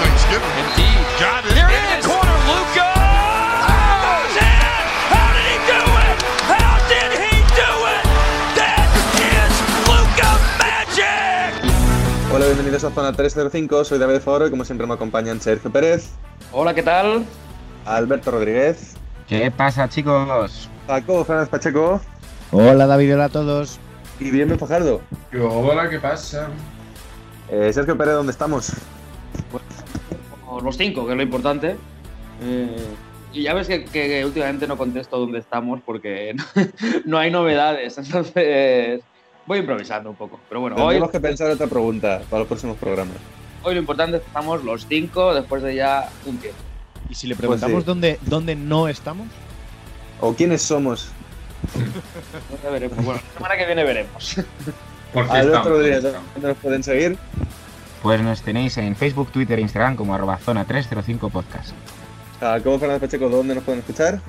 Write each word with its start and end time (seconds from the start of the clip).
Thanksgiving. 0.00 0.54
Indeed. 0.64 1.06
Got 1.20 1.44
it. 1.46 1.52
Here 1.54 1.68
it? 1.68 2.04
Luca 9.86 10.38
magic. 10.58 11.62
Hola, 12.32 12.46
bienvenidos 12.46 12.84
a 12.84 12.90
Zona 12.90 13.12
305, 13.12 13.84
soy 13.84 13.98
David 13.98 14.20
Foro 14.20 14.46
y 14.46 14.50
como 14.50 14.64
siempre 14.64 14.86
me 14.86 14.94
acompañan 14.94 15.40
Sergio 15.40 15.70
Pérez, 15.72 16.10
Hola, 16.52 16.74
¿qué 16.74 16.82
tal? 16.82 17.24
Alberto 17.86 18.30
Rodríguez, 18.30 18.94
¿Qué 19.28 19.50
pasa, 19.50 19.88
chicos? 19.88 20.68
Paco 20.86 21.24
Fernández 21.24 21.50
Pacheco 21.50 22.00
Hola 22.50 22.86
David, 22.86 23.14
hola 23.14 23.24
a 23.24 23.28
todos. 23.28 23.78
y 24.20 24.24
Bienvenido 24.30 24.58
Fajardo. 24.58 25.00
Hola, 25.40 25.88
¿qué 25.88 25.98
pasa? 25.98 26.48
Eh, 27.50 27.70
Sergio 27.72 27.96
Pérez, 27.96 28.14
¿dónde 28.14 28.32
estamos? 28.32 28.72
Los 30.62 30.76
cinco, 30.76 31.06
que 31.06 31.12
es 31.12 31.16
lo 31.16 31.22
importante. 31.22 31.76
Eh, 32.42 32.86
y 33.32 33.42
ya 33.42 33.54
ves 33.54 33.66
que, 33.68 33.84
que 33.84 34.24
últimamente 34.24 34.66
no 34.66 34.76
contesto 34.76 35.18
dónde 35.18 35.38
estamos 35.38 35.80
porque 35.84 36.34
no, 36.34 36.44
no 37.04 37.18
hay 37.18 37.30
novedades. 37.30 37.98
Entonces 37.98 39.02
voy 39.46 39.58
improvisando 39.58 40.10
un 40.10 40.16
poco. 40.16 40.38
Pero 40.48 40.60
bueno, 40.60 40.76
hoy, 40.76 40.94
Tendremos 40.94 41.10
que 41.10 41.20
pensar 41.20 41.50
otra 41.50 41.66
pregunta 41.66 42.22
para 42.30 42.40
los 42.40 42.48
próximos 42.48 42.76
programas. 42.76 43.16
hoy 43.62 43.74
lo 43.74 43.80
importante 43.80 44.18
es 44.18 44.22
que 44.22 44.28
estamos 44.28 44.62
los 44.62 44.86
cinco 44.86 45.34
después 45.34 45.62
de 45.62 45.74
ya 45.74 46.08
un 46.26 46.36
tiempo. 46.38 46.60
¿Y 47.08 47.14
si 47.14 47.26
le 47.26 47.34
preguntamos 47.34 47.82
sí. 47.82 47.86
dónde, 47.86 48.18
dónde 48.22 48.54
no 48.54 48.86
estamos? 48.86 49.26
¿O 50.20 50.34
quiénes 50.34 50.62
somos? 50.62 51.10
Ya 52.62 52.70
veremos. 52.70 52.96
Bueno, 53.04 53.20
la 53.26 53.34
semana 53.34 53.56
que 53.56 53.66
viene 53.66 53.84
veremos. 53.84 54.36
Porque 55.12 55.38
estamos. 55.38 55.66
Rodríguez, 55.66 56.02
¿dónde 56.02 56.48
nos 56.48 56.56
pueden 56.58 56.82
seguir? 56.82 57.16
Pues 58.02 58.22
nos 58.22 58.42
tenéis 58.42 58.78
en 58.78 58.94
Facebook, 58.94 59.30
Twitter 59.32 59.58
e 59.58 59.62
Instagram 59.62 59.96
como 59.96 60.14
arroba 60.14 60.38
zona 60.38 60.64
305 60.64 61.30
podcast. 61.30 61.72
Jacobo 62.40 62.78
Fernández 62.78 63.02
Pacheco, 63.02 63.28
¿dónde 63.28 63.54
nos 63.54 63.64
pueden 63.64 63.80
escuchar? 63.80 64.20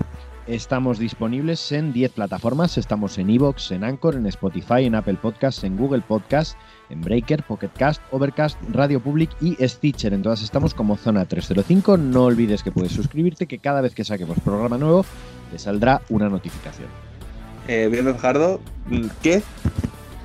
Estamos 0.47 0.97
disponibles 0.97 1.71
en 1.71 1.93
10 1.93 2.11
plataformas. 2.13 2.79
Estamos 2.79 3.19
en 3.19 3.29
Evox, 3.29 3.69
en 3.69 3.83
Anchor, 3.83 4.15
en 4.15 4.25
Spotify, 4.25 4.85
en 4.85 4.95
Apple 4.95 5.19
Podcasts, 5.21 5.63
en 5.63 5.77
Google 5.77 6.01
Podcasts, 6.01 6.57
en 6.89 7.01
Breaker, 7.01 7.43
Pocket 7.43 7.69
Cast, 7.77 8.01
Overcast, 8.09 8.57
Radio 8.71 8.99
Public 8.99 9.29
y 9.41 9.55
Stitcher. 9.67 10.11
En 10.11 10.23
todas 10.23 10.41
estamos 10.41 10.73
como 10.73 10.97
Zona 10.97 11.25
305. 11.25 11.97
No 11.97 12.23
olvides 12.23 12.63
que 12.63 12.71
puedes 12.71 12.93
suscribirte, 12.93 13.45
que 13.45 13.59
cada 13.59 13.81
vez 13.81 13.93
que 13.93 14.03
saquemos 14.03 14.39
programa 14.39 14.79
nuevo 14.79 15.05
te 15.51 15.59
saldrá 15.59 16.01
una 16.09 16.29
notificación. 16.29 16.87
Eh, 17.67 17.81
Bienvenido 17.81 18.15
Fajardo, 18.15 18.59
¿qué? 19.21 19.43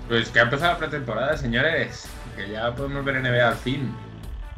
Pues 0.09 0.31
que 0.31 0.41
ha 0.41 0.45
empezado 0.45 0.73
la 0.73 0.79
pretemporada, 0.79 1.37
señores. 1.37 2.09
Que 2.37 2.51
ya 2.51 2.75
podemos 2.75 3.05
ver 3.05 3.21
NBA 3.23 3.49
al 3.49 3.57
fin. 3.57 3.95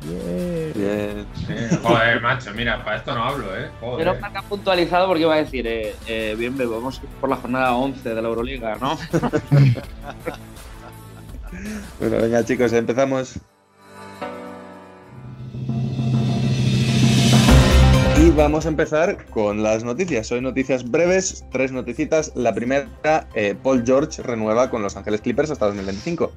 Bien. 0.02 0.72
Bien. 0.74 1.26
Eh, 1.48 1.78
Joder, 1.82 2.20
macho, 2.20 2.52
mira, 2.54 2.84
para 2.84 2.98
esto 2.98 3.14
no 3.14 3.24
hablo, 3.24 3.56
¿eh? 3.56 3.70
Pero 3.80 3.92
Joder. 3.92 4.20
marca 4.20 4.42
puntualizado 4.42 5.06
porque 5.08 5.22
iba 5.22 5.34
a 5.34 5.38
decir, 5.38 5.66
eh, 5.66 5.94
eh, 6.06 6.34
bien, 6.38 6.56
vamos 6.58 7.00
por 7.20 7.30
la 7.30 7.36
jornada 7.36 7.74
11 7.74 8.14
de 8.14 8.22
la 8.22 8.28
Euroliga, 8.28 8.76
¿no? 8.76 8.98
Bueno, 11.98 12.18
venga 12.18 12.44
chicos, 12.44 12.72
empezamos. 12.74 13.40
Y 18.18 18.30
vamos 18.30 18.66
a 18.66 18.68
empezar 18.68 19.26
con 19.26 19.62
las 19.62 19.84
noticias. 19.84 20.30
Hoy 20.32 20.40
noticias 20.40 20.90
breves, 20.90 21.44
tres 21.52 21.70
noticitas. 21.72 22.32
La 22.34 22.54
primera, 22.54 23.28
eh, 23.34 23.54
Paul 23.62 23.84
George 23.86 24.22
renueva 24.22 24.70
con 24.70 24.82
Los 24.82 24.96
Ángeles 24.96 25.20
Clippers 25.20 25.50
hasta 25.50 25.66
2025. 25.66 26.32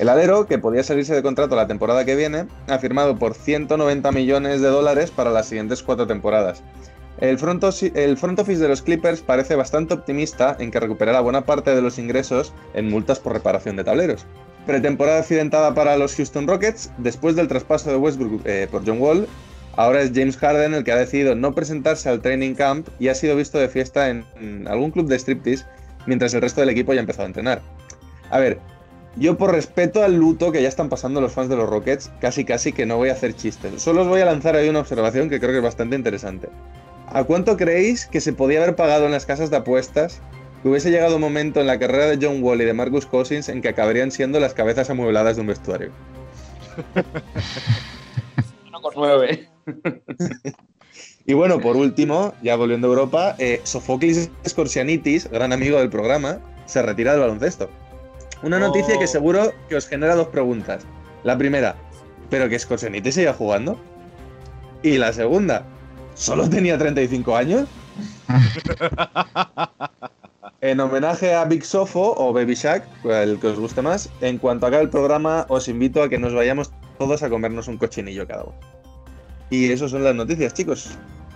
El 0.00 0.08
alero, 0.08 0.46
que 0.46 0.58
podía 0.58 0.82
salirse 0.82 1.14
de 1.14 1.20
contrato 1.20 1.56
la 1.56 1.66
temporada 1.66 2.06
que 2.06 2.16
viene, 2.16 2.46
ha 2.68 2.78
firmado 2.78 3.18
por 3.18 3.34
190 3.34 4.10
millones 4.12 4.62
de 4.62 4.68
dólares 4.68 5.10
para 5.10 5.28
las 5.28 5.48
siguientes 5.48 5.82
cuatro 5.82 6.06
temporadas. 6.06 6.62
El 7.18 7.38
front, 7.38 7.62
el 7.62 8.12
office 8.14 8.62
de 8.62 8.68
los 8.68 8.80
Clippers 8.80 9.20
parece 9.20 9.56
bastante 9.56 9.92
optimista 9.92 10.56
en 10.58 10.70
que 10.70 10.80
recuperará 10.80 11.20
buena 11.20 11.44
parte 11.44 11.74
de 11.74 11.82
los 11.82 11.98
ingresos 11.98 12.54
en 12.72 12.88
multas 12.88 13.18
por 13.18 13.34
reparación 13.34 13.76
de 13.76 13.84
tableros. 13.84 14.24
Pretemporada 14.64 15.18
accidentada 15.18 15.74
para 15.74 15.98
los 15.98 16.14
Houston 16.14 16.48
Rockets. 16.48 16.90
Después 16.96 17.36
del 17.36 17.48
traspaso 17.48 17.90
de 17.90 17.98
Westbrook 17.98 18.40
eh, 18.46 18.68
por 18.70 18.86
John 18.86 19.02
Wall, 19.02 19.28
ahora 19.76 20.00
es 20.00 20.12
James 20.14 20.38
Harden 20.38 20.72
el 20.72 20.82
que 20.82 20.92
ha 20.92 20.96
decidido 20.96 21.34
no 21.34 21.54
presentarse 21.54 22.08
al 22.08 22.22
training 22.22 22.54
camp 22.54 22.88
y 22.98 23.08
ha 23.08 23.14
sido 23.14 23.36
visto 23.36 23.58
de 23.58 23.68
fiesta 23.68 24.08
en, 24.08 24.24
en 24.40 24.66
algún 24.66 24.92
club 24.92 25.08
de 25.08 25.18
striptease 25.18 25.66
mientras 26.06 26.32
el 26.32 26.40
resto 26.40 26.62
del 26.62 26.70
equipo 26.70 26.94
ya 26.94 27.00
ha 27.00 27.02
empezado 27.02 27.24
a 27.24 27.26
entrenar. 27.26 27.60
A 28.30 28.38
ver, 28.38 28.60
yo 29.16 29.36
por 29.36 29.52
respeto 29.52 30.02
al 30.02 30.16
luto 30.16 30.52
que 30.52 30.62
ya 30.62 30.68
están 30.68 30.88
pasando 30.88 31.20
los 31.20 31.32
fans 31.32 31.48
de 31.48 31.56
los 31.56 31.68
Rockets, 31.68 32.10
casi 32.20 32.44
casi 32.44 32.72
que 32.72 32.86
no 32.86 32.96
voy 32.96 33.08
a 33.08 33.12
hacer 33.12 33.34
chistes. 33.34 33.82
Solo 33.82 34.02
os 34.02 34.08
voy 34.08 34.20
a 34.20 34.24
lanzar 34.24 34.54
ahí 34.56 34.68
una 34.68 34.80
observación 34.80 35.28
que 35.28 35.40
creo 35.40 35.50
que 35.50 35.58
es 35.58 35.62
bastante 35.62 35.96
interesante. 35.96 36.48
¿A 37.06 37.24
cuánto 37.24 37.56
creéis 37.56 38.06
que 38.06 38.20
se 38.20 38.32
podía 38.32 38.62
haber 38.62 38.76
pagado 38.76 39.06
en 39.06 39.12
las 39.12 39.26
casas 39.26 39.50
de 39.50 39.56
apuestas 39.56 40.20
que 40.62 40.68
hubiese 40.68 40.90
llegado 40.90 41.16
un 41.16 41.22
momento 41.22 41.60
en 41.60 41.66
la 41.66 41.78
carrera 41.78 42.06
de 42.06 42.18
John 42.24 42.42
Wall 42.42 42.62
y 42.62 42.64
de 42.64 42.72
Marcus 42.72 43.06
Cousins 43.06 43.48
en 43.48 43.62
que 43.62 43.68
acabarían 43.68 44.12
siendo 44.12 44.38
las 44.38 44.54
cabezas 44.54 44.90
amuebladas 44.90 45.36
de 45.36 45.40
un 45.40 45.48
vestuario? 45.48 45.90
Uno 48.68 48.80
con 48.80 48.92
nueve. 48.94 49.48
Y 51.26 51.34
bueno, 51.34 51.60
por 51.60 51.76
último, 51.76 52.34
ya 52.42 52.56
volviendo 52.56 52.86
a 52.88 52.90
Europa, 52.90 53.36
eh, 53.38 53.60
Sofoclis 53.64 54.30
Scorsianitis, 54.48 55.30
gran 55.30 55.52
amigo 55.52 55.78
del 55.78 55.90
programa, 55.90 56.40
se 56.66 56.82
retira 56.82 57.12
del 57.12 57.20
baloncesto. 57.20 57.68
Una 58.42 58.56
Oh. 58.56 58.60
noticia 58.60 58.98
que 58.98 59.06
seguro 59.06 59.52
que 59.68 59.76
os 59.76 59.86
genera 59.86 60.14
dos 60.14 60.28
preguntas. 60.28 60.84
La 61.24 61.36
primera, 61.36 61.76
¿pero 62.30 62.48
que 62.48 62.58
Scorsianitis 62.58 63.14
siga 63.14 63.34
jugando? 63.34 63.78
Y 64.82 64.96
la 64.98 65.12
segunda, 65.12 65.64
¿solo 66.14 66.48
tenía 66.48 66.78
35 66.78 67.36
años? 67.36 67.68
En 70.62 70.78
homenaje 70.78 71.34
a 71.34 71.46
Big 71.46 71.64
Sofo 71.64 72.14
o 72.18 72.34
Baby 72.34 72.54
Shack, 72.54 72.84
el 73.06 73.40
que 73.40 73.46
os 73.46 73.58
guste 73.58 73.80
más, 73.80 74.10
en 74.20 74.36
cuanto 74.36 74.66
acabe 74.66 74.82
el 74.82 74.90
programa 74.90 75.46
os 75.48 75.68
invito 75.68 76.02
a 76.02 76.08
que 76.10 76.18
nos 76.18 76.34
vayamos 76.34 76.70
todos 76.98 77.22
a 77.22 77.30
comernos 77.30 77.66
un 77.68 77.78
cochinillo 77.78 78.26
cada 78.28 78.44
uno. 78.44 78.54
Y 79.48 79.72
eso 79.72 79.88
son 79.88 80.04
las 80.04 80.14
noticias, 80.14 80.52
chicos. 80.52 80.90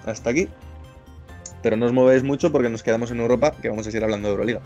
Hasta 0.05 0.29
aquí. 0.29 0.47
Pero 1.63 1.77
no 1.79 1.87
os 1.87 1.93
movéis 1.95 2.23
mucho 2.23 2.53
porque 2.53 2.69
nos 2.69 2.83
quedamos 2.83 3.11
en 3.13 3.21
Europa, 3.21 3.53
que 3.63 3.71
vamos 3.71 3.87
a 3.87 3.91
seguir 3.91 4.05
hablando 4.05 4.29
de 4.29 4.33
Euroliga. 4.35 4.61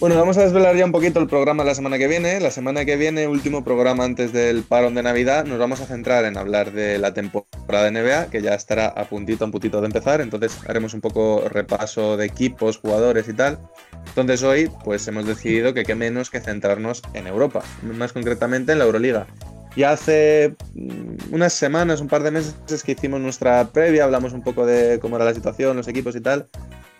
Bueno, 0.00 0.14
vamos 0.14 0.38
a 0.38 0.42
desvelar 0.42 0.76
ya 0.76 0.84
un 0.84 0.92
poquito 0.92 1.18
el 1.18 1.26
programa 1.26 1.64
la 1.64 1.74
semana 1.74 1.98
que 1.98 2.06
viene. 2.06 2.38
La 2.38 2.52
semana 2.52 2.84
que 2.84 2.96
viene, 2.96 3.26
último 3.26 3.64
programa 3.64 4.04
antes 4.04 4.32
del 4.32 4.62
parón 4.62 4.94
de 4.94 5.02
Navidad, 5.02 5.44
nos 5.44 5.58
vamos 5.58 5.80
a 5.80 5.86
centrar 5.86 6.24
en 6.24 6.38
hablar 6.38 6.70
de 6.70 6.98
la 6.98 7.12
temporada 7.12 7.90
de 7.90 7.90
NBA, 7.90 8.30
que 8.30 8.40
ya 8.40 8.54
estará 8.54 8.86
a 8.86 9.08
puntito, 9.08 9.44
a 9.44 9.50
puntito 9.50 9.80
de 9.80 9.86
empezar. 9.86 10.20
Entonces 10.20 10.56
haremos 10.68 10.94
un 10.94 11.00
poco 11.00 11.48
repaso 11.48 12.16
de 12.16 12.26
equipos, 12.26 12.78
jugadores 12.78 13.28
y 13.28 13.32
tal. 13.32 13.58
Entonces 14.06 14.44
hoy, 14.44 14.70
pues 14.84 15.08
hemos 15.08 15.26
decidido 15.26 15.74
que 15.74 15.82
qué 15.82 15.96
menos 15.96 16.30
que 16.30 16.38
centrarnos 16.38 17.02
en 17.12 17.26
Europa, 17.26 17.64
más 17.82 18.12
concretamente 18.12 18.70
en 18.70 18.78
la 18.78 18.84
Euroliga. 18.84 19.26
Ya 19.74 19.90
hace 19.90 20.54
mm, 20.74 21.34
unas 21.34 21.52
semanas, 21.52 22.00
un 22.00 22.06
par 22.06 22.22
de 22.22 22.30
meses 22.30 22.84
que 22.84 22.92
hicimos 22.92 23.20
nuestra 23.20 23.66
previa, 23.72 24.04
hablamos 24.04 24.32
un 24.32 24.42
poco 24.42 24.64
de 24.64 25.00
cómo 25.00 25.16
era 25.16 25.24
la 25.24 25.34
situación, 25.34 25.76
los 25.76 25.88
equipos 25.88 26.14
y 26.14 26.20
tal. 26.20 26.48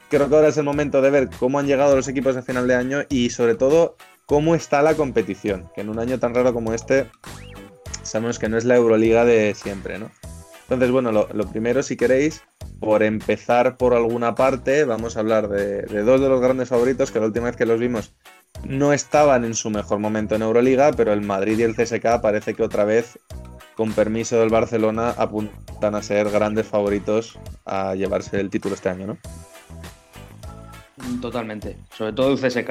Creo 0.08 0.28
que 0.28 0.34
ahora 0.34 0.49
es 0.49 0.56
el 0.56 0.64
momento 0.64 1.02
de 1.02 1.10
ver 1.10 1.28
cómo 1.38 1.58
han 1.58 1.66
llegado 1.66 1.94
los 1.94 2.08
equipos 2.08 2.37
a 2.37 2.43
final 2.43 2.66
de 2.66 2.75
año 2.75 3.00
y 3.08 3.31
sobre 3.31 3.55
todo 3.55 3.96
cómo 4.26 4.55
está 4.55 4.82
la 4.82 4.94
competición, 4.94 5.70
que 5.75 5.82
en 5.82 5.90
un 5.90 5.99
año 5.99 6.19
tan 6.19 6.34
raro 6.34 6.55
como 6.55 6.72
este 6.72 7.06
sabemos 8.02 8.38
que 8.38 8.49
no 8.49 8.56
es 8.56 8.64
la 8.64 8.76
Euroliga 8.76 9.25
de 9.25 9.55
siempre, 9.55 9.99
¿no? 9.99 10.10
Entonces, 10.62 10.90
bueno, 10.90 11.12
lo, 11.12 11.49
primero, 11.50 11.82
si 11.82 11.96
queréis, 11.96 12.43
por 12.78 13.02
empezar 13.02 13.78
por 13.78 13.94
alguna 13.94 14.34
parte, 14.34 14.84
vamos 14.84 15.16
a 15.16 15.20
hablar 15.20 15.49
de, 15.49 15.82
de 15.82 16.02
dos 16.02 16.20
de 16.20 16.28
los 16.28 16.43
grandes 16.43 16.69
favoritos 16.69 17.10
que 17.10 17.20
la 17.20 17.26
última 17.26 17.46
vez 17.46 17.56
que 17.56 17.64
los 17.64 17.81
vimos 17.81 18.14
no 18.64 18.93
estaban 18.93 19.44
en 19.44 19.55
su 19.55 19.70
mejor 19.70 19.99
momento 19.99 20.34
en 20.34 20.43
Euroliga, 20.43 20.93
pero 20.93 21.12
el 21.12 21.22
Madrid 21.22 21.58
y 21.58 21.62
el 21.62 21.75
CSK 21.75 22.20
parece 22.20 22.55
que 22.55 22.62
otra 22.62 22.84
vez, 22.84 23.19
con 23.76 23.93
permiso 23.93 24.40
del 24.40 24.50
Barcelona, 24.50 25.14
apuntan 25.16 25.94
a 25.94 26.02
ser 26.02 26.28
grandes 26.31 26.66
favoritos 26.66 27.38
a 27.64 27.94
llevarse 27.94 28.38
el 28.38 28.50
título 28.50 28.75
este 28.75 28.90
año, 28.90 29.06
¿no? 29.06 29.19
Totalmente, 31.20 31.76
sobre 31.96 32.12
todo 32.12 32.32
el 32.32 32.38
CSK. 32.40 32.70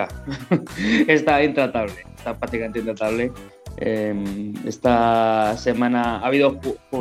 está 1.07 1.43
intratable, 1.43 2.05
está 2.15 2.37
prácticamente 2.37 2.79
intratable. 2.79 3.31
Eh, 3.77 4.53
esta 4.65 5.55
semana 5.57 6.17
ha 6.17 6.25
habido 6.27 6.59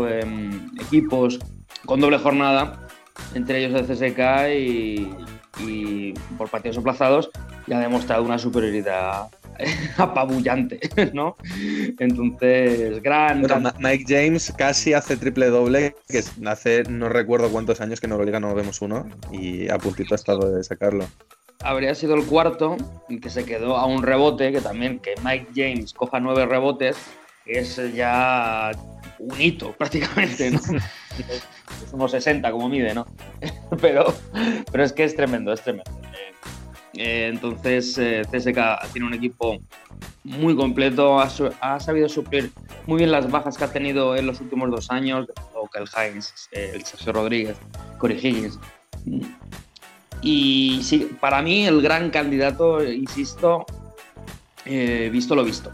em, 0.08 0.70
equipos 0.80 1.38
con 1.86 2.00
doble 2.00 2.18
jornada, 2.18 2.86
entre 3.34 3.64
ellos 3.64 3.80
el 3.80 3.86
CSK 3.86 4.20
y, 4.54 5.10
y 5.64 6.12
por 6.36 6.50
partidos 6.50 6.78
aplazados, 6.78 7.30
y 7.66 7.72
ha 7.72 7.78
demostrado 7.78 8.22
una 8.22 8.38
superioridad 8.38 9.28
apabullante, 9.96 10.80
¿no? 11.12 11.36
Entonces, 11.98 13.02
gran... 13.02 13.42
Bueno, 13.42 13.72
Mike 13.78 14.04
James 14.06 14.52
casi 14.56 14.92
hace 14.92 15.16
triple 15.16 15.46
doble, 15.46 15.94
que 16.08 16.22
hace 16.46 16.84
no 16.84 17.08
recuerdo 17.08 17.50
cuántos 17.50 17.80
años 17.80 18.00
que 18.00 18.06
en 18.06 18.12
Euroliga 18.12 18.40
no 18.40 18.54
vemos 18.54 18.80
uno, 18.82 19.08
y 19.32 19.68
a 19.68 19.78
puntito 19.78 20.14
ha 20.14 20.16
estado 20.16 20.50
de 20.54 20.64
sacarlo. 20.64 21.06
habría 21.62 21.94
sido 21.94 22.14
el 22.14 22.24
cuarto, 22.24 22.76
que 23.20 23.30
se 23.30 23.44
quedó 23.44 23.76
a 23.76 23.86
un 23.86 24.02
rebote, 24.02 24.52
que 24.52 24.60
también 24.60 24.98
que 24.98 25.14
Mike 25.22 25.48
James 25.54 25.92
coja 25.92 26.20
nueve 26.20 26.46
rebotes, 26.46 26.96
es 27.46 27.80
ya 27.94 28.72
un 29.18 29.40
hito 29.40 29.72
prácticamente, 29.78 30.50
¿no? 30.50 30.60
es 31.84 31.92
unos 31.92 32.10
60 32.10 32.50
como 32.50 32.68
mide, 32.68 32.94
¿no? 32.94 33.06
pero, 33.80 34.12
pero 34.70 34.84
es 34.84 34.92
que 34.92 35.04
es 35.04 35.14
tremendo, 35.14 35.52
es 35.52 35.62
tremendo. 35.62 35.90
Eh, 36.96 37.28
entonces, 37.32 37.98
eh, 37.98 38.22
CSK 38.30 38.92
tiene 38.92 39.06
un 39.06 39.14
equipo 39.14 39.58
muy 40.24 40.56
completo, 40.56 41.20
ha, 41.20 41.28
sabido 41.80 42.08
suplir 42.08 42.50
muy 42.86 42.98
bien 42.98 43.12
las 43.12 43.30
bajas 43.30 43.56
que 43.56 43.64
ha 43.64 43.72
tenido 43.72 44.16
en 44.16 44.26
los 44.26 44.40
últimos 44.40 44.70
dos 44.70 44.90
años, 44.90 45.26
Okel 45.54 45.84
Hines, 45.94 46.48
eh, 46.52 46.72
el 46.74 46.84
Sergio 46.84 47.12
Rodríguez, 47.12 47.56
Corey 47.98 48.18
Higgins. 48.18 48.58
Y 50.22 50.80
sí, 50.82 51.10
para 51.20 51.42
mí 51.42 51.66
el 51.66 51.82
gran 51.82 52.10
candidato, 52.10 52.82
insisto, 52.82 53.66
eh, 54.64 55.10
visto 55.12 55.34
lo 55.34 55.44
visto. 55.44 55.70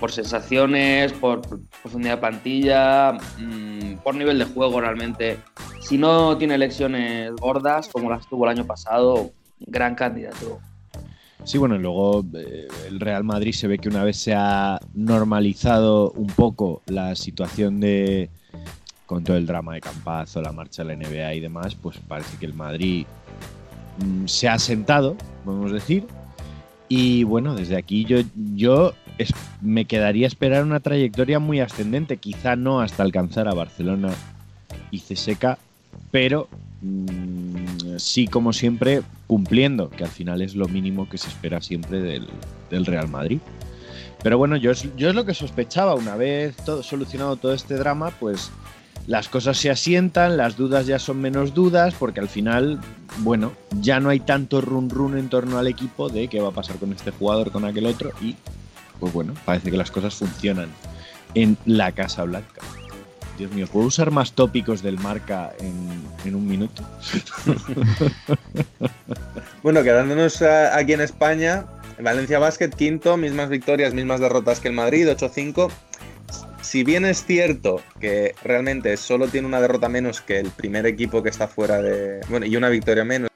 Por 0.00 0.10
sensaciones, 0.10 1.12
por 1.12 1.40
profundidad 1.82 2.14
de 2.14 2.20
plantilla, 2.20 3.12
mm, 3.12 3.98
por 4.02 4.16
nivel 4.16 4.40
de 4.40 4.44
juego 4.44 4.80
realmente. 4.80 5.38
Si 5.80 5.96
no 5.98 6.36
tiene 6.36 6.56
elecciones 6.56 7.32
gordas, 7.36 7.86
como 7.86 8.10
las 8.10 8.26
tuvo 8.26 8.44
el 8.46 8.58
año 8.58 8.66
pasado, 8.66 9.30
gran 9.60 9.94
candidato. 9.94 10.60
Sí, 11.44 11.58
bueno, 11.58 11.78
luego 11.78 12.24
eh, 12.34 12.66
el 12.88 12.98
Real 12.98 13.22
Madrid 13.22 13.52
se 13.52 13.68
ve 13.68 13.78
que 13.78 13.88
una 13.88 14.02
vez 14.02 14.16
se 14.16 14.34
ha 14.34 14.80
normalizado 14.94 16.10
un 16.12 16.26
poco 16.26 16.82
la 16.86 17.14
situación 17.14 17.78
de 17.80 18.30
con 19.06 19.22
todo 19.22 19.36
el 19.36 19.46
drama 19.46 19.74
de 19.74 19.80
Campazo, 19.80 20.42
la 20.42 20.50
marcha 20.50 20.82
de 20.82 20.88
la 20.88 20.94
NBA 21.08 21.34
y 21.34 21.40
demás, 21.40 21.76
pues 21.76 21.96
parece 22.08 22.36
que 22.38 22.46
el 22.46 22.54
Madrid 22.54 23.06
mm, 24.04 24.26
se 24.26 24.48
ha 24.48 24.54
asentado, 24.54 25.16
podemos 25.44 25.70
decir. 25.70 26.04
Y 26.88 27.22
bueno, 27.24 27.54
desde 27.54 27.76
aquí 27.76 28.04
yo, 28.04 28.18
yo 28.54 28.92
es- 29.18 29.32
me 29.60 29.84
quedaría 29.84 30.26
esperar 30.26 30.64
una 30.64 30.80
trayectoria 30.80 31.38
muy 31.38 31.60
ascendente, 31.60 32.16
quizá 32.16 32.56
no 32.56 32.80
hasta 32.80 33.04
alcanzar 33.04 33.46
a 33.46 33.54
Barcelona 33.54 34.10
y 34.90 34.98
CSK, 34.98 35.56
pero 36.10 36.48
mm, 36.80 37.96
sí, 37.98 38.26
como 38.26 38.52
siempre, 38.52 39.02
cumpliendo, 39.26 39.90
que 39.90 40.04
al 40.04 40.10
final 40.10 40.42
es 40.42 40.54
lo 40.54 40.68
mínimo 40.68 41.08
que 41.08 41.18
se 41.18 41.28
espera 41.28 41.60
siempre 41.60 42.00
del, 42.00 42.86
Real 42.86 43.08
Madrid. 43.08 43.40
Pero 44.22 44.38
bueno, 44.38 44.56
yo 44.56 44.70
es, 44.70 44.84
lo 44.96 45.24
que 45.24 45.34
sospechaba. 45.34 45.94
Una 45.94 46.16
vez 46.16 46.56
solucionado 46.82 47.36
todo 47.36 47.52
este 47.52 47.74
drama, 47.76 48.10
pues 48.18 48.50
las 49.06 49.28
cosas 49.28 49.56
se 49.56 49.70
asientan, 49.70 50.36
las 50.36 50.56
dudas 50.56 50.86
ya 50.86 50.98
son 50.98 51.20
menos 51.20 51.54
dudas, 51.54 51.94
porque 51.94 52.20
al 52.20 52.28
final, 52.28 52.80
bueno, 53.18 53.52
ya 53.80 54.00
no 54.00 54.08
hay 54.08 54.20
tanto 54.20 54.60
run 54.60 54.90
run 54.90 55.16
en 55.16 55.28
torno 55.28 55.58
al 55.58 55.68
equipo 55.68 56.08
de 56.08 56.28
qué 56.28 56.40
va 56.40 56.48
a 56.48 56.52
pasar 56.52 56.76
con 56.76 56.92
este 56.92 57.12
jugador, 57.12 57.52
con 57.52 57.64
aquel 57.64 57.86
otro, 57.86 58.10
y 58.20 58.34
pues 58.98 59.12
bueno, 59.12 59.34
parece 59.44 59.70
que 59.70 59.76
las 59.76 59.90
cosas 59.90 60.14
funcionan 60.14 60.70
en 61.34 61.56
la 61.66 61.92
Casa 61.92 62.24
Blanca. 62.24 62.62
Dios 63.36 63.52
mío, 63.52 63.66
¿puedo 63.66 63.86
usar 63.86 64.10
más 64.10 64.32
tópicos 64.32 64.82
del 64.82 64.98
marca 64.98 65.52
en, 65.58 66.34
un 66.34 66.46
minuto? 66.46 66.82
Bueno, 69.62 69.82
quedándonos 69.82 70.42
aquí 70.42 70.92
en 70.92 71.00
España, 71.00 71.66
Valencia 71.98 72.38
Basket 72.38 72.70
quinto, 72.70 73.16
mismas 73.16 73.48
victorias, 73.48 73.94
mismas 73.94 74.20
derrotas 74.20 74.60
que 74.60 74.68
el 74.68 74.74
Madrid, 74.74 75.08
8-5. 75.08 75.72
Si 76.62 76.84
bien 76.84 77.04
es 77.04 77.24
cierto 77.24 77.82
que 77.98 78.36
realmente 78.44 78.96
solo 78.96 79.26
tiene 79.26 79.48
una 79.48 79.60
derrota 79.60 79.88
menos 79.88 80.20
que 80.20 80.38
el 80.38 80.50
primer 80.50 80.86
equipo 80.86 81.20
que 81.24 81.30
está 81.30 81.48
fuera 81.48 81.82
de. 81.82 82.20
Bueno, 82.28 82.46
y 82.46 82.54
una 82.56 82.68
victoria 82.68 83.04
menos 83.04 83.28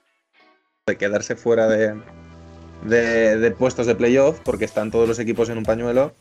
de 0.87 0.97
quedarse 0.97 1.35
fuera 1.35 1.67
de, 1.67 1.97
de 2.85 3.50
puestos 3.50 3.88
de 3.88 3.97
playoff, 3.97 4.38
porque 4.44 4.67
están 4.67 4.93
todos 4.93 5.08
los 5.08 5.19
equipos 5.19 5.49
en 5.49 5.58
un 5.58 5.64
pañuelo. 5.64 6.14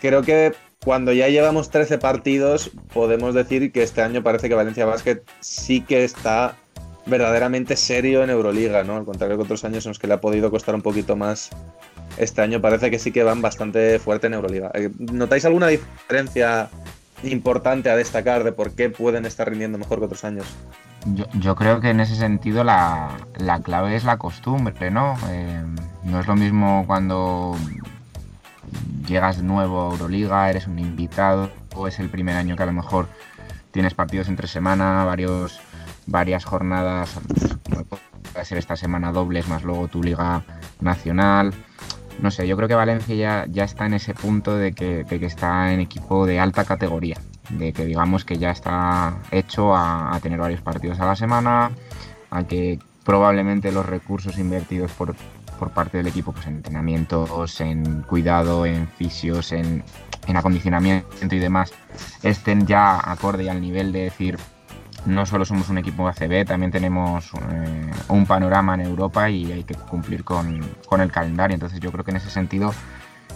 Creo 0.00 0.22
que 0.22 0.54
cuando 0.84 1.12
ya 1.12 1.28
llevamos 1.28 1.70
13 1.70 1.98
partidos, 1.98 2.70
podemos 2.92 3.34
decir 3.34 3.70
que 3.70 3.82
este 3.82 4.02
año 4.02 4.22
parece 4.22 4.48
que 4.48 4.54
Valencia 4.54 4.86
Basket 4.86 5.22
sí 5.40 5.82
que 5.82 6.04
está 6.04 6.56
verdaderamente 7.06 7.76
serio 7.76 8.22
en 8.22 8.30
Euroliga, 8.30 8.82
¿no? 8.82 8.96
Al 8.96 9.04
contrario 9.04 9.36
que 9.36 9.42
otros 9.42 9.64
años 9.64 9.84
en 9.84 9.90
los 9.90 9.98
que 9.98 10.06
le 10.06 10.14
ha 10.14 10.20
podido 10.20 10.50
costar 10.50 10.74
un 10.74 10.82
poquito 10.82 11.16
más. 11.16 11.50
Este 12.16 12.40
año 12.40 12.60
parece 12.60 12.90
que 12.90 12.98
sí 12.98 13.12
que 13.12 13.22
van 13.22 13.42
bastante 13.42 13.98
fuerte 13.98 14.28
en 14.28 14.34
Euroliga. 14.34 14.70
Eh, 14.74 14.90
¿Notáis 14.98 15.44
alguna 15.44 15.68
diferencia 15.68 16.70
importante 17.22 17.90
a 17.90 17.96
destacar 17.96 18.44
de 18.44 18.52
por 18.52 18.72
qué 18.72 18.88
pueden 18.88 19.26
estar 19.26 19.48
rindiendo 19.48 19.76
mejor 19.76 19.98
que 19.98 20.06
otros 20.06 20.24
años? 20.24 20.46
Yo, 21.34 21.54
creo 21.56 21.80
que 21.80 21.90
en 21.90 22.00
ese 22.00 22.14
sentido 22.14 22.62
la, 22.62 23.16
la 23.38 23.60
clave 23.60 23.96
es 23.96 24.04
la 24.04 24.18
costumbre, 24.18 24.90
¿no? 24.90 25.16
Eh, 25.28 25.62
no 26.04 26.20
es 26.20 26.26
lo 26.26 26.36
mismo 26.36 26.84
cuando 26.86 27.56
llegas 29.06 29.42
nuevo 29.42 29.82
a 29.82 29.92
Euroliga, 29.92 30.48
eres 30.50 30.66
un 30.66 30.78
invitado, 30.78 31.50
o 31.74 31.86
es 31.86 31.98
el 31.98 32.08
primer 32.08 32.36
año 32.36 32.56
que 32.56 32.62
a 32.62 32.66
lo 32.66 32.72
mejor 32.72 33.08
tienes 33.70 33.94
partidos 33.94 34.28
entre 34.28 34.48
semana, 34.48 35.04
varios, 35.04 35.60
varias 36.06 36.44
jornadas, 36.44 37.18
como 37.64 37.84
puede 37.84 38.44
ser 38.44 38.58
esta 38.58 38.76
semana 38.76 39.12
dobles, 39.12 39.48
más 39.48 39.62
luego 39.62 39.88
tu 39.88 40.02
liga 40.02 40.42
nacional. 40.80 41.52
No 42.20 42.30
sé, 42.30 42.46
yo 42.46 42.56
creo 42.56 42.68
que 42.68 42.74
Valencia 42.74 43.14
ya, 43.14 43.46
ya 43.48 43.64
está 43.64 43.86
en 43.86 43.94
ese 43.94 44.14
punto 44.14 44.56
de 44.56 44.72
que, 44.72 45.04
de 45.04 45.18
que 45.18 45.26
está 45.26 45.72
en 45.72 45.80
equipo 45.80 46.26
de 46.26 46.38
alta 46.38 46.64
categoría, 46.64 47.16
de 47.48 47.72
que 47.72 47.84
digamos 47.84 48.24
que 48.24 48.36
ya 48.36 48.50
está 48.50 49.16
hecho 49.30 49.74
a 49.74 50.18
tener 50.22 50.38
varios 50.38 50.60
partidos 50.60 51.00
a 51.00 51.06
la 51.06 51.16
semana, 51.16 51.70
a 52.30 52.44
que 52.44 52.78
probablemente 53.04 53.72
los 53.72 53.86
recursos 53.86 54.38
invertidos 54.38 54.92
por, 54.92 55.16
por 55.60 55.70
parte 55.70 55.98
del 55.98 56.06
equipo, 56.06 56.32
pues 56.32 56.46
en 56.46 56.56
entrenamientos, 56.56 57.60
en 57.60 58.02
cuidado, 58.02 58.64
en 58.64 58.88
fisios, 58.88 59.52
en, 59.52 59.84
en 60.26 60.36
acondicionamiento 60.36 61.34
y 61.34 61.38
demás, 61.38 61.72
estén 62.22 62.66
ya 62.66 62.98
acorde 62.98 63.44
y 63.44 63.48
al 63.48 63.60
nivel 63.60 63.92
de 63.92 64.04
decir, 64.04 64.38
no 65.04 65.26
solo 65.26 65.44
somos 65.44 65.68
un 65.68 65.76
equipo 65.76 66.08
ACB, 66.08 66.46
también 66.46 66.72
tenemos 66.72 67.30
eh, 67.52 67.90
un 68.08 68.24
panorama 68.24 68.74
en 68.74 68.80
Europa 68.80 69.28
y 69.28 69.52
hay 69.52 69.64
que 69.64 69.74
cumplir 69.74 70.24
con, 70.24 70.60
con 70.86 71.02
el 71.02 71.12
calendario. 71.12 71.54
Entonces 71.54 71.78
yo 71.78 71.92
creo 71.92 72.04
que 72.04 72.10
en 72.10 72.16
ese 72.16 72.30
sentido 72.30 72.72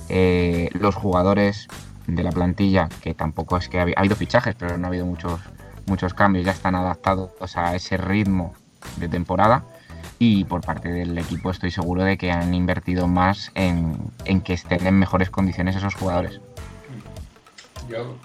eh, 0.09 0.71
los 0.73 0.95
jugadores 0.95 1.69
de 2.07 2.23
la 2.23 2.33
plantilla, 2.33 2.89
que 3.03 3.13
tampoco 3.15 3.59
es 3.59 3.69
que 3.69 3.81
ha, 3.81 3.83
ha 3.83 4.01
habido 4.01 4.17
fichajes, 4.17 4.55
pero 4.55 4.79
no 4.79 4.87
ha 4.87 4.89
habido 4.89 5.05
muchos, 5.05 5.41
muchos 5.87 6.15
cambios, 6.15 6.47
ya 6.47 6.53
están 6.53 6.75
adaptados 6.75 7.31
a 7.55 7.75
ese 7.75 7.99
ritmo 7.99 8.55
de 8.97 9.09
temporada. 9.09 9.65
Y 10.27 10.43
por 10.45 10.63
parte 10.63 10.89
del 10.89 11.19
equipo 11.19 11.51
estoy 11.51 11.71
seguro 11.71 12.03
de 12.03 12.17
que 12.17 12.33
han 12.33 12.55
invertido 12.55 13.07
más 13.07 13.53
en, 13.55 13.95
en 14.25 14.41
que 14.41 14.55
estén 14.55 14.87
en 14.87 14.99
mejores 14.99 15.29
condiciones 15.29 15.77
esos 15.77 15.95
jugadores. 15.95 16.41
Yo 17.91 18.17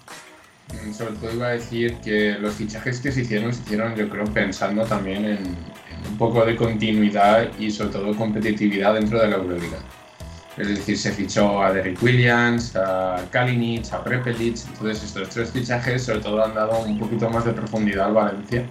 mm, 0.72 0.94
sobre 0.94 1.16
todo 1.16 1.34
iba 1.34 1.48
a 1.48 1.50
decir 1.50 1.98
que 1.98 2.38
los 2.40 2.54
fichajes 2.54 3.02
que 3.02 3.12
se 3.12 3.24
hicieron 3.24 3.54
se 3.54 3.64
hicieron 3.64 3.96
yo 3.98 4.08
creo 4.08 4.24
pensando 4.24 4.86
también 4.86 5.26
en, 5.26 5.40
un 6.10 6.18
poco 6.18 6.46
de 6.46 6.56
continuidad 6.56 7.50
y 7.60 7.70
sobre 7.70 7.90
todo 7.90 8.16
competitividad 8.16 8.94
dentro 8.94 9.20
de 9.20 9.28
la 9.28 9.36
Euroliga. 9.36 9.80
Es 10.56 10.70
decir, 10.70 10.98
se 10.98 11.12
fichó 11.12 11.62
a 11.62 11.74
Derrick 11.74 12.02
Williams, 12.02 12.78
a 12.78 13.26
Kalinic, 13.30 13.92
a 13.92 14.02
Prepelic, 14.02 14.56
entonces 14.70 15.04
estos 15.04 15.28
tres 15.28 15.52
fichajes 15.52 16.06
sobre 16.06 16.22
todo 16.22 16.46
han 16.46 16.56
dado 16.56 16.80
un 16.80 16.98
poquito 16.98 17.30
más 17.30 17.44
de 17.44 17.52
profundidad 17.52 18.06
al 18.06 18.14
Valencia 18.14 18.66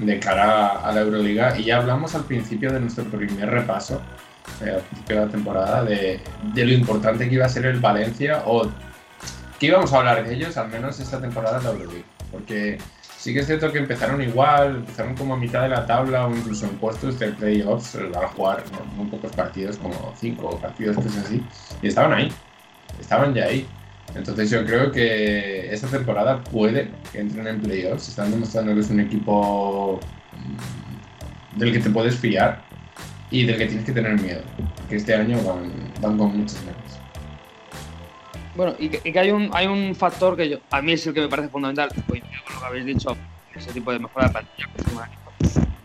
de 0.00 0.18
cara 0.18 0.80
a 0.80 0.92
la 0.92 1.00
Euroliga 1.00 1.56
y 1.58 1.64
ya 1.64 1.78
hablamos 1.78 2.14
al 2.14 2.24
principio 2.24 2.72
de 2.72 2.80
nuestro 2.80 3.04
primer 3.04 3.48
repaso, 3.50 4.00
eh, 4.64 4.70
al 4.70 4.80
principio 4.82 5.20
de 5.20 5.26
la 5.26 5.30
temporada, 5.30 5.84
de, 5.84 6.20
de 6.54 6.64
lo 6.64 6.72
importante 6.72 7.28
que 7.28 7.34
iba 7.34 7.46
a 7.46 7.48
ser 7.48 7.66
el 7.66 7.80
Valencia 7.80 8.42
o 8.46 8.68
que 9.58 9.66
íbamos 9.66 9.92
a 9.92 9.98
hablar 9.98 10.26
de 10.26 10.34
ellos, 10.34 10.56
al 10.56 10.68
menos 10.68 10.98
esta 11.00 11.20
temporada 11.20 11.58
en 11.58 11.64
la 11.64 11.70
Euroleague. 11.70 12.04
Porque 12.32 12.78
sí 13.18 13.34
que 13.34 13.40
es 13.40 13.46
cierto 13.46 13.70
que 13.70 13.78
empezaron 13.78 14.22
igual, 14.22 14.76
empezaron 14.76 15.14
como 15.14 15.34
a 15.34 15.36
mitad 15.36 15.62
de 15.62 15.68
la 15.68 15.84
tabla 15.84 16.26
o 16.26 16.34
incluso 16.34 16.64
en 16.64 16.76
puestos 16.78 17.18
de 17.18 17.28
playoffs, 17.32 17.98
van 18.12 18.28
jugar 18.28 18.64
muy 18.96 19.06
pocos 19.06 19.30
partidos, 19.32 19.76
como 19.76 20.14
cinco 20.18 20.58
partidos, 20.58 20.96
cosas 20.96 21.18
así, 21.26 21.42
y 21.82 21.88
estaban 21.88 22.14
ahí, 22.14 22.32
estaban 22.98 23.34
ya 23.34 23.44
ahí. 23.44 23.66
Entonces 24.14 24.50
yo 24.50 24.64
creo 24.64 24.90
que 24.90 25.72
esta 25.72 25.86
temporada 25.86 26.42
puede 26.42 26.90
que 27.12 27.20
entren 27.20 27.46
en 27.46 27.60
playoffs, 27.60 28.08
están 28.08 28.30
demostrando 28.30 28.74
que 28.74 28.80
es 28.80 28.90
un 28.90 29.00
equipo 29.00 30.00
mm, 30.32 31.58
del 31.58 31.72
que 31.72 31.78
te 31.78 31.90
puedes 31.90 32.16
fiar 32.16 32.62
y 33.30 33.44
del 33.44 33.56
que 33.56 33.66
tienes 33.66 33.84
que 33.84 33.92
tener 33.92 34.20
miedo. 34.20 34.42
Que 34.88 34.96
este 34.96 35.14
año 35.14 35.38
van, 35.42 35.70
van 36.00 36.18
con 36.18 36.36
muchas 36.36 36.64
ganas. 36.64 36.80
Bueno, 38.56 38.74
y 38.78 38.88
que, 38.88 39.00
y 39.08 39.12
que 39.12 39.18
hay, 39.18 39.30
un, 39.30 39.48
hay 39.52 39.66
un 39.66 39.94
factor 39.94 40.36
que 40.36 40.48
yo, 40.48 40.58
a 40.70 40.82
mí 40.82 40.92
es 40.92 41.06
el 41.06 41.14
que 41.14 41.20
me 41.20 41.28
parece 41.28 41.48
fundamental, 41.48 41.88
coincido 42.08 42.42
con 42.44 42.54
lo 42.54 42.60
que 42.60 42.66
habéis 42.66 42.84
dicho, 42.84 43.16
ese 43.54 43.72
tipo 43.72 43.92
de 43.92 44.00
mejora 44.00 44.26
de 44.26 44.32
plantilla. 44.32 44.68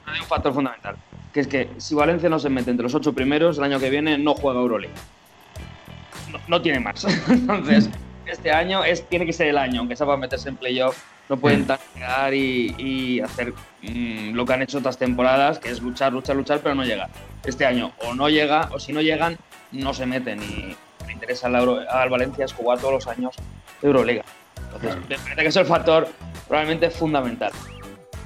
Hay 0.08 0.20
un 0.20 0.26
factor 0.26 0.54
fundamental, 0.54 0.96
que 1.32 1.42
es 1.42 1.48
que 1.48 1.70
si 1.78 1.94
Valencia 1.94 2.28
no 2.28 2.40
se 2.40 2.50
mete 2.50 2.72
entre 2.72 2.84
los 2.84 2.96
ocho 2.96 3.14
primeros, 3.14 3.60
el 3.60 3.66
año 3.66 3.80
que 3.80 3.90
viene 3.90 4.18
no 4.18 4.34
juega 4.34 4.60
Euroliga. 4.60 4.94
No, 6.32 6.40
no 6.48 6.62
tiene 6.62 6.80
más. 6.80 7.06
Entonces, 7.30 7.90
este 8.32 8.52
año 8.52 8.84
es, 8.84 9.08
tiene 9.08 9.26
que 9.26 9.34
ser 9.34 9.48
el 9.48 9.58
año, 9.58 9.80
aunque 9.82 9.96
sea 9.96 10.06
para 10.06 10.18
meterse 10.18 10.50
en 10.50 10.56
playoff. 10.58 10.98
No 11.28 11.38
pueden 11.38 11.66
llegar 11.96 12.34
y, 12.36 12.76
y 12.78 13.20
hacer 13.20 13.52
mm, 13.82 14.34
lo 14.36 14.46
que 14.46 14.54
han 14.54 14.62
hecho 14.62 14.78
otras 14.78 14.98
temporadas, 15.00 15.58
que 15.58 15.70
es 15.70 15.82
luchar, 15.82 16.14
luchar, 16.14 16.36
luchar, 16.36 16.60
pero 16.62 16.76
no 16.76 16.84
llegar. 16.84 17.10
Este 17.44 17.66
año 17.66 17.94
o 18.06 18.14
no 18.14 18.30
llega, 18.30 18.70
o 18.72 18.80
si 18.80 18.94
no 18.94 19.02
llegan, 19.02 19.38
no 19.72 19.94
se 19.96 20.06
meten. 20.06 20.42
Y 20.44 20.76
me 21.08 21.14
interesa 21.14 21.48
al, 21.48 21.56
Euro- 21.56 21.90
al 21.90 22.10
Valencia 22.10 22.46
es 22.46 22.54
jugar 22.54 22.78
todos 22.80 22.94
los 22.94 23.08
años 23.08 23.36
Euroliga. 23.82 24.24
Entonces, 24.58 24.90
Claro. 24.96 25.02
me 25.10 25.16
parece 25.18 25.42
que 25.42 25.48
es 25.48 25.56
el 25.56 25.66
factor 25.66 26.08
probablemente 26.48 26.90
fundamental. 26.92 27.52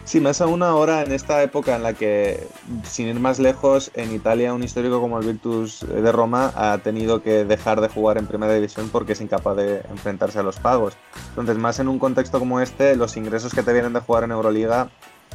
Sí, 0.09 0.19
más 0.19 0.41
aún 0.41 0.63
ahora 0.63 1.03
en 1.03 1.11
esta 1.11 1.43
época 1.43 1.75
en 1.75 1.83
la 1.83 1.93
que, 1.93 2.47
sin 2.81 3.09
ir 3.09 3.19
más 3.19 3.37
lejos, 3.37 3.91
en 3.93 4.11
Italia 4.11 4.55
un 4.55 4.63
histórico 4.63 4.99
como 4.99 5.19
el 5.19 5.27
Virtus 5.27 5.85
de 5.87 6.11
Roma 6.11 6.51
ha 6.55 6.79
tenido 6.79 7.21
que 7.21 7.45
dejar 7.45 7.79
de 7.79 7.89
jugar 7.89 8.17
en 8.17 8.25
primera 8.25 8.51
división 8.51 8.89
porque 8.91 9.13
es 9.13 9.21
incapaz 9.21 9.55
de 9.57 9.83
enfrentarse 9.87 10.39
a 10.39 10.41
los 10.41 10.57
pagos. 10.57 10.97
Entonces, 11.29 11.59
más 11.59 11.77
en 11.77 11.89
un 11.89 11.99
contexto 11.99 12.39
como 12.39 12.59
este, 12.59 12.95
los 12.95 13.17
ingresos 13.17 13.53
que 13.53 13.61
te 13.61 13.71
vienen 13.71 13.93
de 13.93 13.99
jugar 13.99 14.23
en 14.23 14.31
Euroliga 14.31 14.89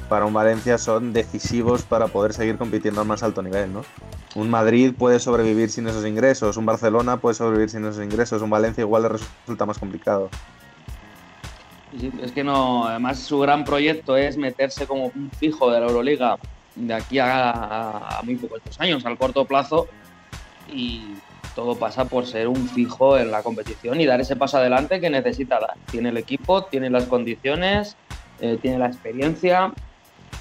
para 0.09 0.25
un 0.25 0.35
Valencia 0.35 0.77
son 0.77 1.13
decisivos 1.13 1.83
para 1.83 2.09
poder 2.09 2.33
seguir 2.33 2.59
compitiendo 2.59 3.01
al 3.01 3.07
más 3.07 3.23
alto 3.23 3.43
nivel, 3.43 3.73
¿no? 3.73 3.85
Un 4.35 4.51
Madrid 4.51 4.93
puede 4.99 5.21
sobrevivir 5.21 5.71
sin 5.71 5.87
esos 5.87 6.05
ingresos, 6.05 6.57
un 6.57 6.67
Barcelona 6.67 7.19
puede 7.19 7.37
sobrevivir 7.37 7.71
sin 7.71 7.85
esos 7.85 8.03
ingresos, 8.03 8.43
un 8.43 8.51
Valencia 8.51 8.83
igual 8.83 9.05
le 9.05 9.11
resulta 9.11 9.67
más 9.67 9.79
complicado. 9.79 10.31
Es 12.23 12.33
que 12.33 12.43
no, 12.43 12.87
además 12.87 13.21
su 13.21 13.39
gran 13.39 13.65
proyecto 13.65 14.17
es 14.17 14.37
meterse 14.37 14.87
como 14.87 15.07
un 15.07 15.31
fijo 15.39 15.71
de 15.71 15.81
la 15.81 15.87
Euroliga 15.87 16.37
de 16.75 16.95
aquí 16.95 17.19
a 17.21 18.21
muy 18.25 18.37
pocos 18.37 18.61
años, 18.81 19.07
al 19.07 19.17
corto 19.17 19.45
plazo, 19.45 19.87
y 20.73 21.03
todo 21.55 21.77
pasa 21.77 22.05
por 22.05 22.27
ser 22.27 22.49
un 22.49 22.69
fijo 22.69 23.17
en 23.17 23.31
la 23.31 23.43
competición 23.43 24.01
y 24.01 24.07
dar 24.07 24.21
ese 24.21 24.37
paso 24.37 24.59
adelante 24.59 25.01
que 25.01 25.11
necesita 25.11 25.61
dar. 25.61 25.75
Tiene 25.91 26.09
el 26.09 26.17
equipo, 26.17 26.65
tiene 26.65 26.91
las 26.91 27.05
condiciones, 27.05 27.97
eh, 28.41 28.59
tiene 28.61 28.79
la 28.79 28.87
experiencia. 28.87 29.73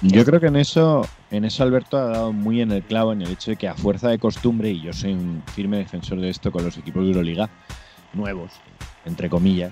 Yo 0.02 0.26
creo 0.26 0.40
que 0.40 0.48
en 0.48 0.58
eso, 0.58 1.08
en 1.32 1.46
eso 1.46 1.64
Alberto 1.64 1.98
ha 1.98 2.06
dado 2.06 2.34
muy 2.34 2.62
en 2.62 2.72
el 2.72 2.84
clavo 2.84 3.14
en 3.14 3.22
el 3.22 3.32
hecho 3.32 3.52
de 3.52 3.58
que 3.58 3.68
a 3.68 3.76
fuerza 3.76 4.10
de 4.10 4.20
costumbre, 4.20 4.70
y 4.70 4.82
yo 4.82 4.92
soy 4.92 5.14
un 5.14 5.44
firme 5.54 5.78
defensor 5.78 6.20
de 6.20 6.30
esto 6.30 6.52
con 6.52 6.66
los 6.66 6.78
equipos 6.78 7.04
de 7.04 7.10
Euroliga, 7.10 7.50
nuevos, 8.14 8.52
entre 9.06 9.30
comillas, 9.30 9.72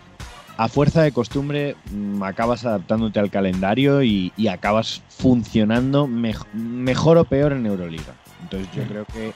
a 0.64 0.68
fuerza 0.68 1.02
de 1.02 1.12
costumbre 1.12 1.76
mm, 1.92 2.22
acabas 2.22 2.66
adaptándote 2.66 3.20
al 3.20 3.32
calendario 3.32 4.04
y, 4.04 4.32
y 4.38 4.48
acabas 4.48 5.02
funcionando 5.10 6.08
mej- 6.08 6.46
mejor 6.54 7.18
o 7.18 7.24
peor 7.26 7.54
en 7.54 7.66
Euroliga. 7.66 8.14
Entonces 8.44 8.70
yo 8.76 8.84
creo 8.84 9.06
que 9.06 9.34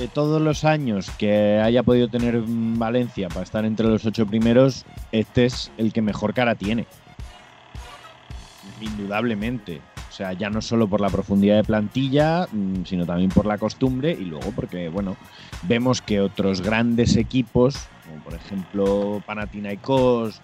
de 0.00 0.06
todos 0.06 0.40
los 0.40 0.62
años 0.64 1.10
que 1.18 1.60
haya 1.60 1.82
podido 1.82 2.06
tener 2.08 2.36
mm, 2.38 2.78
Valencia 2.78 3.28
para 3.28 3.42
estar 3.42 3.64
entre 3.64 3.86
los 3.88 4.06
ocho 4.06 4.26
primeros, 4.26 4.84
este 5.10 5.44
es 5.46 5.72
el 5.76 5.92
que 5.92 6.02
mejor 6.02 6.34
cara 6.34 6.54
tiene 6.54 6.86
indudablemente. 8.80 9.80
O 10.08 10.12
sea, 10.12 10.32
ya 10.32 10.50
no 10.50 10.62
solo 10.62 10.88
por 10.88 11.00
la 11.00 11.10
profundidad 11.10 11.56
de 11.56 11.64
plantilla, 11.64 12.48
mm, 12.50 12.84
sino 12.84 13.04
también 13.06 13.30
por 13.30 13.46
la 13.46 13.58
costumbre 13.58 14.12
y 14.12 14.24
luego 14.24 14.50
porque, 14.52 14.88
bueno, 14.88 15.16
vemos 15.62 16.00
que 16.02 16.20
otros 16.20 16.60
grandes 16.62 17.16
equipos, 17.16 17.76
como 18.06 18.22
por 18.24 18.34
ejemplo 18.34 19.22
Panathinaikos, 19.26 20.40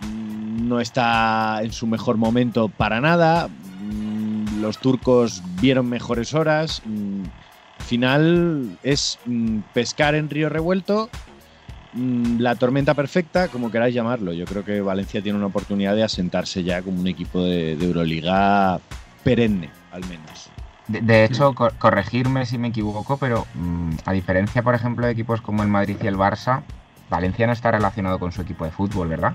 mm, 0.00 0.68
no 0.68 0.80
está 0.80 1.60
en 1.62 1.72
su 1.72 1.86
mejor 1.86 2.16
momento 2.16 2.68
para 2.68 3.00
nada. 3.00 3.48
mm, 3.48 4.60
Los 4.60 4.78
turcos 4.78 5.42
vieron 5.60 5.88
mejores 5.88 6.34
horas. 6.34 6.82
mm, 6.84 7.24
Final 7.80 8.78
es 8.84 9.18
pescar 9.74 10.14
en 10.14 10.30
río 10.30 10.48
revuelto 10.48 11.10
la 11.94 12.54
tormenta 12.54 12.94
perfecta, 12.94 13.48
como 13.48 13.70
queráis 13.70 13.94
llamarlo. 13.94 14.32
Yo 14.32 14.44
creo 14.46 14.64
que 14.64 14.80
Valencia 14.80 15.22
tiene 15.22 15.36
una 15.38 15.46
oportunidad 15.48 15.94
de 15.94 16.02
asentarse 16.04 16.62
ya 16.64 16.80
como 16.82 17.00
un 17.00 17.06
equipo 17.06 17.42
de, 17.44 17.76
de 17.76 17.84
Euroliga 17.86 18.80
perenne, 19.22 19.70
al 19.90 20.00
menos. 20.06 20.50
De, 20.88 21.00
de 21.00 21.24
hecho, 21.24 21.54
cor- 21.54 21.74
corregirme 21.78 22.44
si 22.46 22.58
me 22.58 22.68
equivoco, 22.68 23.16
pero 23.18 23.46
mm, 23.54 23.90
a 24.04 24.12
diferencia, 24.12 24.62
por 24.62 24.74
ejemplo, 24.74 25.06
de 25.06 25.12
equipos 25.12 25.40
como 25.40 25.62
el 25.62 25.68
Madrid 25.68 25.96
y 26.02 26.06
el 26.06 26.16
Barça, 26.16 26.62
Valencia 27.10 27.46
no 27.46 27.52
está 27.52 27.70
relacionado 27.70 28.18
con 28.18 28.32
su 28.32 28.42
equipo 28.42 28.64
de 28.64 28.70
fútbol, 28.70 29.08
¿verdad? 29.08 29.34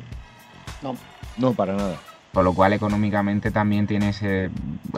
No, 1.38 1.54
para 1.54 1.74
nada. 1.76 1.96
Por 2.32 2.44
lo 2.44 2.54
cual, 2.54 2.74
económicamente 2.74 3.52
también 3.52 3.88
tiene 3.88 4.10
ese 4.10 4.50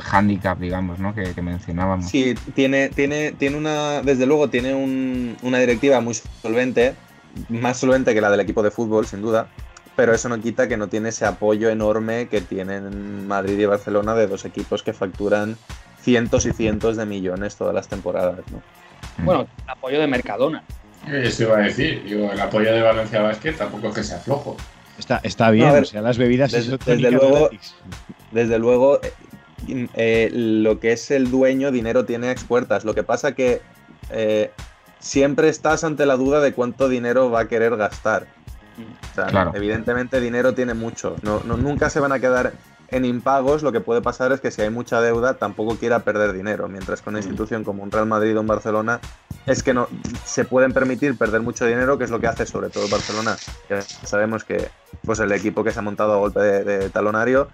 hándicap, 0.01 0.59
digamos, 0.59 0.99
¿no? 0.99 1.13
Que, 1.13 1.33
que 1.33 1.41
mencionábamos. 1.41 2.09
Sí, 2.09 2.35
tiene, 2.55 2.89
tiene, 2.89 3.31
tiene 3.33 3.55
una, 3.57 4.01
desde 4.01 4.25
luego, 4.25 4.49
tiene 4.49 4.73
un- 4.73 5.37
una 5.41 5.59
directiva 5.59 6.01
muy 6.01 6.15
solvente, 6.41 6.95
más 7.49 7.77
solvente 7.77 8.13
que 8.13 8.21
la 8.21 8.29
del 8.31 8.39
equipo 8.39 8.63
de 8.63 8.71
fútbol, 8.71 9.05
sin 9.05 9.21
duda, 9.21 9.47
pero 9.95 10.13
eso 10.13 10.29
no 10.29 10.39
quita 10.39 10.67
que 10.67 10.77
no 10.77 10.87
tiene 10.87 11.09
ese 11.09 11.25
apoyo 11.25 11.69
enorme 11.69 12.27
que 12.29 12.41
tienen 12.41 13.27
Madrid 13.27 13.59
y 13.59 13.65
Barcelona 13.65 14.15
de 14.15 14.27
dos 14.27 14.45
equipos 14.45 14.81
que 14.83 14.93
facturan 14.93 15.57
cientos 16.01 16.45
y 16.45 16.53
cientos 16.53 16.95
de 16.97 17.05
millones 17.05 17.55
todas 17.55 17.73
las 17.75 17.87
temporadas, 17.87 18.39
¿no? 18.51 18.61
Mm. 19.17 19.25
Bueno, 19.25 19.47
el 19.63 19.69
apoyo 19.69 19.99
de 19.99 20.07
Mercadona. 20.07 20.63
Eso 21.07 21.43
iba 21.43 21.57
a 21.57 21.61
decir. 21.61 22.03
Digo, 22.03 22.31
el 22.31 22.39
apoyo 22.39 22.71
de 22.73 22.81
Valencia 22.81 23.21
Basket 23.21 23.53
tampoco 23.53 23.89
es 23.89 23.95
que 23.95 24.03
sea 24.03 24.19
flojo. 24.19 24.57
Está, 24.97 25.19
está 25.23 25.49
bien, 25.51 25.65
No, 25.65 25.71
a 25.71 25.73
ver, 25.75 25.83
o 25.83 25.85
sea, 25.85 26.01
las 26.01 26.17
bebidas 26.17 26.51
desde- 26.51 26.77
desde 26.77 27.11
luego- 27.11 27.39
gratis. 27.49 27.75
Desde 28.31 28.59
luego, 28.59 28.99
eh, 29.01 29.87
eh, 29.95 30.29
lo 30.33 30.79
que 30.79 30.91
es 30.91 31.09
el 31.11 31.31
dueño, 31.31 31.71
dinero 31.71 32.05
tiene 32.05 32.27
a 32.27 32.31
expuertas. 32.31 32.83
Lo 32.85 32.93
que 32.93 33.03
pasa 33.03 33.33
que 33.33 33.61
eh, 34.11 34.51
siempre 34.99 35.49
estás 35.49 35.83
ante 35.83 36.05
la 36.05 36.15
duda 36.17 36.39
de 36.41 36.53
cuánto 36.53 36.89
dinero 36.89 37.29
va 37.31 37.41
a 37.41 37.47
querer 37.47 37.75
gastar. 37.77 38.27
O 39.11 39.15
sea, 39.15 39.25
Claro. 39.27 39.51
evidentemente 39.55 40.21
dinero 40.21 40.53
tiene 40.53 40.73
mucho. 40.73 41.15
No, 41.21 41.41
no- 41.45 41.57
nunca 41.57 41.89
se 41.89 41.99
van 41.99 42.11
a 42.13 42.19
quedar 42.19 42.53
en 42.91 43.05
impagos. 43.05 43.61
Lo 43.61 43.71
que 43.71 43.81
puede 43.81 44.01
pasar 44.01 44.31
es 44.31 44.39
que 44.41 44.51
si 44.51 44.61
hay 44.61 44.69
mucha 44.69 45.01
deuda, 45.01 45.33
tampoco 45.35 45.75
quiera 45.75 45.99
perder 45.99 46.33
dinero. 46.33 46.67
Mientras 46.69 47.01
que 47.01 47.09
una 47.09 47.19
institución 47.19 47.63
como 47.63 47.83
un 47.83 47.91
Real 47.91 48.05
Madrid 48.05 48.37
o 48.37 48.41
un 48.41 48.47
Barcelona 48.47 48.99
es 49.45 49.63
que 49.63 49.73
no 49.73 49.87
se 50.25 50.45
pueden 50.45 50.71
permitir 50.71 51.17
perder 51.17 51.41
mucho 51.41 51.65
dinero, 51.65 51.97
que 51.97 52.05
es 52.05 52.09
lo 52.09 52.19
que 52.19 52.27
hace 52.27 52.45
sobre 52.45 52.69
todo 52.69 52.85
el 52.85 52.91
Barcelona. 52.91 53.35
Ya 53.69 53.81
sabemos 53.81 54.43
que 54.43 54.69
pues 55.05 55.19
el 55.19 55.31
equipo 55.33 55.63
que 55.63 55.71
se 55.71 55.79
ha 55.79 55.83
montado 55.83 56.13
a 56.13 56.17
golpe 56.17 56.39
de, 56.39 56.63
de 56.63 56.89
talonario, 56.89 57.49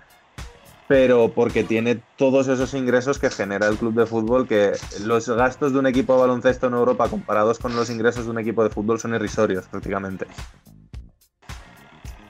pero 0.87 1.31
porque 1.33 1.63
tiene 1.63 2.01
todos 2.15 2.47
esos 2.47 2.73
ingresos 2.73 3.17
que 3.17 3.29
genera 3.29 3.67
el 3.67 3.77
club 3.77 3.95
de 3.95 4.05
fútbol, 4.05 4.47
que 4.47 4.73
los 5.03 5.27
gastos 5.27 5.73
de 5.73 5.79
un 5.79 5.87
equipo 5.87 6.13
de 6.13 6.21
baloncesto 6.21 6.67
en 6.67 6.73
Europa 6.73 7.09
comparados 7.09 7.59
con 7.59 7.75
los 7.75 7.89
ingresos 7.89 8.25
de 8.25 8.31
un 8.31 8.39
equipo 8.39 8.63
de 8.63 8.69
fútbol 8.69 8.99
son 8.99 9.15
irrisorios 9.15 9.65
prácticamente. 9.65 10.27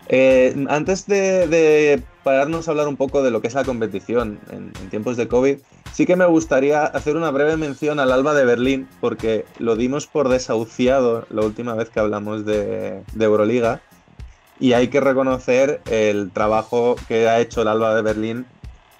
Eh, 0.07 0.65
antes 0.69 1.07
de, 1.07 2.01
pararnos 2.23 2.67
a 2.67 2.71
hablar 2.71 2.87
un 2.87 2.95
poco 2.95 3.23
de 3.23 3.31
lo 3.31 3.41
que 3.41 3.47
es 3.47 3.55
la 3.55 3.63
competición 3.63 4.39
en, 4.51 4.71
tiempos 4.89 5.17
de 5.17 5.27
COVID, 5.27 5.57
sí 5.91 6.05
que 6.05 6.15
me 6.15 6.27
gustaría 6.27 6.83
hacer 6.83 7.17
una 7.17 7.31
breve 7.31 7.57
mención 7.57 7.99
al 7.99 8.11
Alba 8.11 8.33
de 8.35 8.45
Berlín, 8.45 8.87
porque 9.01 9.45
lo 9.57 9.75
dimos 9.75 10.07
por 10.07 10.29
desahuciado 10.29 11.25
la 11.29 11.41
última 11.41 11.73
vez 11.73 11.89
que 11.89 11.99
hablamos 11.99 12.45
de 12.45 13.03
Euroliga, 13.19 13.81
y 14.59 14.73
hay 14.73 14.87
que 14.87 14.99
reconocer 14.99 15.81
el 15.89 16.31
trabajo 16.31 16.95
que 17.07 17.27
ha 17.27 17.39
hecho 17.39 17.61
el 17.61 17.67
Alba 17.67 17.95
de 17.95 18.01
Berlín 18.01 18.45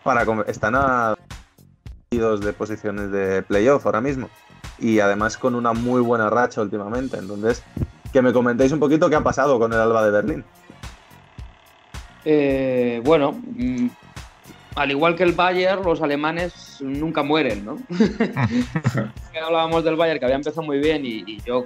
para... 0.04 0.26
Están 0.48 0.76
a 0.76 1.16
dos 2.12 2.42
de 2.42 2.54
posiciones 2.54 3.12
de 3.12 3.42
playoff 3.42 3.86
ahora 3.86 4.00
mismo, 4.00 4.30
y 4.80 5.00
además 5.00 5.38
con 5.38 5.56
una 5.56 5.74
muy 5.74 6.02
buena 6.02 6.30
racha 6.30 6.62
últimamente, 6.62 7.18
entonces 7.18 7.64
que 8.14 8.22
me 8.22 8.32
comentéis 8.32 8.72
un 8.72 8.80
poquito 8.80 9.10
qué 9.10 9.16
ha 9.16 9.24
pasado 9.24 9.60
con 9.60 9.74
el 9.74 9.80
Alba 9.80 10.06
de 10.06 10.12
Berlín. 10.12 10.46
Eh, 12.24 13.02
bueno, 13.04 13.34
mm, 13.34 13.88
al 14.76 14.92
igual 14.92 15.16
que 15.16 15.24
el 15.24 15.34
Bayern, 15.34 15.84
los 15.84 16.02
alemanes 16.02 16.78
nunca 16.80 17.24
mueren, 17.24 17.66
¿no? 17.66 17.78
Hablábamos 19.46 19.84
del 19.84 19.98
Bayern, 19.98 20.20
que 20.20 20.26
había 20.26 20.38
empezado 20.38 20.66
muy 20.66 20.80
bien 20.80 21.06
y, 21.06 21.24
y 21.28 21.42
yo, 21.46 21.66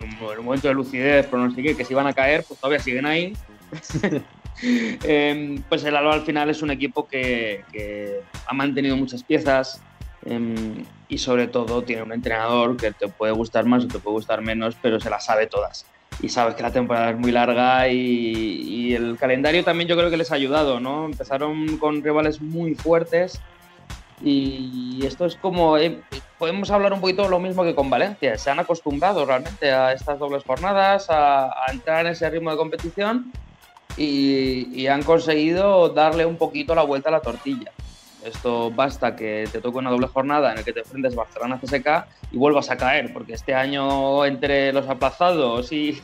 en 0.00 0.38
un 0.38 0.44
momento 0.44 0.68
de 0.68 0.74
lucidez, 0.74 1.26
pronostiqué 1.26 1.76
que 1.76 1.84
se 1.84 1.92
iban 1.92 2.06
a 2.06 2.12
caer, 2.12 2.44
pues 2.46 2.60
todavía 2.60 2.80
siguen 2.80 3.06
ahí. 3.06 3.32
Em, 4.62 5.62
pues 5.68 5.84
el 5.84 5.94
Alba 5.94 6.14
al 6.14 6.22
final 6.22 6.48
es 6.48 6.62
un 6.62 6.70
equipo 6.70 7.06
que, 7.06 7.62
que 7.70 8.20
ha 8.46 8.54
mantenido 8.54 8.96
muchas 8.96 9.22
piezas 9.22 9.82
em, 10.24 10.82
y 11.08 11.18
sobre 11.18 11.46
todo 11.46 11.82
tiene 11.82 12.02
un 12.02 12.12
entrenador 12.12 12.74
que 12.78 12.90
te 12.92 13.08
puede 13.08 13.32
gustar 13.32 13.66
más 13.66 13.84
o 13.84 13.88
te 13.88 13.98
puede 13.98 14.14
gustar 14.14 14.40
menos, 14.40 14.74
pero 14.80 14.98
se 14.98 15.10
las 15.10 15.26
sabe 15.26 15.46
todas. 15.46 15.84
Y 16.22 16.30
sabes 16.30 16.54
que 16.54 16.62
la 16.62 16.72
temporada 16.72 17.10
es 17.10 17.18
muy 17.18 17.32
larga 17.32 17.88
y, 17.88 17.98
y 17.98 18.94
el 18.94 19.18
calendario 19.18 19.62
también 19.62 19.88
yo 19.88 19.96
creo 19.98 20.08
que 20.08 20.16
les 20.16 20.32
ha 20.32 20.36
ayudado, 20.36 20.80
¿no? 20.80 21.04
Empezaron 21.04 21.76
con 21.76 22.02
rivales 22.02 22.40
muy 22.40 22.74
fuertes 22.74 23.42
y 24.22 25.04
esto 25.06 25.26
es 25.26 25.36
como, 25.36 25.76
eh, 25.78 26.00
podemos 26.38 26.70
hablar 26.70 26.92
un 26.92 27.00
poquito 27.00 27.28
lo 27.28 27.38
mismo 27.38 27.64
que 27.64 27.74
con 27.74 27.90
Valencia. 27.90 28.38
Se 28.38 28.50
han 28.50 28.58
acostumbrado 28.58 29.24
realmente 29.24 29.72
a 29.72 29.92
estas 29.92 30.18
dobles 30.18 30.42
jornadas, 30.44 31.10
a, 31.10 31.46
a 31.46 31.72
entrar 31.72 32.06
en 32.06 32.12
ese 32.12 32.28
ritmo 32.30 32.50
de 32.50 32.56
competición 32.56 33.32
y, 33.96 34.68
y 34.74 34.86
han 34.88 35.02
conseguido 35.02 35.88
darle 35.90 36.26
un 36.26 36.36
poquito 36.36 36.74
la 36.74 36.82
vuelta 36.82 37.08
a 37.08 37.12
la 37.12 37.20
tortilla. 37.20 37.72
Esto 38.24 38.72
basta 38.72 39.14
que 39.14 39.48
te 39.52 39.60
toque 39.60 39.78
una 39.78 39.90
doble 39.90 40.08
jornada 40.08 40.50
en 40.50 40.56
la 40.56 40.62
que 40.64 40.72
te 40.72 40.80
enfrentes 40.80 41.14
Barcelona 41.14 41.60
CSK 41.62 42.32
y 42.32 42.36
vuelvas 42.38 42.70
a 42.70 42.76
caer, 42.76 43.12
porque 43.12 43.34
este 43.34 43.54
año 43.54 44.24
entre 44.24 44.72
los 44.72 44.88
aplazados 44.88 45.70
y, 45.70 46.02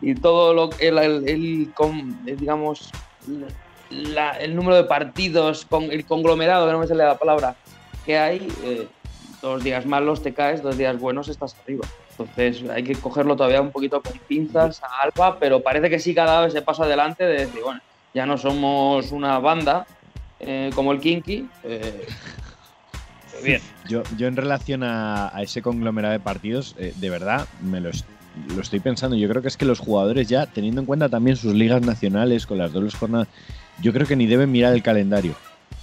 y 0.00 0.14
todo 0.14 0.54
lo 0.54 0.70
el, 0.78 0.98
el, 0.98 1.28
el 1.28 1.72
con- 1.74 2.20
eh, 2.26 2.36
digamos 2.38 2.92
la- 3.90 4.38
el 4.38 4.54
número 4.56 4.76
de 4.76 4.84
partidos, 4.84 5.64
con 5.64 5.84
el 5.84 6.04
conglomerado, 6.04 6.66
que 6.66 6.72
no 6.72 6.78
me 6.78 6.86
sale 6.86 7.04
la 7.04 7.18
palabra, 7.18 7.56
que 8.04 8.18
hay, 8.18 8.48
eh, 8.64 8.88
dos 9.42 9.62
días 9.62 9.84
malos 9.86 10.22
te 10.22 10.32
caes, 10.32 10.62
dos 10.62 10.76
días 10.78 10.98
buenos 10.98 11.28
estás 11.28 11.54
arriba. 11.62 11.86
Entonces 12.18 12.68
hay 12.70 12.82
que 12.84 12.94
cogerlo 12.94 13.34
todavía 13.36 13.60
un 13.60 13.70
poquito 13.72 14.00
con 14.00 14.12
pinzas 14.28 14.80
a 14.82 15.02
Alba, 15.02 15.38
pero 15.38 15.60
parece 15.62 15.90
que 15.90 15.98
sí 15.98 16.14
que 16.14 16.20
ha 16.20 16.24
dado 16.24 16.46
ese 16.46 16.62
paso 16.62 16.84
adelante 16.84 17.24
de 17.24 17.46
decir, 17.46 17.60
bueno, 17.62 17.80
ya 18.14 18.24
no 18.26 18.38
somos 18.38 19.10
una 19.12 19.38
banda 19.40 19.86
eh, 20.40 20.70
como 20.74 20.92
el 20.92 21.00
Kinky. 21.00 21.48
eh, 21.64 22.06
bien. 23.42 23.60
Yo, 23.88 24.02
yo 24.16 24.26
en 24.28 24.36
relación 24.36 24.82
a, 24.82 25.34
a 25.36 25.42
ese 25.42 25.60
conglomerado 25.62 26.12
de 26.12 26.20
partidos, 26.20 26.74
eh, 26.78 26.92
de 26.96 27.10
verdad, 27.10 27.46
me 27.60 27.80
lo, 27.80 27.90
lo 28.54 28.60
estoy 28.62 28.80
pensando. 28.80 29.16
Yo 29.16 29.28
creo 29.28 29.42
que 29.42 29.48
es 29.48 29.56
que 29.56 29.64
los 29.66 29.80
jugadores 29.80 30.28
ya, 30.28 30.46
teniendo 30.46 30.80
en 30.80 30.86
cuenta 30.86 31.08
también 31.08 31.36
sus 31.36 31.52
ligas 31.54 31.82
nacionales 31.82 32.46
con 32.46 32.58
las 32.58 32.72
dobles 32.72 32.94
jornadas, 32.94 33.28
yo 33.80 33.92
creo 33.92 34.06
que 34.06 34.16
ni 34.16 34.26
deben 34.26 34.50
mirar 34.52 34.72
el 34.72 34.82
calendario. 34.82 35.32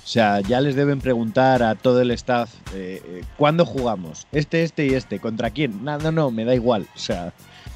O 0.03 0.07
sea, 0.11 0.41
ya 0.41 0.59
les 0.61 0.75
deben 0.75 0.99
preguntar 0.99 1.61
a 1.63 1.75
todo 1.75 2.01
el 2.01 2.11
staff, 2.11 2.51
eh, 2.73 3.01
eh, 3.05 3.23
¿cuándo 3.37 3.65
jugamos? 3.65 4.27
Este, 4.31 4.63
este 4.63 4.85
y 4.87 4.93
este. 4.95 5.19
¿Contra 5.19 5.51
quién? 5.51 5.83
No, 5.83 5.97
no, 5.99 6.11
no, 6.11 6.31
me 6.31 6.43
da 6.43 6.55
igual. 6.55 6.87
O 6.95 6.99
sea, 6.99 7.31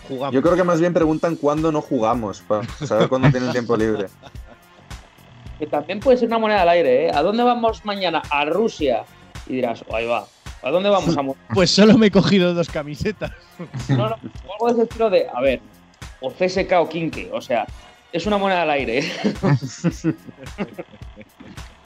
jugamos. 0.08 0.34
Yo 0.34 0.42
creo 0.42 0.56
que 0.56 0.64
más 0.64 0.80
bien 0.80 0.94
preguntan 0.94 1.36
cuándo 1.36 1.72
no 1.72 1.82
jugamos, 1.82 2.42
para 2.42 2.68
saber 2.86 3.08
cuándo 3.10 3.30
tienen 3.30 3.52
tiempo 3.52 3.78
libre. 3.78 4.08
Que 5.60 5.68
también 5.68 6.00
puede 6.00 6.18
ser 6.18 6.28
una 6.28 6.40
moneda 6.40 6.64
al 6.64 6.70
aire, 6.70 7.06
¿eh? 7.08 7.12
¿A 7.14 7.22
dónde 7.22 7.44
vamos 7.44 7.86
mañana? 7.86 8.22
A 8.30 8.44
Rusia. 8.46 9.04
Y 9.48 9.54
dirás, 9.56 9.86
oh, 9.88 9.96
ahí 9.96 10.06
va. 10.08 10.26
¿A 10.64 10.72
dónde 10.72 10.90
vamos? 10.90 11.16
A 11.18 11.22
Mo- 11.22 11.38
Pues 11.54 11.70
solo 11.72 11.98
me 11.98 12.08
he 12.08 12.12
cogido 12.12 12.54
dos 12.54 12.70
camisetas. 12.70 13.32
No, 13.88 14.10
no, 14.10 14.16
o 14.48 14.54
algo 14.54 14.68
de 14.68 14.74
ese 14.74 14.82
estilo 14.84 15.10
de, 15.10 15.28
a 15.34 15.40
ver, 15.42 15.62
o 16.20 16.32
CSK 16.32 16.72
o 16.80 16.90
Kinky, 16.90 17.30
o 17.32 17.40
sea, 17.40 17.66
es 18.16 18.26
una 18.26 18.38
moneda 18.38 18.62
al 18.62 18.70
aire. 18.70 19.04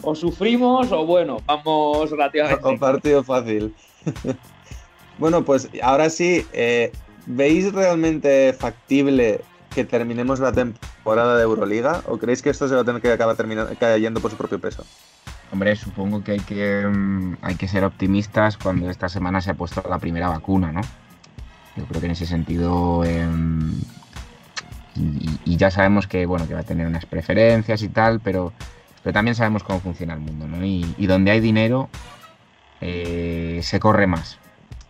o 0.03 0.13
sufrimos 0.13 0.91
o 0.91 1.03
bueno, 1.03 1.38
vamos 1.48 2.12
relativamente. 2.12 2.62
O 2.63 2.77
partido 2.77 3.24
fácil. 3.24 3.74
bueno, 5.17 5.43
pues 5.43 5.67
ahora 5.81 6.12
sí, 6.12 6.45
eh, 6.53 6.91
¿veis 7.25 7.74
realmente 7.74 8.53
factible 8.53 9.41
que 9.74 9.83
terminemos 9.83 10.39
la 10.39 10.51
temporada 10.51 11.36
de 11.36 11.43
Euroliga? 11.43 12.03
¿O 12.05 12.19
creéis 12.19 12.43
que 12.43 12.51
esto 12.51 12.67
se 12.67 12.75
va 12.75 12.81
a 12.81 12.86
tener 12.86 13.01
que 13.01 13.12
acabar 13.12 13.36
cayendo 13.79 14.19
por 14.19 14.29
su 14.29 14.38
propio 14.38 14.59
peso? 14.59 14.86
Hombre, 15.51 15.75
supongo 15.75 16.24
que 16.24 16.33
hay 16.33 16.39
que, 16.41 16.86
mm, 16.86 17.38
hay 17.41 17.55
que 17.55 17.67
ser 17.67 17.83
optimistas 17.83 18.55
cuando 18.55 18.88
esta 18.91 19.09
semana 19.09 19.41
se 19.41 19.50
ha 19.50 19.55
puesto 19.55 19.83
la 19.89 19.98
primera 19.98 20.29
vacuna, 20.29 20.71
¿no? 20.71 20.81
Yo 21.75 21.86
creo 21.86 22.01
que 22.01 22.05
en 22.05 22.12
ese 22.12 22.27
sentido. 22.27 23.03
em, 23.03 23.81
y, 25.00 25.39
y 25.46 25.58
ya 25.58 25.72
sabemos 25.72 26.08
que, 26.08 26.25
bueno, 26.25 26.48
que 26.48 26.53
va 26.53 26.62
a 26.62 26.63
tener 26.63 26.86
unas 26.88 27.06
preferencias 27.06 27.82
y 27.82 27.89
tal, 27.89 28.20
pero, 28.20 28.53
pero 29.03 29.13
también 29.13 29.36
sabemos 29.36 29.63
cómo 29.63 29.79
funciona 29.79 30.13
el 30.13 30.20
mundo, 30.20 30.48
¿no? 30.48 30.63
Y, 30.65 31.08
donde 31.08 31.32
hay 31.32 31.39
dinero, 31.39 31.89
eh, 32.82 33.62
se 33.63 33.79
corre 33.79 34.08
más. 34.08 34.38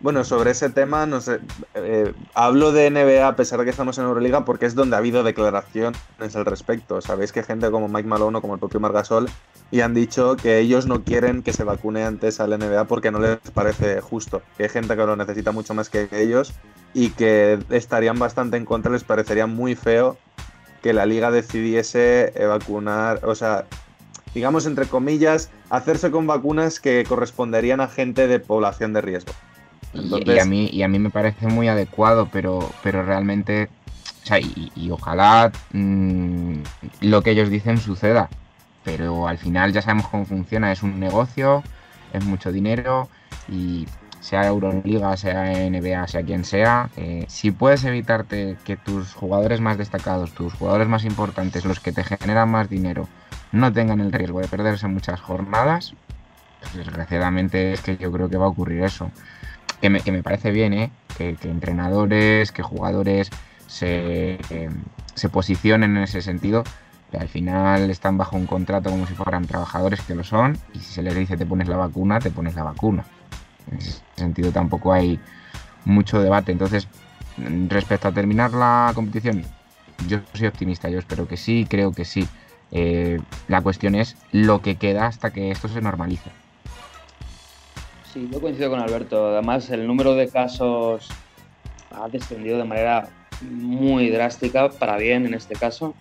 Bueno, 0.00 0.24
sobre 0.24 0.52
ese 0.52 0.70
tema, 0.70 1.04
no 1.04 1.20
sé, 1.20 1.40
eh, 1.74 2.14
hablo 2.34 2.72
de 2.72 2.90
NBA 2.90 3.26
a 3.26 3.36
pesar 3.36 3.58
de 3.58 3.66
que 3.66 3.70
estamos 3.70 3.98
en 3.98 4.04
Euroliga 4.04 4.46
porque 4.46 4.64
es 4.64 4.74
donde 4.74 4.96
ha 4.96 4.98
habido 4.98 5.22
declaraciones 5.22 6.00
al 6.34 6.46
respecto. 6.46 7.02
Sabéis 7.02 7.32
que 7.32 7.42
gente 7.42 7.70
como 7.70 7.86
Mike 7.86 8.08
Malone 8.08 8.38
o 8.38 8.40
como 8.40 8.54
el 8.54 8.60
propio 8.60 8.80
Margasol 8.80 9.28
y 9.72 9.80
han 9.82 9.94
dicho 9.94 10.36
que 10.36 10.58
ellos 10.58 10.86
no 10.86 11.04
quieren 11.04 11.42
que 11.42 11.52
se 11.52 11.62
vacune 11.64 12.02
antes 12.04 12.40
al 12.40 12.50
NBA 12.58 12.84
porque 12.86 13.10
no 13.10 13.20
les 13.20 13.38
parece 13.54 14.00
justo. 14.00 14.42
Que 14.56 14.64
hay 14.64 14.68
gente 14.68 14.96
que 14.96 15.06
lo 15.06 15.14
necesita 15.16 15.52
mucho 15.52 15.74
más 15.74 15.88
que 15.88 16.08
ellos 16.12 16.52
y 16.92 17.10
que 17.10 17.58
estarían 17.70 18.18
bastante 18.18 18.56
en 18.56 18.64
contra, 18.64 18.90
les 18.90 19.04
parecería 19.04 19.46
muy 19.46 19.74
feo 19.76 20.16
que 20.82 20.92
la 20.92 21.06
liga 21.06 21.30
decidiese 21.30 22.32
eh, 22.34 22.46
vacunar, 22.46 23.20
o 23.24 23.34
sea, 23.34 23.66
digamos 24.34 24.66
entre 24.66 24.86
comillas, 24.86 25.50
hacerse 25.68 26.10
con 26.10 26.26
vacunas 26.26 26.80
que 26.80 27.04
corresponderían 27.06 27.80
a 27.80 27.86
gente 27.88 28.26
de 28.26 28.40
población 28.40 28.92
de 28.92 29.02
riesgo. 29.02 29.32
Y- 29.92 29.98
Entonces- 30.00 30.36
y, 30.36 30.38
a 30.38 30.44
mí, 30.46 30.68
y 30.72 30.82
a 30.82 30.88
mí 30.88 30.98
me 30.98 31.10
parece 31.10 31.46
muy 31.46 31.68
adecuado, 31.68 32.28
pero, 32.32 32.58
pero 32.82 33.04
realmente, 33.04 33.68
o 34.24 34.26
sea, 34.26 34.40
y, 34.40 34.72
y 34.74 34.90
ojalá 34.90 35.52
mm, 35.72 36.54
lo 37.02 37.22
que 37.22 37.30
ellos 37.32 37.50
dicen 37.50 37.78
suceda. 37.78 38.28
Pero 38.84 39.28
al 39.28 39.38
final 39.38 39.72
ya 39.72 39.82
sabemos 39.82 40.08
cómo 40.08 40.24
funciona, 40.24 40.72
es 40.72 40.82
un 40.82 40.98
negocio, 40.98 41.62
es 42.12 42.24
mucho 42.24 42.50
dinero 42.52 43.08
y 43.48 43.86
sea 44.20 44.46
Euroliga, 44.46 45.16
sea 45.16 45.44
NBA, 45.70 46.06
sea 46.06 46.22
quien 46.22 46.44
sea, 46.44 46.90
eh, 46.96 47.24
si 47.28 47.50
puedes 47.50 47.84
evitarte 47.84 48.56
que 48.64 48.76
tus 48.76 49.14
jugadores 49.14 49.60
más 49.60 49.78
destacados, 49.78 50.32
tus 50.32 50.52
jugadores 50.52 50.88
más 50.88 51.04
importantes, 51.04 51.64
los 51.64 51.80
que 51.80 51.92
te 51.92 52.04
generan 52.04 52.50
más 52.50 52.68
dinero, 52.68 53.08
no 53.52 53.72
tengan 53.72 54.00
el 54.00 54.12
riesgo 54.12 54.40
de 54.40 54.48
perderse 54.48 54.86
muchas 54.88 55.20
jornadas, 55.20 55.94
pues 56.60 56.74
desgraciadamente 56.74 57.72
es 57.72 57.80
que 57.80 57.96
yo 57.96 58.12
creo 58.12 58.28
que 58.28 58.36
va 58.36 58.44
a 58.44 58.50
ocurrir 58.50 58.82
eso 58.82 59.10
que 59.80 59.90
me, 59.90 60.00
que 60.00 60.12
me 60.12 60.22
parece 60.22 60.50
bien, 60.50 60.72
¿eh? 60.74 60.90
que, 61.16 61.36
entrenadores, 61.44 62.52
que 62.52 62.62
jugadores 62.62 63.30
se, 63.66 64.38
eh, 64.50 64.70
se 65.14 65.28
posicionen 65.28 65.96
en 65.96 66.02
ese 66.02 66.22
sentido, 66.22 66.64
al 67.18 67.28
final 67.28 67.90
están 67.90 68.16
bajo 68.16 68.36
un 68.36 68.46
contrato 68.46 68.90
como 68.90 69.06
si 69.06 69.14
fueran 69.14 69.46
trabajadores 69.46 70.00
que 70.02 70.14
lo 70.14 70.24
son, 70.24 70.58
y 70.74 70.78
si 70.78 70.92
se 70.92 71.02
les 71.02 71.14
dice 71.14 71.36
te 71.36 71.46
pones 71.46 71.68
la 71.68 71.76
vacuna, 71.76 72.20
te 72.20 72.30
pones 72.30 72.54
la 72.54 72.62
vacuna. 72.64 73.04
En 73.70 73.78
ese 73.78 74.00
sentido 74.16 74.52
tampoco 74.52 74.92
hay 74.92 75.18
mucho 75.84 76.20
debate. 76.20 76.52
Entonces, 76.52 76.88
respecto 77.68 78.08
a 78.08 78.12
terminar 78.12 78.52
la 78.52 78.92
competición, 78.94 79.44
yo 80.06 80.18
soy 80.34 80.46
optimista, 80.46 80.88
yo 80.88 80.98
espero 80.98 81.26
que 81.28 81.36
sí, 81.36 81.66
creo 81.68 81.92
que 81.92 82.04
sí. 82.04 82.26
Eh, 82.72 83.20
la 83.48 83.60
cuestión 83.62 83.94
es 83.94 84.16
lo 84.32 84.62
que 84.62 84.76
queda 84.76 85.06
hasta 85.06 85.32
que 85.32 85.50
esto 85.50 85.68
se 85.68 85.80
normalice. 85.80 86.30
Sí, 88.12 88.28
yo 88.32 88.40
coincido 88.40 88.70
con 88.70 88.80
Alberto. 88.80 89.28
Además, 89.28 89.70
el 89.70 89.86
número 89.86 90.14
de 90.14 90.28
casos 90.28 91.08
ha 91.90 92.08
descendido 92.08 92.58
de 92.58 92.64
manera 92.64 93.08
muy 93.40 94.10
drástica, 94.10 94.68
para 94.68 94.96
bien 94.96 95.26
en 95.26 95.34
este 95.34 95.54
caso, 95.54 95.94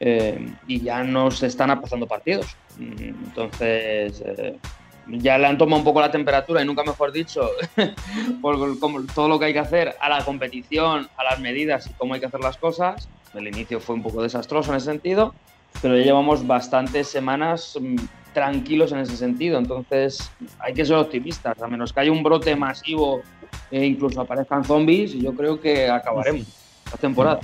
eh, 0.00 0.54
y 0.66 0.80
ya 0.80 1.02
no 1.04 1.30
se 1.30 1.46
están 1.46 1.70
aplazando 1.70 2.06
partidos. 2.06 2.56
Mm, 2.78 3.02
Entonces, 3.26 4.22
eh, 4.26 4.58
ya 5.06 5.38
le 5.38 5.46
han 5.46 5.58
tomado 5.58 5.78
un 5.78 5.84
poco 5.84 6.00
la 6.00 6.10
temperatura, 6.10 6.62
y 6.62 6.64
nunca 6.64 6.82
mejor 6.82 7.12
dicho, 7.12 7.50
por 8.42 8.78
como 8.78 9.02
todo 9.02 9.28
lo 9.28 9.38
que 9.38 9.46
hay 9.46 9.52
que 9.52 9.58
hacer 9.58 9.94
a 10.00 10.08
la 10.08 10.24
competición, 10.24 11.08
a 11.16 11.24
las 11.24 11.40
medidas 11.40 11.86
y 11.86 11.92
cómo 11.94 12.14
hay 12.14 12.20
que 12.20 12.26
hacer 12.26 12.40
las 12.40 12.56
cosas. 12.56 13.08
El 13.34 13.48
inicio 13.48 13.80
fue 13.80 13.96
un 13.96 14.02
poco 14.02 14.22
desastroso 14.22 14.70
en 14.70 14.76
ese 14.76 14.86
sentido, 14.86 15.34
pero 15.82 15.96
ya 15.96 16.04
llevamos 16.04 16.46
bastantes 16.46 17.08
semanas 17.08 17.76
mm, 17.80 17.96
tranquilos 18.32 18.92
en 18.92 18.98
ese 18.98 19.16
sentido. 19.16 19.58
Entonces 19.58 20.30
hay 20.58 20.74
que 20.74 20.84
ser 20.84 20.96
optimistas, 20.96 21.60
a 21.60 21.66
menos 21.66 21.92
que 21.92 22.00
haya 22.00 22.12
un 22.12 22.22
brote 22.22 22.54
masivo 22.56 23.22
e 23.70 23.84
incluso 23.84 24.20
aparezcan 24.20 24.64
zombies, 24.64 25.12
yo 25.12 25.34
creo 25.34 25.60
que 25.60 25.88
acabaremos 25.88 26.46
la 26.90 26.98
temporada. 26.98 27.40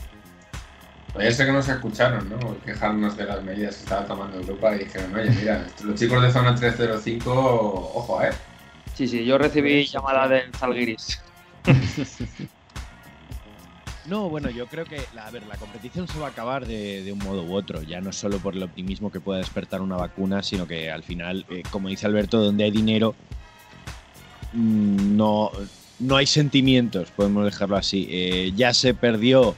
Ayer 1.19 1.35
sé 1.35 1.45
que 1.45 1.53
nos 1.53 1.69
escucharon, 1.69 2.29
¿no? 2.29 2.57
Quejarnos 2.65 3.17
de 3.17 3.25
las 3.25 3.43
medidas 3.43 3.77
que 3.77 3.83
estaba 3.83 4.07
tomando 4.07 4.39
Europa 4.39 4.75
y 4.77 4.81
dijeron, 4.81 5.15
oye, 5.15 5.31
mira, 5.31 5.67
los 5.83 5.99
chicos 5.99 6.23
de 6.23 6.31
zona 6.31 6.55
305, 6.55 7.31
ojo, 7.33 8.23
¿eh? 8.23 8.31
Sí, 8.95 9.09
sí, 9.09 9.25
yo 9.25 9.37
recibí 9.39 9.85
llamada 9.87 10.29
del 10.29 10.53
Zalgiris. 10.55 11.21
No, 14.07 14.29
bueno, 14.29 14.51
yo 14.51 14.67
creo 14.67 14.85
que 14.87 15.01
la, 15.15 15.27
a 15.27 15.31
ver, 15.31 15.47
la 15.47 15.57
competición 15.57 16.09
se 16.09 16.19
va 16.19 16.27
a 16.27 16.31
acabar 16.31 16.67
de, 16.67 17.05
de 17.05 17.13
un 17.13 17.19
modo 17.21 17.45
u 17.45 17.55
otro, 17.55 17.83
ya 17.83 18.01
no 18.01 18.13
solo 18.13 18.39
por 18.39 18.57
el 18.57 18.63
optimismo 18.63 19.13
que 19.13 19.21
pueda 19.21 19.39
despertar 19.39 19.83
una 19.83 19.97
vacuna, 19.97 20.43
sino 20.43 20.67
que 20.67 20.91
al 20.91 21.05
final, 21.05 21.47
eh, 21.51 21.63
como 21.71 21.89
dice 21.89 22.07
Alberto, 22.07 22.43
donde 22.43 22.65
hay 22.65 22.71
dinero, 22.73 23.15
mm, 24.53 25.17
no, 25.17 25.53
no 26.01 26.17
hay 26.17 26.27
sentimientos, 26.27 27.11
podemos 27.13 27.45
dejarlo 27.45 27.77
así. 27.77 28.09
Eh, 28.11 28.53
ya 28.57 28.75
se 28.75 28.95
perdió 28.95 29.55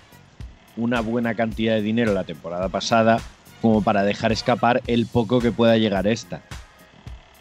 una 0.76 1.00
buena 1.00 1.34
cantidad 1.34 1.74
de 1.74 1.82
dinero 1.82 2.14
la 2.14 2.24
temporada 2.24 2.68
pasada 2.68 3.20
como 3.60 3.82
para 3.82 4.02
dejar 4.02 4.32
escapar 4.32 4.82
el 4.86 5.06
poco 5.06 5.40
que 5.40 5.52
pueda 5.52 5.76
llegar 5.76 6.06
esta. 6.06 6.42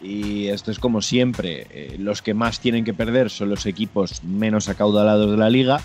Y 0.00 0.48
esto 0.48 0.70
es 0.70 0.78
como 0.78 1.00
siempre, 1.00 1.66
eh, 1.70 1.96
los 1.98 2.22
que 2.22 2.34
más 2.34 2.60
tienen 2.60 2.84
que 2.84 2.94
perder 2.94 3.30
son 3.30 3.50
los 3.50 3.66
equipos 3.66 4.22
menos 4.24 4.68
acaudalados 4.68 5.30
de 5.30 5.36
la 5.36 5.50
liga, 5.50 5.80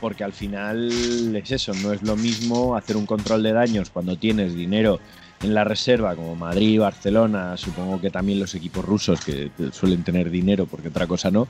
porque 0.00 0.24
al 0.24 0.32
final 0.32 1.34
es 1.36 1.50
eso, 1.50 1.72
no 1.74 1.92
es 1.92 2.02
lo 2.02 2.16
mismo 2.16 2.76
hacer 2.76 2.96
un 2.96 3.06
control 3.06 3.42
de 3.42 3.52
daños 3.52 3.90
cuando 3.90 4.16
tienes 4.16 4.54
dinero 4.54 5.00
en 5.42 5.54
la 5.54 5.62
reserva, 5.62 6.16
como 6.16 6.34
Madrid, 6.34 6.80
Barcelona, 6.80 7.56
supongo 7.56 8.00
que 8.00 8.10
también 8.10 8.40
los 8.40 8.54
equipos 8.56 8.84
rusos 8.84 9.20
que 9.24 9.50
suelen 9.72 10.02
tener 10.02 10.30
dinero, 10.30 10.66
porque 10.66 10.88
otra 10.88 11.06
cosa 11.06 11.30
no, 11.30 11.46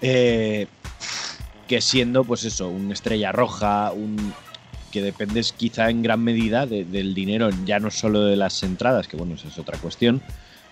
eh, 0.00 0.66
que 1.66 1.80
siendo, 1.80 2.24
pues 2.24 2.44
eso, 2.44 2.68
una 2.68 2.92
estrella 2.92 3.32
roja, 3.32 3.92
un 3.92 4.32
que 4.90 5.02
dependes 5.02 5.52
quizá 5.52 5.90
en 5.90 6.02
gran 6.02 6.22
medida 6.22 6.66
de- 6.66 6.84
del 6.84 7.14
dinero, 7.14 7.50
ya 7.64 7.80
no 7.80 7.90
solo 7.90 8.24
de 8.26 8.36
las 8.36 8.62
entradas, 8.62 9.08
que 9.08 9.16
bueno, 9.16 9.34
esa 9.34 9.48
es 9.48 9.58
otra 9.58 9.76
cuestión, 9.76 10.22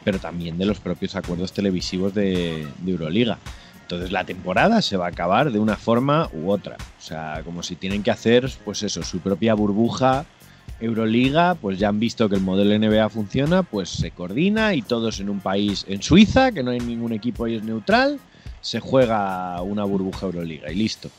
pero 0.04 0.20
también 0.20 0.58
de 0.58 0.64
los 0.64 0.78
propios 0.78 1.16
acuerdos 1.16 1.52
televisivos 1.52 2.14
de, 2.14 2.68
Euroliga. 2.86 3.38
Entonces 3.82 4.12
la 4.12 4.24
temporada 4.24 4.80
se 4.80 4.96
va 4.96 5.06
a 5.06 5.08
acabar 5.08 5.50
de 5.50 5.58
una 5.58 5.76
forma 5.76 6.28
u 6.32 6.50
otra. 6.50 6.76
O 6.98 7.02
sea, 7.02 7.42
como 7.44 7.64
si 7.64 7.74
tienen 7.74 8.04
que 8.04 8.12
hacer, 8.12 8.48
pues 8.64 8.84
eso, 8.84 9.02
su 9.02 9.18
propia 9.18 9.54
burbuja 9.54 10.24
Euroliga, 10.80 11.56
pues 11.56 11.78
ya 11.80 11.88
han 11.88 11.98
visto 11.98 12.28
que 12.28 12.36
el 12.36 12.42
modelo 12.42 12.74
NBA 12.74 13.08
funciona, 13.08 13.64
pues 13.64 13.88
se 13.88 14.12
coordina 14.12 14.74
y 14.74 14.82
todos 14.82 15.18
en 15.18 15.30
un 15.30 15.40
país, 15.40 15.84
en 15.88 16.00
Suiza, 16.00 16.52
que 16.52 16.62
no 16.62 16.70
hay 16.70 16.80
ningún 16.80 17.12
equipo 17.12 17.46
y 17.48 17.56
es 17.56 17.64
neutral, 17.64 18.20
se 18.62 18.80
juega 18.80 19.60
una 19.60 19.84
burbuja 19.84 20.26
Euroliga 20.26 20.70
y 20.70 20.76
listo. 20.76 21.10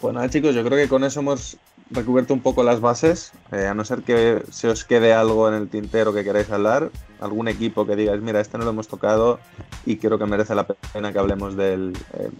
Pues 0.00 0.14
nada, 0.14 0.28
chicos, 0.28 0.54
yo 0.54 0.64
creo 0.64 0.78
que 0.78 0.88
con 0.88 1.04
eso 1.04 1.20
hemos 1.20 1.58
recubierto 1.90 2.34
un 2.34 2.40
poco 2.40 2.62
las 2.62 2.80
bases. 2.80 3.32
eh, 3.52 3.66
a 3.66 3.74
no 3.74 3.84
ser 3.84 4.02
que 4.02 4.42
se 4.50 4.68
os 4.68 4.84
quede 4.84 5.12
algo 5.12 5.48
en 5.48 5.54
el 5.54 5.68
tintero 5.68 6.12
que 6.12 6.24
queráis 6.24 6.50
hablar, 6.50 6.90
algún 7.20 7.48
equipo 7.48 7.86
que 7.86 7.96
digáis, 7.96 8.20
mira, 8.22 8.40
este 8.40 8.58
no 8.58 8.64
lo 8.64 8.70
hemos 8.70 8.88
tocado 8.88 9.38
y 9.86 9.96
creo 9.96 10.18
que 10.18 10.26
merece 10.26 10.54
la 10.54 10.66
pena 10.66 11.12
que 11.12 11.18
hablemos 11.18 11.56
de 11.56 11.74
él 11.74 11.92
eh, 12.14 12.30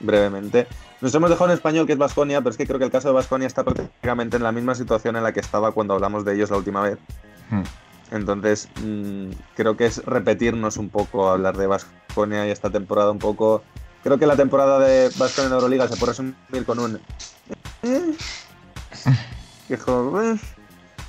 brevemente. 0.00 0.66
Nos 1.00 1.14
hemos 1.14 1.30
dejado 1.30 1.50
en 1.50 1.54
español 1.54 1.86
que 1.86 1.92
es 1.92 1.98
Vasconia, 1.98 2.40
pero 2.40 2.50
es 2.50 2.56
que 2.56 2.66
creo 2.66 2.78
que 2.78 2.84
el 2.84 2.90
caso 2.90 3.08
de 3.08 3.14
Vasconia 3.14 3.46
está 3.46 3.64
prácticamente 3.64 4.36
en 4.36 4.42
la 4.42 4.52
misma 4.52 4.74
situación 4.74 5.16
en 5.16 5.22
la 5.22 5.32
que 5.32 5.40
estaba 5.40 5.72
cuando 5.72 5.94
hablamos 5.94 6.24
de 6.24 6.34
ellos 6.34 6.50
la 6.50 6.56
última 6.56 6.82
vez. 6.82 6.98
Hmm. 7.50 7.62
Entonces, 8.10 8.68
mm, 8.82 9.30
creo 9.54 9.76
que 9.76 9.86
es 9.86 10.04
repetirnos 10.04 10.76
un 10.76 10.88
poco, 10.88 11.28
hablar 11.28 11.56
de 11.56 11.66
Vasconia 11.66 12.46
y 12.46 12.50
esta 12.50 12.70
temporada 12.70 13.10
un 13.10 13.18
poco. 13.18 13.62
Creo 14.02 14.18
que 14.18 14.26
la 14.26 14.36
temporada 14.36 14.78
de 14.78 15.10
Vasconia 15.18 15.48
en 15.48 15.54
Euroliga 15.54 15.88
se 15.88 15.96
puede 15.96 16.12
resumir 16.12 16.64
con 16.66 16.78
un. 16.78 17.00
eh, 17.82 18.14
que 19.68 19.76
jo- 19.76 20.22
eh, 20.22 20.36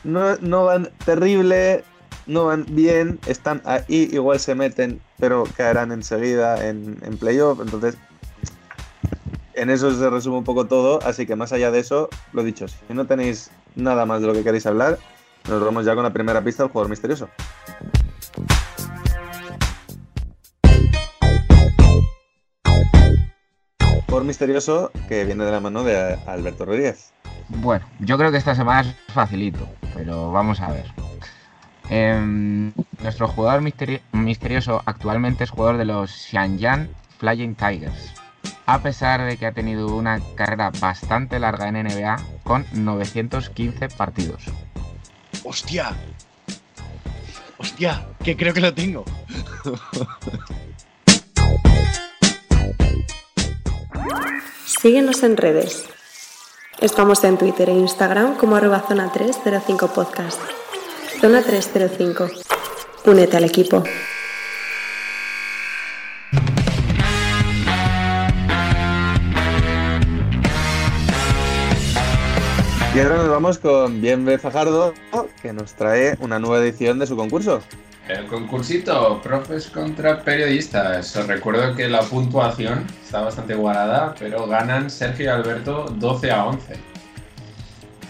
no, 0.03 0.35
no 0.37 0.65
van 0.65 0.89
terrible, 1.05 1.83
no 2.27 2.45
van 2.45 2.65
bien, 2.69 3.19
están 3.27 3.61
ahí, 3.65 4.09
igual 4.11 4.39
se 4.39 4.55
meten, 4.55 5.01
pero 5.19 5.45
caerán 5.55 5.91
enseguida 5.91 6.67
en, 6.67 6.97
en 7.01 7.17
playoff. 7.17 7.59
Entonces, 7.61 7.95
en 9.53 9.69
eso 9.69 9.93
se 9.93 10.09
resume 10.09 10.37
un 10.37 10.43
poco 10.43 10.65
todo. 10.67 10.99
Así 11.05 11.25
que 11.25 11.35
más 11.35 11.51
allá 11.53 11.71
de 11.71 11.79
eso, 11.79 12.09
lo 12.33 12.43
dicho, 12.43 12.67
si 12.67 12.77
no 12.93 13.05
tenéis 13.07 13.51
nada 13.75 14.05
más 14.05 14.21
de 14.21 14.27
lo 14.27 14.33
que 14.33 14.43
queréis 14.43 14.65
hablar, 14.65 14.97
nos 15.49 15.63
vamos 15.63 15.85
ya 15.85 15.95
con 15.95 16.03
la 16.03 16.13
primera 16.13 16.41
pista 16.43 16.63
del 16.63 16.71
jugador 16.71 16.89
misterioso. 16.89 17.29
Jugador 24.05 24.25
misterioso 24.25 24.91
que 25.07 25.23
viene 25.25 25.45
de 25.45 25.51
la 25.51 25.59
mano 25.59 25.83
de 25.83 26.17
Alberto 26.25 26.65
Rodríguez. 26.65 27.11
Bueno, 27.49 27.85
yo 27.99 28.17
creo 28.17 28.31
que 28.31 28.37
esta 28.37 28.55
semana 28.55 28.81
es 28.81 28.95
facilito, 29.13 29.67
pero 29.93 30.31
vamos 30.31 30.59
a 30.61 30.71
ver. 30.71 30.85
Em, 31.89 32.71
nuestro 33.01 33.27
jugador 33.27 33.61
misteri- 33.61 34.01
misterioso 34.11 34.81
actualmente 34.85 35.43
es 35.43 35.49
jugador 35.49 35.77
de 35.77 35.85
los 35.85 36.11
Xianyang 36.11 36.89
Flying 37.19 37.55
Tigers. 37.55 38.13
A 38.65 38.79
pesar 38.79 39.25
de 39.25 39.37
que 39.37 39.47
ha 39.47 39.51
tenido 39.51 39.95
una 39.95 40.19
carrera 40.35 40.71
bastante 40.79 41.39
larga 41.39 41.67
en 41.67 41.75
NBA 41.77 42.17
con 42.43 42.65
915 42.73 43.89
partidos. 43.89 44.45
¡Hostia! 45.43 45.95
¡Hostia! 47.57 48.07
Que 48.23 48.35
creo 48.35 48.53
que 48.53 48.61
lo 48.61 48.73
tengo. 48.73 49.05
Síguenos 54.65 55.23
en 55.23 55.37
redes. 55.37 55.85
Estamos 56.79 57.23
en 57.23 57.37
Twitter 57.37 57.69
e 57.69 57.73
Instagram 57.73 58.35
como 58.37 58.55
arroba 58.55 58.83
zona 58.87 59.11
305 59.11 59.87
podcast. 59.89 60.39
Zona 61.19 61.41
305. 61.41 62.29
Únete 63.05 63.37
al 63.37 63.43
equipo. 63.43 63.83
Nos 72.99 73.29
vamos 73.29 73.57
con 73.59 74.01
Bienve 74.01 74.37
Fajardo, 74.37 74.93
que 75.41 75.53
nos 75.53 75.73
trae 75.73 76.17
una 76.19 76.37
nueva 76.37 76.59
edición 76.59 76.99
de 76.99 77.07
su 77.07 77.15
concurso. 77.15 77.61
El 78.09 78.25
concursito, 78.27 79.21
profes 79.21 79.67
contra 79.67 80.21
periodistas. 80.21 81.15
Os 81.15 81.25
recuerdo 81.25 81.73
que 81.77 81.87
la 81.87 82.01
puntuación 82.01 82.85
está 83.01 83.21
bastante 83.21 83.55
guardada, 83.55 84.13
pero 84.19 84.45
ganan 84.47 84.89
Sergio 84.89 85.25
y 85.25 85.27
Alberto 85.29 85.85
12 85.95 86.29
a 86.29 86.45
11. 86.45 86.73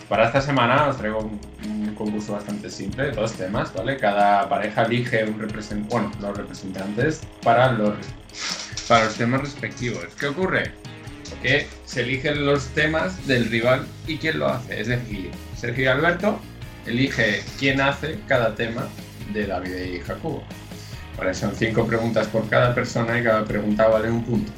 Para 0.10 0.26
esta 0.26 0.42
semana 0.42 0.88
os 0.88 0.98
traigo 0.98 1.20
un, 1.20 1.40
un 1.70 1.94
concurso 1.94 2.34
bastante 2.34 2.72
simple, 2.72 3.12
dos 3.12 3.34
temas, 3.34 3.72
¿vale? 3.76 3.96
Cada 3.96 4.50
pareja 4.50 4.86
elige 4.86 5.24
un 5.24 5.40
representante, 5.40 5.94
bueno, 5.94 6.12
los 6.20 6.36
representantes 6.36 7.22
para 7.44 7.72
los, 7.74 7.94
para 8.88 9.06
los 9.06 9.14
temas 9.14 9.42
respectivos. 9.42 10.08
¿Qué 10.20 10.26
ocurre? 10.26 10.74
Que 11.36 11.68
se 11.86 12.02
eligen 12.02 12.46
los 12.46 12.68
temas 12.70 13.26
del 13.28 13.50
rival 13.50 13.86
y 14.08 14.18
quién 14.18 14.40
lo 14.40 14.48
hace. 14.48 14.82
Es 14.82 14.88
decir, 14.88 15.32
Sergio 15.56 15.86
y 15.86 15.88
Alberto 15.88 16.40
elige 16.86 17.44
quién 17.58 17.82
hace 17.82 18.20
cada 18.28 18.56
tema 18.56 18.88
de 19.34 19.48
David 19.48 19.76
y 19.76 20.00
Jacobo. 20.00 20.44
Vale, 21.18 21.34
son 21.34 21.56
cinco 21.56 21.86
preguntas 21.86 22.28
por 22.28 22.48
cada 22.50 22.74
persona 22.74 23.20
y 23.20 23.24
cada 23.24 23.46
pregunta 23.46 23.88
vale 23.88 24.10
un 24.10 24.24
punto. 24.24 24.52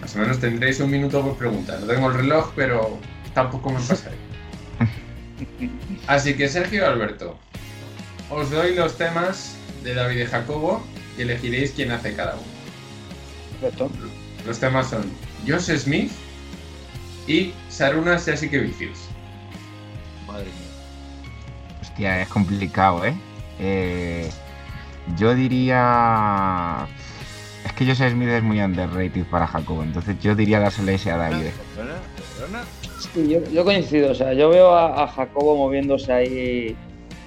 Más 0.00 0.14
o 0.16 0.18
menos 0.18 0.38
tendréis 0.38 0.80
un 0.80 0.90
minuto 0.90 1.22
por 1.22 1.36
pregunta. 1.36 1.78
No 1.78 1.86
tengo 1.86 2.08
el 2.08 2.14
reloj, 2.14 2.52
pero 2.54 2.98
tampoco 3.34 3.70
me 3.70 3.80
pasaré. 3.80 4.16
Así 6.06 6.34
que 6.34 6.48
Sergio 6.48 6.82
y 6.82 6.84
Alberto, 6.84 7.38
os 8.30 8.50
doy 8.50 8.74
los 8.74 8.96
temas 8.96 9.56
de 9.82 9.94
David 9.94 10.20
y 10.20 10.26
Jacobo 10.26 10.82
y 11.18 11.22
elegiréis 11.22 11.72
quién 11.72 11.90
hace 11.92 12.14
cada 12.14 12.34
uno. 12.34 12.50
Los 14.46 14.58
temas 14.58 14.88
son 14.88 15.10
Josh 15.46 15.76
Smith 15.76 16.10
y 17.26 17.52
Sarunas 17.68 18.24
Jasikevicius. 18.24 19.08
Madre 20.26 20.46
mía. 20.46 21.30
Hostia, 21.80 22.22
es 22.22 22.28
complicado, 22.28 23.04
¿eh? 23.04 23.14
Eh, 23.58 24.30
yo 25.16 25.34
diría... 25.34 26.86
Es 27.64 27.72
que 27.74 27.86
Joseph 27.86 28.12
Smith 28.12 28.28
es 28.28 28.42
muy 28.42 28.60
underrated 28.60 29.24
para 29.26 29.46
Jacobo, 29.46 29.82
entonces 29.82 30.16
yo 30.20 30.34
diría 30.34 30.66
ese 30.66 31.10
a 31.10 31.16
David. 31.16 31.48
Perdona, 31.76 31.98
perdona. 32.38 32.64
Sí, 32.98 33.28
yo, 33.28 33.44
yo 33.50 33.64
coincido, 33.64 34.12
o 34.12 34.14
sea, 34.14 34.32
yo 34.32 34.48
veo 34.48 34.74
a, 34.74 35.04
a 35.04 35.08
Jacobo 35.08 35.56
moviéndose 35.56 36.12
ahí 36.12 36.76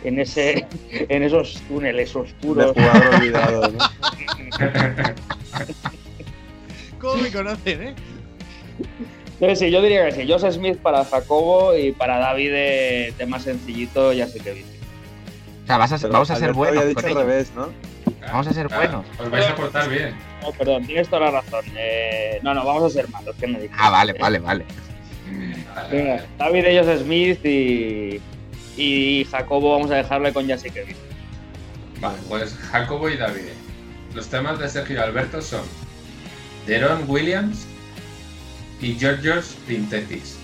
en 0.04 0.20
ese 0.20 0.66
en 0.92 1.24
esos 1.24 1.62
túneles 1.68 2.16
oscuros. 2.16 2.74
jugador 2.74 3.16
olvidado, 3.16 3.72
¿no? 3.72 3.78
¿Cómo 7.32 7.44
me 7.44 7.50
conocen, 7.50 7.84
eh? 7.84 7.96
Entonces 9.34 9.60
sí, 9.60 9.72
yo 9.72 9.82
diría 9.82 10.06
que 10.06 10.12
sí, 10.14 10.26
Joseph 10.32 10.54
Smith 10.56 10.78
para 10.78 11.04
Jacobo 11.06 11.76
y 11.78 11.92
para 11.92 12.18
David 12.20 12.52
de 12.52 13.14
tema 13.18 13.40
sencillito, 13.40 14.14
ya 14.14 14.28
sé 14.28 14.40
que 14.40 14.54
dice. 14.54 14.70
O 15.64 15.68
sea, 15.68 15.78
vas 15.78 15.92
a 15.92 16.08
vamos 16.08 16.30
a 16.32 16.36
ser 16.36 16.54
buenos 16.54 16.78
había 16.78 16.90
dicho 16.90 17.02
con 17.02 17.06
al 17.06 17.12
ello. 17.18 17.28
revés, 17.28 17.52
¿no? 17.56 17.70
Vamos 18.22 18.48
a 18.48 18.54
ser 18.54 18.68
Ah, 18.72 18.76
buenos. 18.78 19.06
Os 19.20 19.30
vais 19.30 19.46
a 19.48 19.56
portar 19.56 19.90
bien. 19.90 20.14
No, 20.42 20.52
perdón, 20.52 20.86
tienes 20.86 21.08
toda 21.10 21.22
la 21.24 21.42
razón. 21.42 21.66
Eh, 21.78 22.40
no, 22.42 22.54
no, 22.54 22.66
vamos 22.66 22.84
a 22.84 22.90
ser 22.90 23.10
malos, 23.10 23.36
que 23.38 23.48
me 23.48 23.60
dices. 23.60 23.76
Ah, 23.80 23.90
vale, 23.90 24.14
vale, 24.14 24.40
vale. 24.40 24.66
Venga. 25.92 26.24
David 26.38 26.64
de 26.64 26.78
Joseph 26.80 27.02
Smith 27.04 27.46
y, 27.46 28.22
y 28.78 29.26
Jacobo 29.30 29.72
vamos 29.74 29.92
a 29.92 29.96
dejarle 29.96 30.32
con 30.34 30.46
Jesse 30.48 30.72
Kevin. 30.72 30.96
Vale, 32.00 32.18
pues 32.30 32.56
Jacobo 32.72 33.10
y 33.10 33.18
David. 33.18 33.42
Los 34.14 34.28
temas 34.28 34.60
de 34.60 34.70
Sergio 34.70 34.98
y 34.98 35.00
Alberto 35.00 35.42
son 35.42 35.62
Deron 36.68 37.04
Williams 37.08 37.66
y 38.82 38.94
Georgios 38.96 39.56
Printetis. 39.66 40.38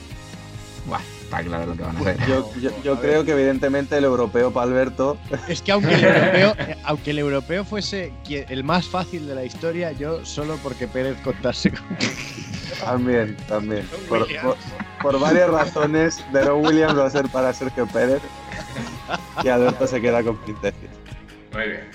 Buah, 0.85 0.99
está 1.21 1.43
claro 1.43 1.65
lo 1.67 1.75
que 1.75 1.83
van 1.83 1.95
a 1.95 1.99
hacer. 1.99 2.17
Yo, 2.27 2.51
yo- 2.61 2.83
yo 2.83 2.99
creo 2.99 3.23
que 3.25 3.31
evidentemente 3.31 3.97
el 3.97 4.03
europeo 4.05 4.51
para 4.51 4.65
Alberto 4.71 5.17
Es 5.47 5.61
que 5.61 5.71
aunque 5.71 5.93
el 5.93 6.03
europeo, 6.05 6.55
aunque 6.83 7.11
el 7.11 7.19
europeo 7.19 7.63
fuese 7.65 8.11
el 8.29 8.63
más 8.63 8.87
fácil 8.87 9.27
de 9.27 9.35
la 9.35 9.43
historia, 9.45 9.91
yo 9.91 10.25
solo 10.25 10.57
porque 10.63 10.87
Pérez 10.87 11.17
contase 11.23 11.71
con 11.71 11.81
también, 12.83 13.35
también. 13.47 13.85
Por, 14.07 14.21
Williams. 14.23 14.43
por- 14.45 14.57
por 15.01 15.19
varias 15.19 15.49
razones, 15.49 16.23
Deron 16.33 16.65
Williams 16.65 16.97
va 16.97 17.05
a 17.05 17.09
ser 17.09 17.27
para 17.29 17.53
Sergio 17.53 17.87
Pérez 17.87 18.21
y 19.43 19.47
Alberto 19.47 19.87
se 19.87 20.01
queda 20.01 20.21
con 20.23 20.35
Printesis. 20.37 20.89
Muy 21.53 21.67
bien. 21.67 21.89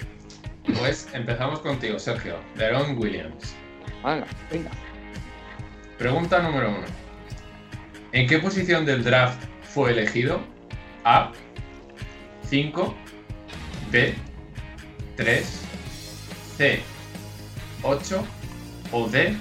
Pues 0.79 1.07
empezamos 1.13 1.61
contigo, 1.61 1.99
Sergio. 1.99 2.37
Deron 2.57 2.97
Williams. 2.99 3.55
Venga, 4.05 4.27
venga. 4.51 4.71
Pregunta 5.99 6.43
número 6.43 6.69
uno. 6.69 6.87
¿En 8.13 8.29
qué 8.29 8.39
posición 8.39 8.85
del 8.85 9.03
draft 9.03 9.43
fue 9.63 9.93
elegido? 9.93 10.41
A. 11.05 11.33
5. 12.49 12.95
B. 13.91 14.15
3. 15.17 15.61
C. 16.59 16.81
8. 17.83 18.25
O 18.93 19.09
D. 19.09 19.37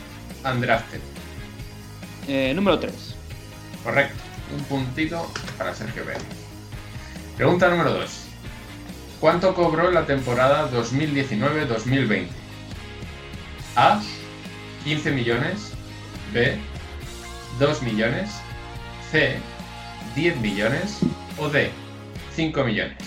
Undrafted. 0.45 1.02
Eh, 2.28 2.54
número 2.56 2.80
3. 2.80 3.15
Correcto. 3.84 4.15
Un 4.56 4.63
puntito 4.63 5.30
para 5.58 5.73
Sergio 5.73 6.06
Pérez. 6.06 6.23
Pregunta 7.36 7.69
número 7.69 7.91
2. 7.91 8.26
¿Cuánto 9.19 9.54
cobró 9.56 9.91
la 9.91 10.06
temporada 10.06 10.69
2019-2020? 10.71 12.28
A. 13.76 14.02
15 14.84 15.12
millones. 15.12 15.74
B. 16.34 16.58
2 17.60 17.82
millones. 17.84 18.30
C. 19.12 19.38
10 20.15 20.38
millones. 20.41 21.00
O 21.38 21.50
D. 21.50 21.69
5 22.36 22.63
millones. 22.63 22.98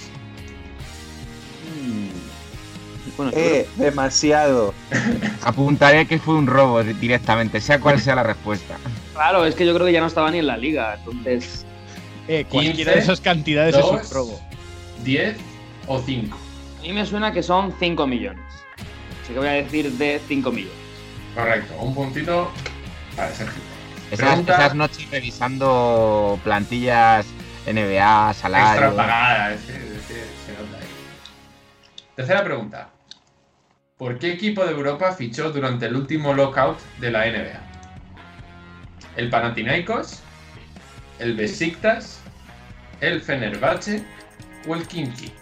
Bueno, 3.16 3.32
yo 3.32 3.38
Eh, 3.38 3.66
demasiado. 3.76 4.74
Apuntaré 5.42 6.06
que 6.06 6.18
fue 6.18 6.34
un 6.34 6.46
robo 6.46 6.82
directamente, 6.82 7.60
sea 7.60 7.80
cual 7.80 8.00
sea 8.00 8.14
la 8.14 8.22
respuesta. 8.22 8.76
claro, 9.14 9.44
es 9.46 9.54
que 9.54 9.64
yo 9.64 9.72
creo 9.74 9.86
que 9.86 9.92
ya 9.92 10.00
no 10.00 10.06
estaba 10.06 10.30
ni 10.30 10.38
en 10.38 10.46
la 10.46 10.56
liga. 10.56 10.96
Entonces, 10.98 11.64
Eh, 12.28 12.44
cualquiera 12.50 12.76
15, 12.76 12.90
de 12.90 12.98
esas 12.98 13.20
cantidades 13.20 13.74
es 13.74 13.80
dos. 13.80 13.92
un 14.08 14.10
robo. 14.14 14.40
10 15.04 15.36
o 15.86 15.98
5. 16.04 16.36
a 16.78 16.82
mí 16.82 16.92
me 16.92 17.06
suena 17.06 17.32
que 17.32 17.42
son 17.42 17.72
5 17.78 18.06
millones. 18.06 18.42
Así 19.22 19.32
que 19.32 19.38
voy 19.38 19.48
a 19.48 19.52
decir 19.52 19.90
de 19.92 20.20
5 20.28 20.52
millones. 20.52 20.76
Correcto. 21.36 21.74
Un 21.80 21.94
puntito 21.94 22.50
para 23.14 23.30
Sergio. 23.32 23.62
Esas, 24.10 24.26
Pregunta- 24.28 24.54
esas 24.56 24.74
noches 24.74 25.10
revisando 25.10 26.40
plantillas 26.42 27.26
NBA, 27.66 28.30
Extra 28.30 28.34
salarios. 28.50 28.94
pagada, 28.94 29.52
es 29.54 29.60
que- 29.62 29.72
es 29.72 30.06
que 30.06 30.14
se 30.14 30.52
nota 30.52 30.78
ahí. 30.78 30.88
Tercera 32.16 32.42
pregunta. 32.44 32.88
¿Por 33.98 34.18
qué 34.18 34.32
equipo 34.32 34.64
de 34.64 34.72
Europa 34.72 35.12
fichó 35.12 35.50
durante 35.50 35.86
el 35.86 35.96
último 35.96 36.34
lockout 36.34 36.78
de 37.00 37.10
la 37.10 37.26
NBA? 37.26 37.60
¿El 39.16 39.30
Panathinaikos? 39.30 40.20
¿El 41.18 41.34
Besiktas? 41.36 42.20
¿El 43.00 43.20
Fenerbahce? 43.22 44.04
¿O 44.68 44.74
el 44.74 44.86
Kimki? 44.86 45.32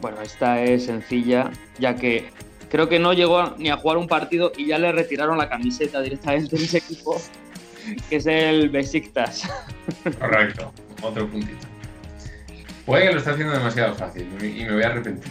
Bueno, 0.00 0.20
esta 0.20 0.60
es 0.60 0.84
sencilla, 0.86 1.50
ya 1.78 1.96
que 1.96 2.30
creo 2.74 2.88
que 2.88 2.98
no 2.98 3.12
llegó 3.12 3.54
ni 3.56 3.70
a 3.70 3.76
jugar 3.76 3.98
un 3.98 4.08
partido 4.08 4.50
y 4.56 4.66
ya 4.66 4.80
le 4.80 4.90
retiraron 4.90 5.38
la 5.38 5.48
camiseta 5.48 6.00
directamente 6.00 6.56
de 6.56 6.64
ese 6.64 6.78
equipo, 6.78 7.22
que 8.10 8.16
es 8.16 8.26
el 8.26 8.68
Besiktas. 8.68 9.48
Correcto. 10.18 10.72
Otro 11.00 11.30
puntito. 11.30 11.68
Puede 12.84 13.06
que 13.06 13.12
lo 13.12 13.18
esté 13.18 13.30
haciendo 13.30 13.52
demasiado 13.52 13.94
fácil 13.94 14.26
y 14.42 14.64
me 14.64 14.72
voy 14.72 14.82
a 14.82 14.86
arrepentir. 14.88 15.30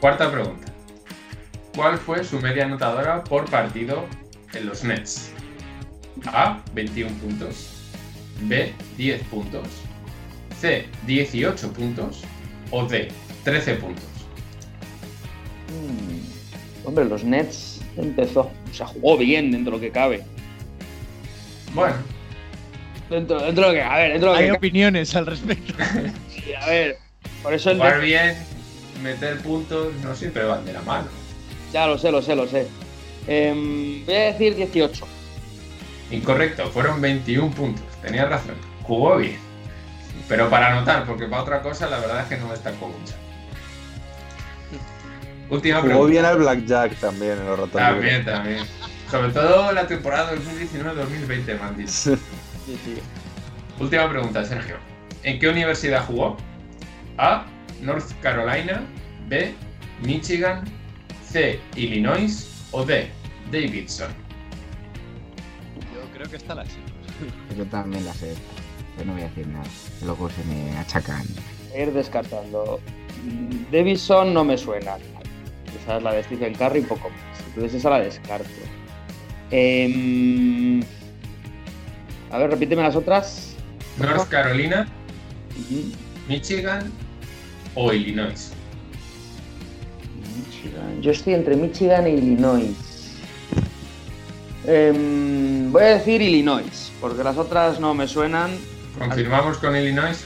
Cuarta 0.00 0.32
pregunta. 0.32 0.72
¿Cuál 1.76 1.98
fue 1.98 2.24
su 2.24 2.40
media 2.40 2.64
anotadora 2.64 3.22
por 3.22 3.44
partido 3.50 4.06
en 4.54 4.68
los 4.68 4.82
Nets? 4.82 5.32
A. 6.28 6.62
21 6.72 7.14
puntos. 7.16 7.92
B. 8.44 8.72
10 8.96 9.22
puntos. 9.24 9.68
C. 10.58 10.86
18 11.06 11.70
puntos. 11.74 12.22
O 12.70 12.86
D. 12.86 13.12
13 13.44 13.74
puntos. 13.74 14.19
Mm, 15.70 16.86
Hombre, 16.86 17.04
los 17.04 17.24
Nets 17.24 17.80
empezó, 17.96 18.40
o 18.42 18.74
sea, 18.74 18.86
jugó 18.86 19.16
bien 19.18 19.50
dentro 19.52 19.72
de 19.72 19.76
lo 19.78 19.80
que 19.80 19.90
cabe. 19.90 20.24
Bueno, 21.74 21.94
Dentro, 23.08 23.40
dentro 23.40 23.64
de 23.64 23.68
lo 23.68 23.74
que, 23.74 23.82
a 23.82 23.96
ver, 23.96 24.12
dentro 24.12 24.32
de 24.32 24.38
Hay 24.38 24.46
lo 24.48 24.52
que 24.54 24.58
opiniones 24.58 25.14
al 25.16 25.26
respecto. 25.26 25.74
cabe. 25.76 26.12
A 26.56 26.66
ver, 26.68 26.98
por 27.42 27.52
eso 27.54 27.70
el 27.70 27.76
jugar 27.78 28.00
de- 28.00 28.06
bien, 28.06 28.36
meter 29.02 29.38
puntos, 29.40 29.92
no 30.02 30.14
siempre 30.14 30.44
van 30.44 30.64
de 30.64 30.72
la 30.72 30.82
mano. 30.82 31.08
Ya 31.72 31.86
lo 31.86 31.98
sé, 31.98 32.10
lo 32.12 32.22
sé, 32.22 32.34
lo 32.36 32.46
sé. 32.48 32.66
Em, 33.26 34.04
voy 34.06 34.14
a 34.14 34.18
decir 34.32 34.54
18. 34.56 35.06
Incorrecto, 36.12 36.66
fueron 36.70 37.00
21 37.00 37.50
puntos. 37.54 37.84
Tenías 38.02 38.28
razón. 38.28 38.54
Jugó 38.82 39.16
bien. 39.16 39.38
Pero 40.28 40.48
para 40.48 40.72
anotar, 40.76 41.04
porque 41.06 41.26
para 41.26 41.42
otra 41.42 41.62
cosa, 41.62 41.88
la 41.88 41.98
verdad 42.00 42.22
es 42.22 42.26
que 42.28 42.36
no 42.36 42.50
destacó 42.50 42.88
mucho. 42.88 43.14
Última 45.50 45.76
Jugó 45.78 45.88
pregunta. 45.88 46.10
bien 46.12 46.24
al 46.24 46.38
Blackjack 46.38 46.94
también 47.00 47.32
en 47.32 47.46
los 47.46 47.58
ratos 47.58 47.72
También, 47.72 48.18
libres. 48.18 48.24
también. 48.34 48.64
Sobre 49.10 49.30
todo 49.32 49.72
la 49.72 49.86
temporada 49.86 50.32
2019-2020, 50.36 51.46
me 51.46 51.62
han 51.64 51.76
dicho. 51.76 52.16
Última 53.80 54.08
pregunta, 54.08 54.44
Sergio. 54.44 54.76
¿En 55.22 55.38
qué 55.38 55.48
universidad 55.48 56.04
jugó? 56.06 56.36
A. 57.18 57.44
North 57.82 58.12
Carolina. 58.22 58.82
B. 59.28 59.52
Michigan. 60.02 60.64
C. 61.28 61.58
Illinois. 61.76 62.46
O 62.70 62.84
D. 62.84 63.10
Davidson. 63.50 64.10
Yo 65.94 66.00
creo 66.16 66.30
que 66.30 66.36
está 66.36 66.54
la 66.54 66.64
Yo 67.58 67.64
también 67.66 68.04
la 68.04 68.14
sé. 68.14 68.34
Yo 68.98 69.04
no 69.04 69.14
voy 69.14 69.22
a 69.22 69.28
decir 69.28 69.46
nada. 69.48 69.64
Luego 70.04 70.30
se 70.30 70.44
me 70.44 70.76
achacan. 70.78 71.24
Voy 71.70 71.80
a 71.80 71.82
ir 71.84 71.92
descartando. 71.92 72.80
Davison 73.72 74.32
no 74.32 74.44
me 74.44 74.56
suena. 74.56 74.96
Esa 75.82 75.96
es 75.96 76.02
la 76.02 76.12
de 76.12 76.22
Stephen 76.24 76.54
Curry, 76.54 76.82
poco 76.82 77.10
más. 77.10 77.40
Entonces 77.48 77.74
esa 77.74 77.90
la 77.90 78.00
descarto. 78.00 78.48
Em, 79.50 80.80
a 82.30 82.38
ver, 82.38 82.50
repíteme 82.50 82.82
las 82.82 82.96
otras. 82.96 83.56
North 83.98 84.28
Carolina. 84.28 84.86
Michigan 86.28 86.90
o 87.74 87.92
Illinois. 87.92 88.52
Michigan. 90.36 91.02
Yo 91.02 91.10
estoy 91.10 91.34
entre 91.34 91.56
Michigan 91.56 92.06
e 92.06 92.10
Illinois. 92.10 92.76
Em, 94.66 95.72
voy 95.72 95.82
a 95.82 95.86
decir 95.86 96.22
Illinois, 96.22 96.92
porque 97.00 97.24
las 97.24 97.36
otras 97.36 97.80
no 97.80 97.94
me 97.94 98.06
suenan. 98.06 98.50
¿Confirmamos 98.98 99.58
con 99.58 99.74
Illinois? 99.76 100.24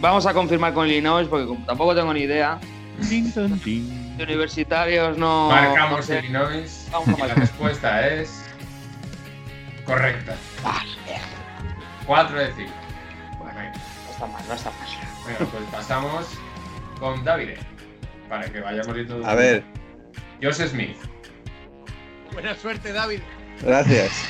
Vamos 0.00 0.26
a 0.26 0.34
confirmar 0.34 0.74
con 0.74 0.88
Illinois, 0.88 1.28
porque 1.28 1.56
tampoco 1.66 1.94
tengo 1.94 2.12
ni 2.12 2.20
idea. 2.20 2.58
De 4.18 4.24
universitarios 4.24 5.16
no. 5.16 5.48
Marcamos 5.48 5.98
no 5.98 6.02
sé. 6.02 6.18
Illinois 6.18 6.88
Vamos 6.90 7.08
a 7.08 7.24
y 7.24 7.28
la 7.28 7.34
respuesta 7.34 8.08
es 8.08 8.44
correcta. 9.84 10.34
4 12.04 12.38
de 12.38 12.52
5. 12.52 12.72
Bueno, 13.38 13.60
no 13.62 14.10
está 14.10 14.26
mal, 14.26 14.42
no 14.48 14.54
está 14.54 14.70
mal. 14.70 14.88
Bueno, 15.22 15.38
pues 15.38 15.64
pasamos 15.70 16.26
con 16.98 17.22
David. 17.22 17.58
Para 18.28 18.50
que 18.50 18.60
vayamos 18.60 18.92
viendo. 18.92 19.24
A 19.24 19.36
ver, 19.36 19.62
Josh 20.42 20.66
Smith. 20.66 20.96
Buena 22.32 22.56
suerte, 22.56 22.92
David. 22.92 23.20
gracias. 23.62 24.24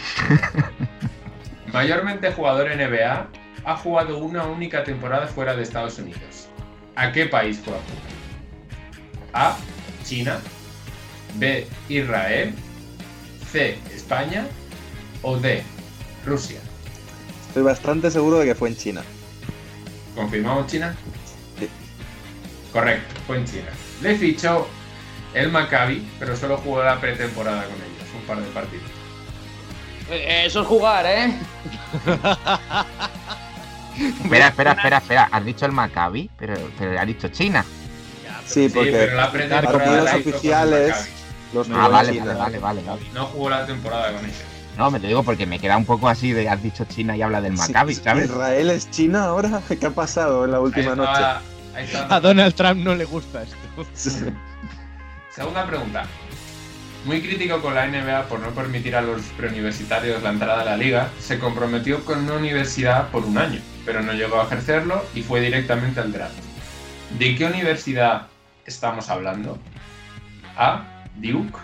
Mayormente 1.73 2.31
jugador 2.33 2.69
NBA, 2.77 3.27
ha 3.65 3.77
jugado 3.77 4.19
una 4.19 4.45
única 4.45 4.85
temporada 4.85 5.27
fuera 5.29 5.57
de 5.57 5.63
Estados 5.63 5.99
Unidos. 5.99 6.51
¿A 6.95 7.11
qué 7.11 7.25
país 7.25 7.59
fue 7.65 7.73
a 7.73 7.79
jugar? 7.79 8.09
A. 9.33 9.57
China. 10.09 10.39
B. 11.35 11.67
Israel. 11.89 12.55
C. 13.53 13.79
España. 13.95 14.47
O 15.23 15.37
D. 15.37 15.63
Rusia. 16.25 16.61
Estoy 17.49 17.63
bastante 17.63 18.11
seguro 18.11 18.39
de 18.39 18.47
que 18.47 18.55
fue 18.55 18.69
en 18.71 18.77
China. 18.77 19.03
¿Confirmamos 20.15 20.67
China? 20.67 20.95
Sí. 21.59 21.69
Correcto, 22.73 23.15
fue 23.27 23.39
en 23.39 23.45
China. 23.45 23.69
Le 24.03 24.17
fichó 24.17 24.69
el 25.35 25.51
Maccabi, 25.51 26.07
pero 26.19 26.37
solo 26.37 26.57
jugó 26.59 26.83
la 26.83 27.01
pretemporada 27.01 27.65
con 27.65 27.75
ellos, 27.75 28.09
un 28.15 28.23
par 28.27 28.39
de 28.41 28.51
partidos. 28.51 28.85
Eh, 30.11 30.45
Eso 30.47 30.63
es 30.63 30.67
jugar, 30.67 31.05
¿eh? 31.07 31.33
Espera, 34.23 34.49
espera, 34.49 34.73
espera, 34.77 34.97
espera. 34.99 35.29
¿Has 35.31 35.45
dicho 35.45 35.67
el 35.67 35.73
Maccabi? 35.73 36.31
Pero, 36.39 36.55
pero 36.79 36.99
has 36.99 37.07
dicho 37.07 37.29
China. 37.29 37.65
Sí, 38.49 38.69
Sí, 38.69 38.75
porque 38.75 38.91
pero 38.93 39.15
la 39.17 39.31
partidos 39.31 39.71
con 39.73 39.83
el 39.83 40.09
oficiales 40.21 41.09
los 41.53 41.69
Ah, 41.71 41.89
vale, 41.89 42.13
China. 42.13 42.25
vale, 42.25 42.39
vale, 42.39 42.59
vale, 42.59 42.83
vale. 42.83 43.03
No 43.15 43.27
jugó 43.27 43.51
la 43.51 43.67
temporada 43.67 44.13
con 44.13 44.25
ellos. 44.25 44.37
No, 44.77 44.91
me 44.91 44.99
lo 45.01 45.09
digo 45.09 45.23
porque 45.23 45.45
me 45.47 45.59
queda 45.59 45.77
un 45.77 45.85
poco 45.85 46.09
así 46.09 46.33
de 46.33 46.49
has 46.49 46.63
dicho 46.63 46.85
China 46.85 47.17
y 47.17 47.23
habla 47.23 47.41
del 47.41 47.53
Sí, 47.57 47.59
Maccabi, 47.59 47.95
sí, 47.95 48.01
¿sabes? 48.03 48.25
¿Israel 48.31 48.71
es 48.71 48.91
China 48.91 49.25
ahora? 49.25 49.61
¿Qué 49.69 49.87
ha 49.87 49.91
pasado 49.91 50.45
en 50.45 50.53
la 50.53 50.59
Ahí 50.59 50.63
última 50.65 50.95
noche? 50.95 51.11
estaba- 51.13 51.43
ahí 51.75 51.85
estaba. 51.85 52.15
A 52.15 52.21
Donald 52.21 52.55
Trump 52.55 52.81
no 52.85 52.95
le 52.95 53.05
gusta 53.05 53.43
esto. 53.43 53.57
Segunda 55.35 55.67
pregunta. 55.67 56.05
Muy 57.05 57.21
crítico 57.23 57.61
con 57.63 57.75
la 57.75 57.87
NBA 57.87 58.25
por 58.29 58.41
no 58.41 58.51
permitir 58.51 58.97
a 58.97 59.01
los 59.01 59.23
preuniversitarios 59.37 60.23
la 60.23 60.31
entrada 60.31 60.63
a 60.63 60.65
la 60.65 60.77
liga, 60.77 61.09
se 61.21 61.39
comprometió 61.39 62.05
con 62.05 62.25
una 62.25 62.35
universidad 62.35 63.09
por 63.09 63.25
un 63.25 63.39
año, 63.39 63.61
pero 63.87 64.03
no 64.03 64.13
llegó 64.13 64.41
a 64.41 64.45
ejercerlo 64.45 65.05
y 65.15 65.23
fue 65.23 65.41
directamente 65.41 66.01
al 66.01 66.13
draft. 66.13 66.35
¿De 67.19 67.35
qué 67.37 67.47
universidad 67.47 68.27
estamos 68.69 69.11
hablando? 69.11 69.59
A. 70.57 70.85
Duke. 71.17 71.59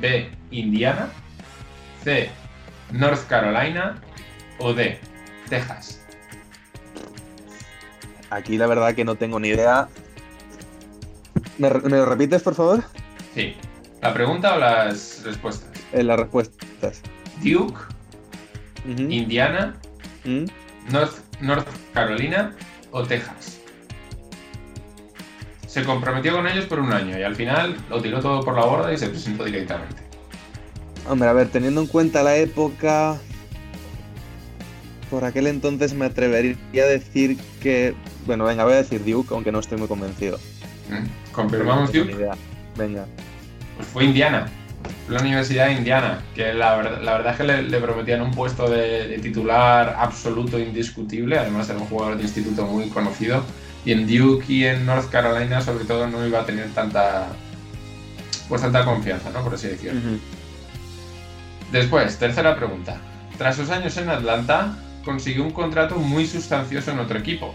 B. 0.00 0.30
Indiana. 0.50 1.08
C. 2.02 2.30
North 2.92 3.26
Carolina. 3.26 4.00
O 4.58 4.72
D. 4.72 4.98
Texas. 5.48 6.00
Aquí 8.30 8.56
la 8.56 8.66
verdad 8.66 8.94
que 8.94 9.04
no 9.04 9.16
tengo 9.16 9.38
ni 9.38 9.48
idea. 9.48 9.88
¿Me, 11.58 11.68
lo 11.68 12.06
repites, 12.06 12.42
por 12.42 12.54
favor? 12.54 12.82
Sí. 13.34 13.54
¿La 14.00 14.14
pregunta 14.14 14.54
o 14.54 14.58
las 14.58 15.22
respuestas? 15.24 15.68
En 15.92 16.06
las 16.06 16.18
respuestas. 16.18 17.02
Duke. 17.42 17.80
Indiana, 18.86 19.76
Mm. 20.24 20.44
North, 20.90 21.18
North 21.40 21.66
Carolina 21.92 22.54
o 22.92 23.02
Texas. 23.02 23.51
Se 25.72 25.84
comprometió 25.84 26.34
con 26.34 26.46
ellos 26.46 26.66
por 26.66 26.80
un 26.80 26.92
año 26.92 27.18
y 27.18 27.22
al 27.22 27.34
final 27.34 27.76
lo 27.88 28.02
tiró 28.02 28.20
todo 28.20 28.42
por 28.44 28.54
la 28.54 28.64
borda 28.66 28.92
y 28.92 28.98
se 28.98 29.08
presentó 29.08 29.44
directamente. 29.44 30.02
Hombre, 31.08 31.28
a 31.30 31.32
ver, 31.32 31.48
teniendo 31.48 31.80
en 31.80 31.86
cuenta 31.86 32.22
la 32.22 32.36
época. 32.36 33.16
Por 35.10 35.24
aquel 35.24 35.46
entonces 35.46 35.94
me 35.94 36.04
atrevería 36.04 36.56
a 36.82 36.86
decir 36.86 37.38
que. 37.62 37.94
Bueno, 38.26 38.44
venga, 38.44 38.64
voy 38.64 38.74
a 38.74 38.76
decir 38.76 39.02
Duke, 39.02 39.32
aunque 39.32 39.50
no 39.50 39.60
estoy 39.60 39.78
muy 39.78 39.88
convencido. 39.88 40.38
¿Mm? 40.90 41.32
¿Confirmamos 41.32 41.92
No 41.94 42.00
Duke? 42.00 42.12
idea. 42.12 42.34
Venga. 42.76 43.06
Pues 43.76 43.88
fue 43.88 44.04
Indiana, 44.04 44.48
la 45.08 45.20
Universidad 45.20 45.68
de 45.68 45.72
Indiana, 45.72 46.20
que 46.34 46.52
la, 46.52 46.76
verdad- 46.76 47.00
la 47.02 47.12
verdad 47.14 47.32
es 47.32 47.38
que 47.38 47.44
le, 47.44 47.62
le 47.62 47.78
prometían 47.80 48.20
un 48.20 48.30
puesto 48.32 48.68
de, 48.68 49.08
de 49.08 49.18
titular 49.20 49.96
absoluto 49.98 50.58
indiscutible, 50.58 51.38
además 51.38 51.70
era 51.70 51.78
un 51.78 51.86
jugador 51.86 52.18
de 52.18 52.24
instituto 52.24 52.66
muy 52.66 52.88
conocido, 52.90 53.42
y 53.84 53.92
en 53.92 54.06
Duke 54.06 54.44
y 54.48 54.64
en 54.64 54.86
North 54.86 55.10
Carolina 55.10 55.60
sobre 55.60 55.84
todo 55.84 56.06
no 56.06 56.26
iba 56.26 56.40
a 56.40 56.46
tener 56.46 56.70
tanta 56.70 57.28
pues 58.48 58.60
tanta 58.60 58.84
confianza, 58.84 59.30
¿no? 59.30 59.42
Por 59.42 59.54
así 59.54 59.68
decirlo. 59.68 60.00
Después, 61.70 62.18
tercera 62.18 62.54
pregunta. 62.54 63.00
Tras 63.38 63.56
sus 63.56 63.70
años 63.70 63.96
en 63.96 64.10
Atlanta, 64.10 64.76
consiguió 65.04 65.42
un 65.42 65.52
contrato 65.52 65.96
muy 65.96 66.26
sustancioso 66.26 66.90
en 66.90 66.98
otro 66.98 67.18
equipo. 67.18 67.54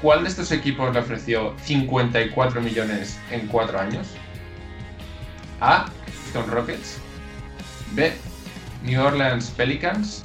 ¿Cuál 0.00 0.22
de 0.22 0.28
estos 0.28 0.52
equipos 0.52 0.92
le 0.94 1.00
ofreció 1.00 1.54
54 1.64 2.60
millones 2.60 3.18
en 3.30 3.48
cuatro 3.48 3.80
años? 3.80 4.06
A. 5.60 5.86
Houston 6.06 6.50
Rockets. 6.50 6.98
B. 7.92 8.12
New 8.84 9.02
Orleans 9.02 9.50
Pelicans. 9.50 10.24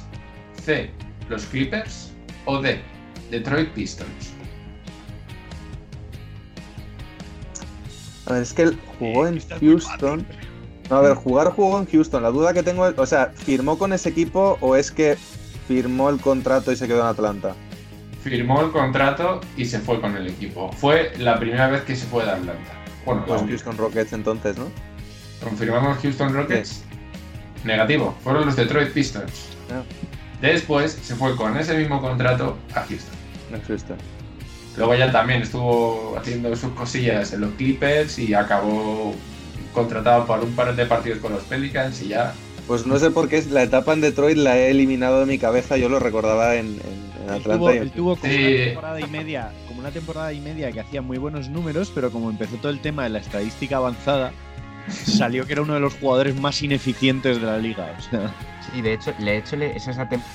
C. 0.62 0.90
Los 1.28 1.46
Clippers. 1.46 2.12
O 2.44 2.60
D. 2.60 2.80
Detroit 3.30 3.70
Pistons. 3.70 4.34
A 8.30 8.34
ver, 8.34 8.42
es 8.42 8.52
que 8.52 8.62
él 8.62 8.78
jugó 8.98 9.26
en 9.26 9.40
Houston. 9.60 10.24
No, 10.88 10.96
a 10.96 11.00
ver, 11.00 11.14
jugar 11.14 11.48
jugó 11.50 11.80
en 11.80 11.86
Houston. 11.86 12.22
La 12.22 12.30
duda 12.30 12.52
que 12.52 12.62
tengo 12.62 12.86
es, 12.86 12.96
o 12.96 13.04
sea, 13.04 13.32
¿firmó 13.34 13.76
con 13.76 13.92
ese 13.92 14.08
equipo 14.08 14.56
o 14.60 14.76
es 14.76 14.92
que 14.92 15.16
firmó 15.66 16.10
el 16.10 16.20
contrato 16.20 16.70
y 16.70 16.76
se 16.76 16.86
quedó 16.86 17.00
en 17.00 17.06
Atlanta? 17.06 17.56
Firmó 18.22 18.60
el 18.60 18.70
contrato 18.70 19.40
y 19.56 19.64
se 19.64 19.80
fue 19.80 20.00
con 20.00 20.16
el 20.16 20.28
equipo. 20.28 20.70
Fue 20.72 21.12
la 21.18 21.40
primera 21.40 21.68
vez 21.68 21.82
que 21.82 21.96
se 21.96 22.06
fue 22.06 22.24
de 22.24 22.30
Atlanta. 22.30 22.70
Bueno, 23.04 23.24
Pues 23.26 23.42
única. 23.42 23.56
Houston 23.56 23.76
Rockets 23.78 24.12
entonces, 24.12 24.56
¿no? 24.56 24.66
Confirmamos 25.42 25.98
Houston 25.98 26.32
Rockets. 26.32 26.84
Negativo, 27.64 28.14
fueron 28.22 28.46
los 28.46 28.54
Detroit 28.54 28.92
Pistons. 28.92 29.48
Ah. 29.72 29.82
Después 30.40 30.92
se 31.02 31.16
fue 31.16 31.34
con 31.34 31.56
ese 31.56 31.76
mismo 31.76 32.00
contrato 32.00 32.56
a 32.74 32.82
Houston. 32.82 33.14
En 33.52 33.62
Houston. 33.62 33.96
Luego 34.76 34.94
ya 34.94 35.10
también 35.10 35.42
estuvo 35.42 36.16
haciendo 36.16 36.54
sus 36.56 36.72
cosillas 36.72 37.32
en 37.32 37.40
los 37.42 37.52
Clippers 37.54 38.18
y 38.18 38.34
acabó 38.34 39.14
contratado 39.74 40.26
por 40.26 40.40
un 40.40 40.52
par 40.54 40.74
de 40.74 40.86
partidos 40.86 41.18
con 41.18 41.32
los 41.32 41.42
Pelicans 41.44 42.00
y 42.02 42.08
ya. 42.08 42.32
Pues 42.66 42.86
no 42.86 42.98
sé 42.98 43.10
por 43.10 43.28
qué 43.28 43.42
la 43.50 43.62
etapa 43.64 43.92
en 43.92 44.00
Detroit 44.00 44.36
la 44.38 44.56
he 44.56 44.70
eliminado 44.70 45.20
de 45.20 45.26
mi 45.26 45.38
cabeza. 45.38 45.76
Yo 45.76 45.88
lo 45.88 45.98
recordaba 45.98 46.54
en, 46.54 46.66
en- 46.66 47.10
en 47.22 47.28
Él 47.28 47.30
Atlanta. 47.40 47.52
tuvo, 47.58 47.72
y 47.72 47.76
en- 47.76 47.82
él 47.82 47.90
tuvo 47.90 48.16
como 48.16 48.32
Sí. 48.32 48.38
una 48.44 48.64
temporada 48.64 49.00
y 49.00 49.06
media, 49.06 49.52
como 49.66 49.80
una 49.80 49.90
temporada 49.90 50.32
y 50.32 50.40
media 50.40 50.70
que 50.72 50.80
hacía 50.80 51.02
muy 51.02 51.18
buenos 51.18 51.48
números, 51.48 51.90
pero 51.94 52.10
como 52.12 52.30
empezó 52.30 52.56
todo 52.56 52.70
el 52.70 52.80
tema 52.80 53.02
de 53.04 53.10
la 53.10 53.18
estadística 53.18 53.76
avanzada, 53.78 54.32
salió 54.88 55.46
que 55.46 55.52
era 55.54 55.62
uno 55.62 55.74
de 55.74 55.80
los 55.80 55.94
jugadores 55.94 56.40
más 56.40 56.62
ineficientes 56.62 57.40
de 57.40 57.46
la 57.46 57.58
liga. 57.58 57.92
O 57.98 58.02
sea, 58.02 58.32
Sí, 58.72 58.82
de 58.82 58.94
hecho, 58.94 59.12
de 59.18 59.36
hecho 59.38 59.56
es 59.56 59.88
esa 59.88 60.08
temporada 60.08 60.32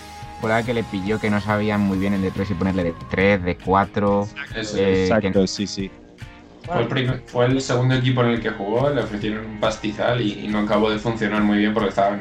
que 0.66 0.74
le 0.74 0.84
pilló 0.84 1.20
que 1.20 1.30
no 1.30 1.42
sabían 1.42 1.82
muy 1.82 1.98
bien 1.98 2.14
en 2.14 2.22
Detroit 2.22 2.48
si 2.48 2.54
ponerle 2.54 2.84
de 2.86 2.94
3, 3.10 3.44
de 3.44 3.58
4. 3.58 4.28
Eso 4.56 4.78
Eh, 4.78 5.04
exacto, 5.08 5.48
sí, 5.48 5.66
sí. 5.68 5.92
Fue 6.66 6.82
el, 6.82 6.88
primer- 6.88 7.22
fue 7.28 7.46
el 7.46 7.62
segundo 7.62 7.96
equipo 7.96 8.22
en 8.24 8.30
el 8.30 8.42
que 8.42 8.50
jugó, 8.50 8.90
le 8.90 9.02
ofrecieron 9.02 9.46
un 9.46 9.60
pastizal 9.60 10.22
y, 10.22 10.46
y 10.46 10.48
no 10.48 10.60
acabó 10.60 10.90
de 10.90 10.98
funcionar 11.00 11.42
muy 11.44 11.58
bien 11.60 11.74
porque 11.74 11.90
estaban, 11.90 12.20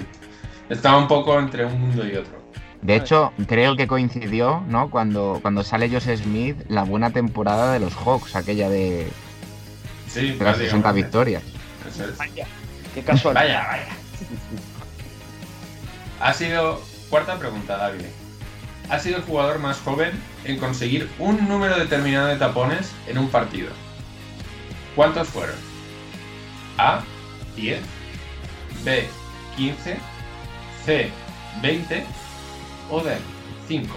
estaba 0.68 0.98
un 0.98 1.08
poco 1.08 1.38
entre 1.38 1.64
un 1.64 1.80
mundo 1.80 2.06
y 2.06 2.14
otro. 2.16 2.42
De 2.82 2.96
hecho, 2.96 3.32
creo 3.46 3.76
que 3.76 3.86
coincidió, 3.86 4.62
¿no? 4.68 4.90
Cuando, 4.90 5.38
cuando 5.40 5.64
sale 5.64 5.88
Joseph 5.88 6.20
Smith, 6.22 6.56
la 6.68 6.82
buena 6.82 7.10
temporada 7.10 7.72
de 7.72 7.80
los 7.80 7.94
Hawks, 7.94 8.36
aquella 8.36 8.68
de, 8.68 9.08
Sí, 10.06 10.32
de 10.32 10.44
las 10.44 10.58
60 10.58 10.92
prácticamente. 10.92 10.92
victorias. 11.02 11.42
Eso 11.88 12.04
es. 12.04 12.18
Vaya, 12.18 12.46
qué 12.94 13.02
casual. 13.02 13.34
Vaya, 13.34 13.66
vaya. 13.66 13.86
Ha 16.20 16.32
sido. 16.34 16.80
Cuarta 17.14 17.38
pregunta, 17.38 17.76
David. 17.76 18.06
Ha 18.90 18.98
sido 18.98 19.18
el 19.18 19.22
jugador 19.22 19.60
más 19.60 19.78
joven 19.78 20.20
en 20.44 20.58
conseguir 20.58 21.08
un 21.20 21.48
número 21.48 21.78
determinado 21.78 22.26
de 22.26 22.34
tapones 22.34 22.90
en 23.06 23.18
un 23.18 23.28
partido. 23.28 23.70
¿Cuántos 24.96 25.28
fueron? 25.28 25.54
A. 26.76 27.04
10. 27.54 27.78
B. 28.82 29.08
15. 29.56 29.96
C. 30.84 31.12
20. 31.62 32.04
O 32.90 33.00
D. 33.00 33.16
5. 33.68 33.94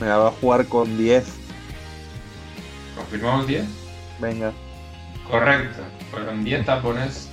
Me 0.00 0.08
va 0.08 0.26
a 0.26 0.32
jugar 0.32 0.66
con 0.66 0.98
10. 0.98 1.24
¿Confirmamos 2.96 3.46
10? 3.46 3.64
Venga. 4.18 4.52
Correcto, 5.30 5.82
fueron 6.12 6.44
10 6.44 6.66
tapones 6.66 7.30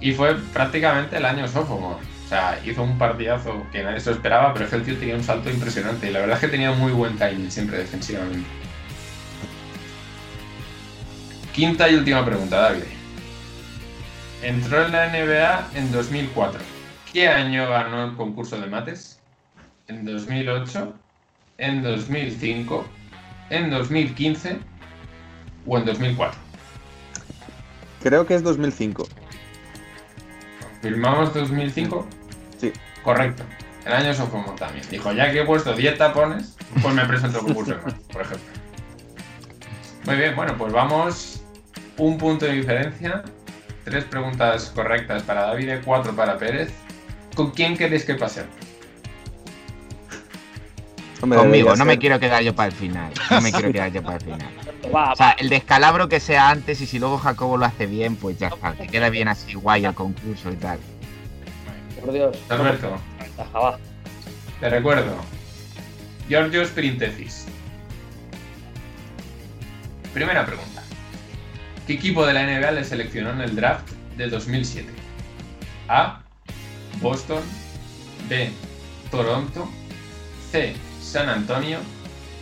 y 0.00 0.12
fue 0.12 0.34
prácticamente 0.52 1.16
el 1.16 1.24
año 1.24 1.46
sophomore. 1.48 2.04
O 2.24 2.28
sea, 2.28 2.58
hizo 2.64 2.82
un 2.82 2.98
partidazo 2.98 3.64
que 3.70 3.84
nadie 3.84 4.00
se 4.00 4.10
lo 4.10 4.16
esperaba, 4.16 4.52
pero 4.52 4.64
es 4.64 4.70
que 4.70 4.76
el 4.76 4.82
tío 4.82 4.98
tenía 4.98 5.14
un 5.14 5.22
salto 5.22 5.48
impresionante 5.48 6.10
y 6.10 6.12
la 6.12 6.18
verdad 6.18 6.34
es 6.34 6.40
que 6.40 6.48
tenía 6.48 6.72
muy 6.72 6.92
buen 6.92 7.16
timing 7.16 7.50
siempre 7.50 7.78
defensivamente. 7.78 8.48
Quinta 11.54 11.88
y 11.88 11.94
última 11.94 12.24
pregunta, 12.24 12.60
David. 12.60 12.82
Entró 14.42 14.84
en 14.84 14.92
la 14.92 15.08
NBA 15.08 15.78
en 15.78 15.92
2004. 15.92 16.60
¿Qué 17.12 17.28
año 17.28 17.68
ganó 17.70 18.04
el 18.04 18.16
concurso 18.16 18.60
de 18.60 18.66
mates? 18.66 19.20
¿En 19.86 20.04
2008? 20.04 20.94
¿En 21.58 21.82
2005? 21.82 22.86
¿En 23.50 23.70
2015? 23.70 24.58
¿O 25.66 25.78
en 25.78 25.84
2004? 25.84 26.45
Creo 28.06 28.24
que 28.24 28.36
es 28.36 28.44
2005. 28.44 29.08
¿Firmamos 30.80 31.34
2005? 31.34 32.06
Sí. 32.56 32.72
Correcto. 33.02 33.42
El 33.84 33.94
año 33.94 34.14
sophomore 34.14 34.56
también. 34.56 34.86
Dijo, 34.88 35.10
ya 35.10 35.32
que 35.32 35.40
he 35.40 35.44
puesto 35.44 35.74
10 35.74 35.98
tapones, 35.98 36.56
pues 36.80 36.94
me 36.94 37.04
presento 37.04 37.40
al 37.40 37.46
concurso 37.46 37.74
por 38.12 38.22
ejemplo. 38.22 38.46
Muy 40.04 40.16
bien, 40.18 40.36
bueno, 40.36 40.56
pues 40.56 40.72
vamos 40.72 41.42
un 41.96 42.16
punto 42.16 42.46
de 42.46 42.52
diferencia. 42.52 43.24
Tres 43.82 44.04
preguntas 44.04 44.70
correctas 44.72 45.24
para 45.24 45.48
David, 45.48 45.72
cuatro 45.84 46.14
para 46.14 46.38
Pérez. 46.38 46.72
¿Con 47.34 47.50
quién 47.50 47.76
queréis 47.76 48.04
que 48.04 48.14
pasemos? 48.14 48.54
Hombre, 51.20 51.40
Conmigo, 51.40 51.74
no 51.74 51.84
me 51.84 51.98
quiero 51.98 52.20
quedar 52.20 52.40
yo 52.44 52.54
para 52.54 52.68
el 52.68 52.72
final. 52.72 53.12
No 53.32 53.40
me 53.40 53.50
quiero 53.50 53.72
quedar 53.72 53.90
yo 53.90 54.00
para 54.00 54.18
el 54.18 54.22
final. 54.22 54.65
Va, 54.94 55.12
O 55.12 55.16
sea, 55.16 55.30
el 55.38 55.48
descalabro 55.48 56.08
que 56.08 56.20
sea 56.20 56.50
antes 56.50 56.80
y 56.80 56.86
si 56.86 56.98
luego 56.98 57.18
Jacobo 57.18 57.56
lo 57.56 57.66
hace 57.66 57.86
bien, 57.86 58.16
pues 58.16 58.38
ya 58.38 58.48
está. 58.48 58.74
Que 58.74 58.86
queda 58.86 59.10
bien 59.10 59.28
así 59.28 59.54
guay 59.54 59.84
el 59.84 59.94
concurso 59.94 60.50
y 60.50 60.56
tal. 60.56 60.78
por 62.00 62.12
Dios. 62.12 62.36
Alberto, 62.48 62.98
Ventaja, 63.18 63.78
te 64.60 64.70
recuerdo. 64.70 65.16
Georgios 66.28 66.68
Printesis. 66.70 67.46
Primera 70.14 70.46
pregunta. 70.46 70.82
¿Qué 71.86 71.92
equipo 71.94 72.26
de 72.26 72.32
la 72.32 72.42
NBA 72.44 72.70
le 72.72 72.84
seleccionó 72.84 73.30
en 73.30 73.40
el 73.42 73.54
draft 73.54 73.88
de 74.16 74.28
2007? 74.28 74.88
A. 75.88 76.20
Boston. 77.00 77.42
B. 78.28 78.50
Toronto. 79.10 79.68
C. 80.50 80.74
San 81.00 81.28
Antonio. 81.28 81.78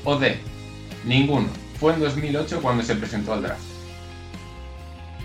O 0.04 0.16
D. 0.16 0.38
Ninguno. 1.04 1.48
Fue 1.80 1.92
en 1.94 2.00
2008 2.00 2.60
cuando 2.62 2.82
se 2.82 2.94
presentó 2.96 3.32
al 3.34 3.42
draft. 3.42 3.60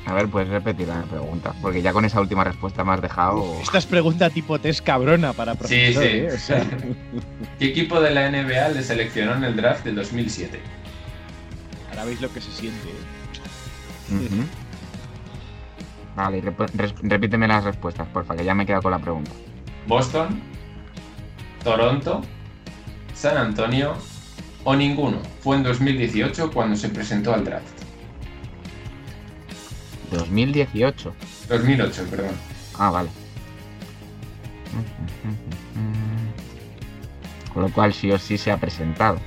A 0.06 0.14
ver, 0.14 0.28
puedes 0.28 0.50
repetir 0.50 0.88
la 0.88 1.04
pregunta. 1.04 1.54
Porque 1.62 1.82
ya 1.82 1.94
con 1.94 2.04
esa 2.06 2.20
última 2.20 2.44
respuesta 2.44 2.84
me 2.84 2.94
has 2.94 3.02
dejado. 3.02 3.44
Esta 3.62 3.78
es 3.78 3.86
pregunta 3.86 4.30
tipo 4.30 4.58
test 4.60 4.84
cabrona 4.84 5.34
para 5.34 5.54
Sí, 5.54 5.58
profesor, 5.60 6.04
sí. 6.04 6.10
¿eh? 6.10 6.30
O 6.34 6.38
sea, 6.40 6.66
¿Qué 7.60 7.66
equipo 7.66 8.02
de 8.02 8.12
la 8.12 8.30
NBA 8.32 8.70
le 8.70 8.82
seleccionó 8.84 9.36
en 9.36 9.44
el 9.44 9.56
draft 9.56 9.84
de 9.86 9.92
2007? 9.94 10.60
ahora 11.92 12.06
veis 12.06 12.22
lo 12.22 12.32
que 12.34 12.40
se 12.42 12.52
siente. 12.52 12.88
¿eh? 12.90 14.16
Ujú. 14.16 14.44
Vale, 16.16 16.42
rep- 16.44 16.70
res- 16.76 16.96
repíteme 17.04 17.48
las 17.48 17.64
respuestas, 17.64 18.08
porfa, 18.08 18.36
que 18.36 18.44
ya 18.44 18.54
me 18.56 18.64
he 18.64 18.66
quedado 18.66 18.82
con 18.84 18.92
la 18.92 19.00
pregunta. 19.00 19.32
Boston, 19.86 20.40
Toronto, 21.64 22.22
San 23.14 23.38
Antonio 23.38 23.96
o 24.64 24.76
ninguno. 24.76 25.18
Fue 25.42 25.56
en 25.56 25.64
2018 25.64 26.52
cuando 26.52 26.76
se 26.76 26.90
presentó 26.90 27.34
al 27.34 27.46
draft. 27.46 27.66
2018. 30.12 31.14
2008, 31.50 32.06
perdón. 32.10 32.36
Ah, 32.78 32.90
vale. 32.90 33.10
Con 37.54 37.64
lo 37.64 37.72
cual 37.72 37.94
sí 37.94 38.12
o 38.12 38.20
sí 38.20 38.38
se 38.38 38.52
ha 38.52 38.58
presentado. 38.58 39.20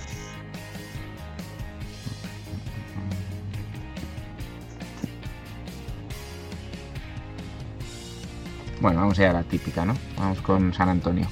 Bueno, 8.81 9.01
vamos 9.01 9.19
a 9.19 9.23
ir 9.23 9.29
a 9.29 9.33
la 9.33 9.43
típica, 9.45 9.85
¿no? 9.85 9.95
Vamos 10.19 10.41
con 10.41 10.75
San 10.75 10.89
Antonio. 10.89 11.29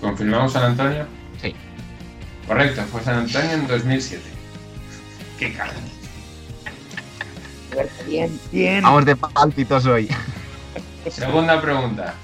¿Confirmamos 0.00 0.52
San 0.52 0.62
Antonio? 0.62 1.17
Correcto, 2.48 2.82
fue 2.90 3.02
San 3.02 3.18
Antonio 3.18 3.52
en 3.52 3.66
2007. 3.66 4.22
Qué 5.38 5.52
cara. 5.52 5.74
Bien, 8.06 8.40
bien. 8.50 8.82
Vamos 8.82 9.04
de 9.04 9.14
pálpitos 9.14 9.84
hoy. 9.84 10.08
Segunda 11.10 11.60
pregunta. 11.60 12.14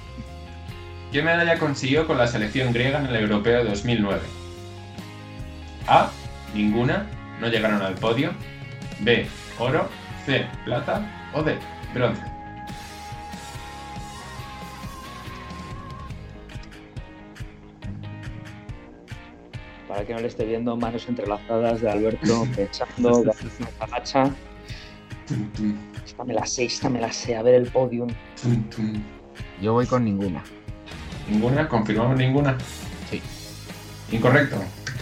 ¿Qué 1.12 1.22
medalla 1.22 1.58
consiguió 1.58 2.06
con 2.06 2.16
la 2.16 2.26
selección 2.26 2.72
griega 2.72 2.98
en 2.98 3.06
el 3.06 3.16
Europeo 3.16 3.62
de 3.62 3.70
2009? 3.70 4.20
A. 5.86 6.10
Ninguna. 6.54 7.06
No 7.40 7.48
llegaron 7.48 7.82
al 7.82 7.94
podio. 7.94 8.32
B. 9.00 9.28
Oro. 9.58 9.88
C. 10.24 10.46
Plata. 10.64 11.30
O 11.34 11.42
D. 11.42 11.56
Bronce. 11.92 12.33
Para 19.94 20.06
que 20.08 20.12
no 20.12 20.18
le 20.22 20.26
esté 20.26 20.44
viendo 20.44 20.76
manos 20.76 21.06
entrelazadas 21.08 21.80
de 21.80 21.88
Alberto 21.88 22.48
pensando, 22.56 23.32
agacha. 23.78 24.28
Esta 26.04 26.24
me 26.24 26.34
la 26.34 26.44
sé, 26.44 26.64
esta 26.64 26.88
me 26.88 27.00
la 27.00 27.12
sé. 27.12 27.36
A 27.36 27.42
ver 27.42 27.54
el 27.54 27.68
podium. 27.70 28.08
Yo 29.62 29.72
voy 29.74 29.86
con 29.86 30.04
ninguna. 30.04 30.42
¿Ninguna? 31.30 31.68
¿Confirmamos 31.68 32.16
ninguna? 32.18 32.58
Sí. 33.08 33.22
Incorrecto. 34.10 34.56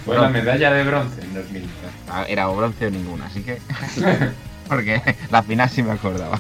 Fue 0.05 0.15
No. 0.17 0.23
la 0.25 0.29
medalla 0.29 0.71
de 0.71 0.85
bronce 0.85 1.23
en 1.23 1.33
2009. 1.37 1.71
Ah, 2.11 2.27
Era 2.29 2.51
o 2.51 2.57
bronce 2.57 2.87
o 2.89 2.91
ninguna, 2.91 3.25
así 3.29 3.43
que. 3.43 3.61
Porque 4.69 5.01
la 5.31 5.43
final 5.43 5.71
sí 5.71 5.83
me 5.83 5.93
acordaba. 5.93 6.39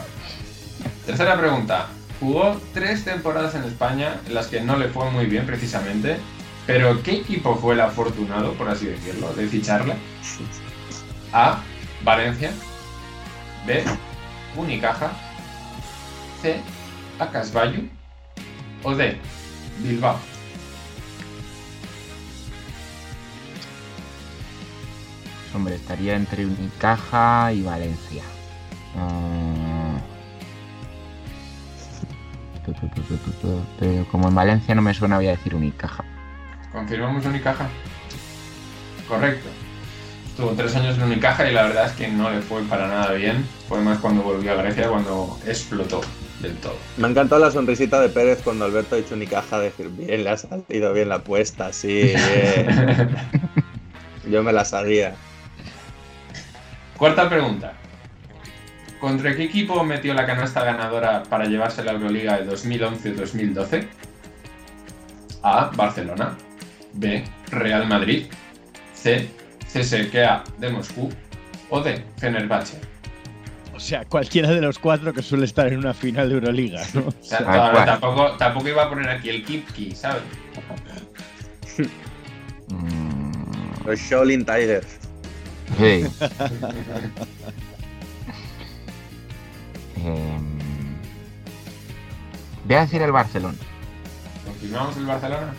Tercera 1.07 1.39
pregunta. 1.41 1.87
Jugó 2.21 2.61
tres 2.75 3.03
temporadas 3.03 3.55
en 3.55 3.65
España 3.65 4.21
en 4.27 4.35
las 4.35 4.49
que 4.49 4.61
no 4.61 4.77
le 4.77 4.89
fue 4.89 5.11
muy 5.11 5.25
bien 5.25 5.47
precisamente, 5.47 6.19
pero 6.67 7.03
¿qué 7.03 7.17
equipo 7.17 7.57
fue 7.57 7.75
el 7.75 7.81
afortunado, 7.81 8.53
por 8.55 8.69
así 8.69 8.87
decirlo, 8.87 9.33
de 9.35 9.47
ficharle? 9.49 9.95
A. 11.33 11.61
Valencia. 12.05 12.53
B. 13.67 13.85
Unicaja. 14.57 15.13
C. 16.41 16.61
Acasbayu. 17.19 17.89
O 18.83 18.95
D. 18.95 19.17
Bilbao. 19.79 20.19
Hombre, 25.55 25.75
estaría 25.75 26.17
entre 26.17 26.47
Unicaja 26.47 27.53
y 27.53 27.63
Valencia. 27.63 28.23
Pero 33.79 34.07
como 34.11 34.29
en 34.29 34.35
Valencia 34.35 34.75
no 34.75 34.83
me 34.83 34.95
suena, 34.95 35.17
voy 35.17 35.27
a 35.27 35.33
decir 35.33 35.55
Unicaja. 35.55 36.05
¿Confirmamos 36.73 37.25
Unicaja? 37.27 37.69
Correcto. 39.07 39.49
Estuvo 40.27 40.53
tres 40.53 40.75
años 40.75 40.97
en 40.97 41.05
Unicaja 41.05 41.49
y 41.49 41.53
la 41.53 41.65
verdad 41.65 41.87
es 41.87 41.93
que 41.93 42.09
no 42.09 42.31
le 42.31 42.41
fue 42.41 42.63
para 42.63 42.89
nada 42.89 43.13
bien. 43.13 43.47
Fue 43.69 43.81
más 43.83 43.99
cuando 43.99 44.23
volvió 44.23 44.53
a 44.53 44.55
Grecia, 44.55 44.89
cuando 44.89 45.39
explotó 45.47 46.01
del 46.41 46.57
todo. 46.57 46.77
Me 46.97 47.07
ha 47.07 47.11
encantado 47.11 47.43
la 47.43 47.51
sonrisita 47.51 48.01
de 48.01 48.09
Pérez 48.09 48.41
cuando 48.43 48.65
Alberto 48.65 48.95
ha 48.95 48.99
dicho 48.99 49.15
Unicaja, 49.15 49.61
decir, 49.61 49.91
bien, 49.91 50.25
le 50.25 50.31
ha 50.31 50.37
salido 50.39 50.95
bien 50.95 51.11
la 51.11 51.17
apuesta, 51.17 51.73
sí, 51.75 52.15
bien. 52.15 53.17
Yo 54.31 54.43
me 54.43 54.53
la 54.53 54.65
sabía. 54.65 55.15
Cuarta 56.97 57.29
pregunta. 57.29 57.75
¿Contra 58.99 59.37
qué 59.37 59.43
equipo 59.43 59.83
metió 59.85 60.15
la 60.15 60.25
canasta 60.25 60.65
ganadora 60.65 61.25
para 61.25 61.45
llevarse 61.45 61.85
la 61.85 61.93
Euroliga 61.93 62.39
de 62.39 62.49
2011-2012? 62.51 63.87
A. 65.43 65.71
Barcelona. 65.75 66.39
B. 66.95 67.25
Real 67.51 67.87
Madrid. 67.87 68.27
C. 68.95 69.29
CSKA 69.73 70.45
de 70.59 70.71
Moscú. 70.71 71.11
O 71.71 71.81
D. 71.81 72.05
Fenerbahce. 72.19 72.79
O 73.75 73.81
sea, 73.81 74.05
cualquiera 74.05 74.51
de 74.51 74.61
los 74.61 74.79
cuatro 74.79 75.13
que 75.13 75.23
suele 75.23 75.47
estar 75.47 75.67
en 75.73 75.79
una 75.79 75.95
final 75.95 76.29
de 76.29 76.35
Euroliga, 76.35 76.83
¿no? 76.95 77.01
O 77.09 77.15
sea, 77.23 77.39
Tal 77.39 77.47
todavía 77.47 77.73
cual. 77.73 77.87
tampoco, 77.87 78.31
tampoco 78.37 78.69
iba 78.69 78.83
a 78.85 78.89
poner 78.89 79.09
aquí 79.09 79.31
el 79.31 79.45
Kipki, 79.45 79.95
¿sabes? 79.95 80.23
Mm, 82.69 83.87
Los 83.87 83.99
Shaolin 83.99 84.45
Tigers. 84.45 84.87
sí. 85.79 86.05
Em, 89.97 90.59
voy 92.65 92.77
a 92.77 92.81
decir 92.81 93.03
el 93.03 93.13
Barcelona. 93.13 93.57
¿Confirmamos 94.45 94.97
el 94.97 95.07
Barcelona? 95.07 95.55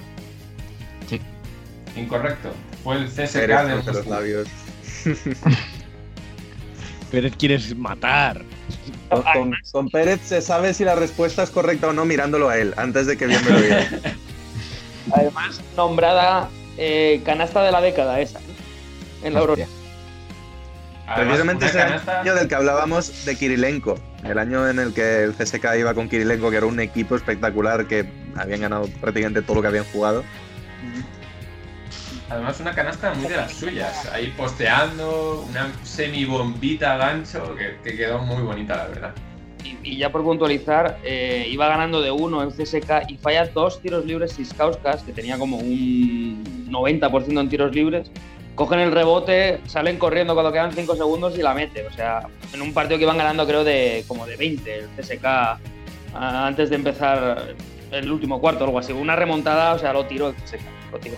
Incorrecto. 1.95 2.51
Fue 2.83 2.95
el 2.97 3.07
CSK 3.07 3.35
de 3.35 3.83
los 3.93 4.07
labios. 4.07 4.47
Pérez 7.11 7.33
quieres 7.37 7.75
matar. 7.77 8.41
Con, 9.09 9.21
con- 9.21 9.55
con 9.71 9.89
Pérez 9.89 10.21
se 10.23 10.41
sabe 10.41 10.73
si 10.73 10.83
la 10.83 10.95
respuesta 10.95 11.43
es 11.43 11.51
correcta 11.51 11.87
o 11.89 11.93
no 11.93 12.05
mirándolo 12.05 12.49
a 12.49 12.57
él, 12.57 12.73
antes 12.77 13.05
de 13.05 13.15
que 13.17 13.27
bien 13.27 13.43
me 13.45 13.51
lo 13.51 13.61
diga. 13.61 13.87
Además, 15.11 15.61
nombrada 15.77 16.49
eh, 16.77 17.21
canasta 17.23 17.61
de 17.61 17.71
la 17.71 17.81
década 17.81 18.19
esa. 18.19 18.39
¿eh? 18.39 18.43
En 19.23 19.33
la. 19.35 19.43
Hostia. 19.43 19.67
Además, 21.05 21.25
Precisamente 21.37 21.65
ese 21.67 21.77
canasta- 21.77 22.21
año 22.21 22.33
del 22.33 22.47
que 22.47 22.55
hablábamos 22.55 23.25
de 23.25 23.35
Kirilenko, 23.35 23.95
el 24.23 24.37
año 24.39 24.67
en 24.67 24.79
el 24.79 24.93
que 24.93 25.23
el 25.23 25.33
CSK 25.35 25.65
iba 25.77 25.93
con 25.93 26.09
Kirilenko, 26.09 26.49
que 26.49 26.57
era 26.57 26.65
un 26.65 26.79
equipo 26.79 27.15
espectacular 27.15 27.85
que 27.87 28.09
habían 28.35 28.61
ganado 28.61 28.87
prácticamente 29.01 29.41
todo 29.43 29.57
lo 29.57 29.61
que 29.61 29.67
habían 29.67 29.85
jugado. 29.85 30.23
Además, 32.33 32.59
una 32.59 32.73
canasta 32.73 33.13
muy 33.13 33.27
de 33.27 33.37
las 33.37 33.53
suyas. 33.53 34.09
Ahí 34.11 34.33
posteando, 34.35 35.45
una 35.47 35.71
semi-bombita 35.83 36.97
gancho 36.97 37.55
que, 37.55 37.77
que 37.83 37.95
quedó 37.95 38.19
muy 38.19 38.41
bonita, 38.41 38.75
la 38.75 38.87
verdad. 38.87 39.13
Y, 39.83 39.97
ya 39.97 40.11
por 40.11 40.23
puntualizar, 40.23 40.97
eh, 41.03 41.47
iba 41.49 41.67
ganando 41.67 42.01
de 42.01 42.09
uno 42.09 42.41
en 42.41 42.49
CSK 42.49 43.09
y 43.09 43.17
falla 43.17 43.45
dos 43.45 43.81
tiros 43.81 44.05
libres 44.05 44.33
Siskauskas, 44.33 45.03
que 45.03 45.13
tenía 45.13 45.37
como 45.37 45.57
un 45.57 46.43
90% 46.69 47.39
en 47.39 47.49
tiros 47.49 47.73
libres. 47.73 48.09
Cogen 48.55 48.79
el 48.79 48.91
rebote, 48.91 49.61
salen 49.67 49.97
corriendo 49.99 50.33
cuando 50.33 50.51
quedan 50.51 50.73
5 50.73 50.95
segundos 50.95 51.37
y 51.37 51.43
la 51.43 51.53
mete. 51.53 51.85
O 51.85 51.91
sea, 51.91 52.27
en 52.51 52.61
un 52.63 52.73
partido 52.73 52.97
que 52.97 53.03
iban 53.03 53.17
ganando 53.17 53.45
creo 53.45 53.63
de 53.63 54.03
como 54.07 54.25
de 54.25 54.37
20 54.37 54.75
el 54.75 54.87
CSK 54.97 55.25
antes 56.15 56.69
de 56.69 56.75
empezar 56.75 57.55
el 57.91 58.11
último 58.11 58.41
cuarto 58.41 58.63
o 58.63 58.67
algo 58.67 58.79
así. 58.79 58.91
Una 58.91 59.15
remontada, 59.15 59.73
o 59.73 59.79
sea, 59.79 59.93
lo 59.93 60.05
tiró 60.05 60.29
el 60.29 60.35
CSK. 60.35 60.61
Lo 60.91 60.99
tiró. 60.99 61.15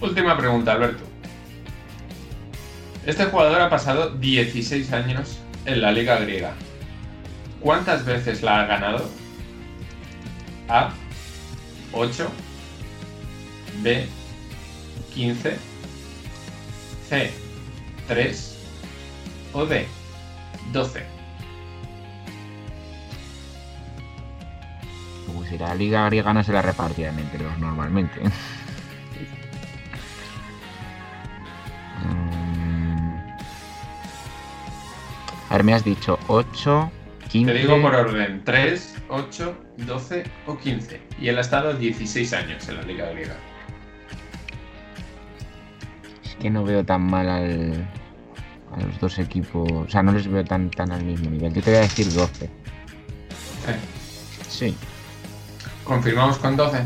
Última 0.00 0.36
pregunta, 0.36 0.72
Alberto. 0.72 1.04
Este 3.04 3.24
jugador 3.24 3.60
ha 3.60 3.70
pasado 3.70 4.10
16 4.10 4.92
años 4.92 5.38
en 5.64 5.80
la 5.80 5.90
liga 5.90 6.18
griega. 6.20 6.52
¿Cuántas 7.60 8.04
veces 8.04 8.42
la 8.42 8.60
ha 8.60 8.66
ganado? 8.66 9.08
A. 10.68 10.90
8. 11.92 12.30
B. 13.82 14.06
15. 15.14 15.56
C. 17.08 17.32
3. 18.06 18.58
O 19.54 19.66
D. 19.66 19.86
12. 20.72 21.02
Pues 25.34 25.48
si 25.48 25.58
la 25.58 25.74
liga 25.74 26.06
griega 26.06 26.32
no 26.32 26.44
se 26.44 26.52
la 26.52 26.62
repartían 26.62 27.18
entre 27.18 27.42
los 27.42 27.58
normalmente. 27.58 28.20
A 35.50 35.54
ver, 35.54 35.64
me 35.64 35.74
has 35.74 35.84
dicho 35.84 36.18
8, 36.26 36.90
15. 37.30 37.52
Te 37.52 37.58
digo 37.58 37.80
por 37.80 37.94
orden: 37.94 38.42
3, 38.44 38.96
8, 39.08 39.58
12 39.78 40.24
o 40.46 40.58
15. 40.58 41.00
Y 41.20 41.28
él 41.28 41.38
ha 41.38 41.40
estado 41.40 41.72
16 41.74 42.32
años 42.34 42.68
en 42.68 42.76
la 42.76 42.82
liga 42.82 43.10
griega. 43.10 43.36
Es 46.24 46.34
que 46.36 46.50
no 46.50 46.64
veo 46.64 46.84
tan 46.84 47.02
mal 47.02 47.28
al, 47.28 47.88
a 48.76 48.80
los 48.80 49.00
dos 49.00 49.18
equipos. 49.18 49.70
O 49.72 49.88
sea, 49.88 50.02
no 50.02 50.12
les 50.12 50.28
veo 50.28 50.44
tan, 50.44 50.70
tan 50.70 50.92
al 50.92 51.02
mismo 51.04 51.30
nivel. 51.30 51.54
Yo 51.54 51.62
te 51.62 51.70
voy 51.70 51.78
a 51.78 51.82
decir 51.82 52.12
12. 52.12 52.44
Eh, 52.44 52.48
Sí. 54.48 54.74
Confirmamos 55.84 56.38
con 56.38 56.56
12. 56.56 56.78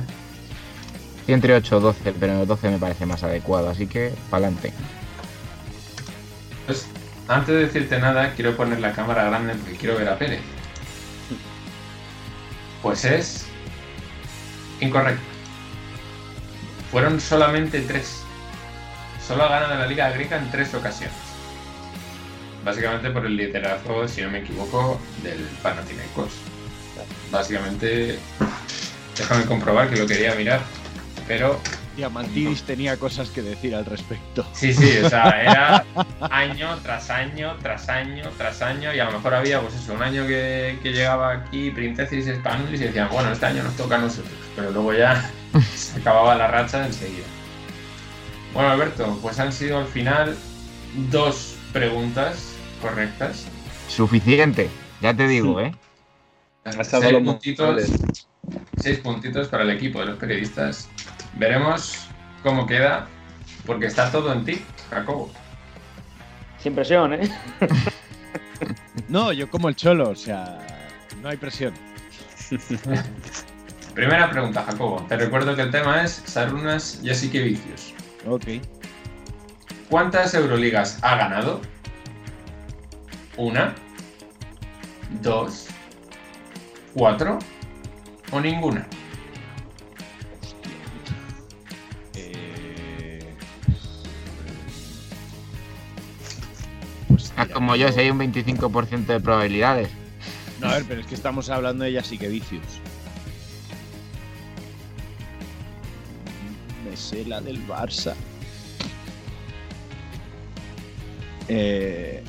Estoy 1.21 1.35
entre 1.35 1.55
8 1.55 1.77
o 1.77 1.81
12, 1.81 2.13
pero 2.19 2.45
12 2.45 2.71
me 2.71 2.79
parece 2.79 3.07
más 3.07 3.23
adecuado, 3.23 3.71
así 3.71 3.87
que 3.87 4.13
pa'lante. 4.31 4.73
Pues, 6.67 6.87
antes 7.29 7.55
de 7.55 7.67
decirte 7.67 7.99
nada, 7.99 8.33
quiero 8.35 8.57
poner 8.57 8.81
la 8.81 8.93
cámara 8.93 9.25
grande 9.25 9.55
porque 9.55 9.77
quiero 9.77 9.97
ver 9.97 10.09
a 10.09 10.19
Pérez. 10.19 10.41
Pues 12.83 13.05
es 13.05 13.47
incorrecto. 14.81 15.23
Fueron 16.91 17.21
solamente 17.21 17.81
tres. 17.81 18.23
Solo 19.27 19.45
ha 19.45 19.49
ganado 19.49 19.77
la 19.77 19.87
Liga 19.87 20.11
Griega 20.11 20.37
en 20.37 20.51
tres 20.51 20.75
ocasiones. 20.75 21.17
Básicamente 22.65 23.11
por 23.11 23.25
el 23.25 23.37
liderazgo, 23.37 24.07
si 24.07 24.21
no 24.23 24.31
me 24.31 24.41
equivoco, 24.41 25.01
del 25.23 25.41
Panathinaikos. 25.63 26.33
Básicamente, 27.31 28.19
déjame 29.17 29.45
comprobar 29.47 29.89
que 29.89 29.97
lo 29.97 30.07
quería 30.07 30.35
mirar, 30.35 30.61
pero 31.27 31.59
Diamantidis 31.97 32.63
tenía 32.63 32.97
cosas 32.97 33.31
que 33.31 33.43
decir 33.43 33.75
al 33.75 33.85
respecto. 33.85 34.47
Sí, 34.53 34.73
sí, 34.73 34.99
o 34.99 35.09
sea, 35.09 35.31
era 35.43 35.85
año 36.31 36.79
tras 36.83 37.11
año, 37.11 37.57
tras 37.63 37.89
año, 37.89 38.31
tras 38.37 38.63
año, 38.63 38.95
y 38.95 38.99
a 38.99 39.05
lo 39.07 39.13
mejor 39.13 39.35
había, 39.35 39.61
pues 39.61 39.75
eso, 39.75 39.95
un 39.95 40.03
año 40.03 40.27
que, 40.27 40.79
que 40.83 40.93
llegaba 40.93 41.33
aquí 41.33 41.71
Princesis 41.71 42.27
Spanulis 42.27 42.81
y 42.81 42.85
decían, 42.85 43.09
bueno, 43.11 43.33
este 43.33 43.47
año 43.47 43.63
nos 43.63 43.77
toca 43.77 43.97
a 43.97 43.99
nosotros, 43.99 44.33
pero 44.57 44.71
luego 44.71 44.95
ya 44.95 45.31
se 45.75 46.01
acababa 46.01 46.35
la 46.35 46.49
racha 46.49 46.87
enseguida. 46.87 47.27
Bueno, 48.55 48.71
Alberto, 48.71 49.19
pues 49.23 49.39
han 49.39 49.53
sido 49.53 49.79
al 49.79 49.87
final 49.87 50.37
dos 51.11 51.57
preguntas 51.73 52.55
correctas. 52.81 53.47
Suficiente, 53.89 54.69
ya 55.01 55.15
te 55.15 55.27
digo, 55.27 55.61
¿eh? 55.61 55.75
Hasta 56.65 57.01
Seis 57.01 57.17
puntitos, 57.25 57.83
seis 58.77 58.99
puntitos 58.99 59.49
para 59.49 59.65
el 59.65 59.71
equipo 59.71 60.01
de 60.01 60.07
los 60.07 60.17
periodistas. 60.17 60.89
Veremos 61.35 62.07
cómo 62.43 62.67
queda, 62.67 63.07
porque 63.67 63.87
está 63.87 64.11
todo 64.11 64.33
en 64.33 64.45
ti, 64.45 64.65
Jacobo. 64.91 65.31
Sin 66.59 66.75
presión, 66.75 67.15
¿eh? 67.15 67.31
No, 69.09 69.33
yo 69.33 69.51
como 69.51 69.69
el 69.69 69.77
cholo, 69.77 70.11
o 70.11 70.15
sea, 70.15 70.59
no 71.21 71.29
hay 71.29 71.37
presión. 71.37 71.75
Primera 73.95 74.31
pregunta, 74.31 74.65
Jacobo. 74.65 75.05
Te 75.09 75.17
recuerdo 75.17 75.55
que 75.55 75.63
el 75.63 75.71
tema 75.71 76.03
es 76.03 76.23
Sarunas 76.25 77.01
Jasikevicius. 77.05 77.93
Ok. 78.27 78.45
¿Cuántas 79.91 80.33
Euroligas 80.33 80.99
ha 81.03 81.17
ganado? 81.17 81.61
¿Una? 83.37 83.75
¿Dos? 85.21 85.69
¿Cuatro? 86.95 87.39
¿O 88.31 88.41
ninguna? 88.41 88.87
Como 97.47 97.77
yo, 97.77 97.91
si 97.93 98.01
hay 98.01 98.11
un 98.11 98.19
25% 98.19 99.07
de 99.07 99.21
probabilidades. 99.21 99.89
No, 100.61 100.69
a 100.69 100.75
ver, 100.75 100.85
pero 100.87 101.01
es 101.01 101.07
que 101.07 101.15
estamos 101.15 101.49
hablando 101.51 101.85
de 101.85 101.91
ella 101.91 102.05
sí 102.05 102.19
que 102.19 102.29
vicios. 102.29 102.63
Me 106.89 106.97
sé 106.97 107.25
la 107.25 107.41
del 107.41 107.67
Barça. 107.67 108.15
Eh, 111.49 112.23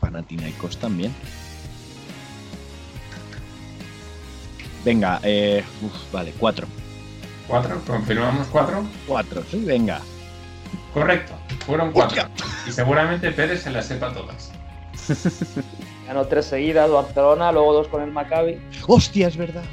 Panathinaikos 0.00 0.78
también. 0.78 1.14
Venga, 4.84 5.20
eh, 5.22 5.62
uf, 5.82 6.12
vale, 6.12 6.32
cuatro. 6.38 6.66
¿Cuatro? 7.46 7.80
¿Confirmamos 7.86 8.46
cuatro? 8.48 8.84
Cuatro, 9.06 9.42
sí, 9.50 9.62
venga. 9.64 10.00
Correcto, 10.92 11.37
fueron 11.66 11.92
cuatro. 11.92 12.22
Y 12.66 12.72
seguramente 12.72 13.30
Pérez 13.32 13.62
se 13.62 13.70
las 13.70 13.86
sepa 13.86 14.12
todas. 14.12 14.52
Ganó 16.06 16.26
tres 16.26 16.46
seguidas, 16.46 16.90
Barcelona, 16.90 17.52
luego 17.52 17.74
dos 17.74 17.88
con 17.88 18.02
el 18.02 18.10
Maccabi. 18.10 18.58
Hostia, 18.86 19.28
es 19.28 19.36
verdad. 19.36 19.64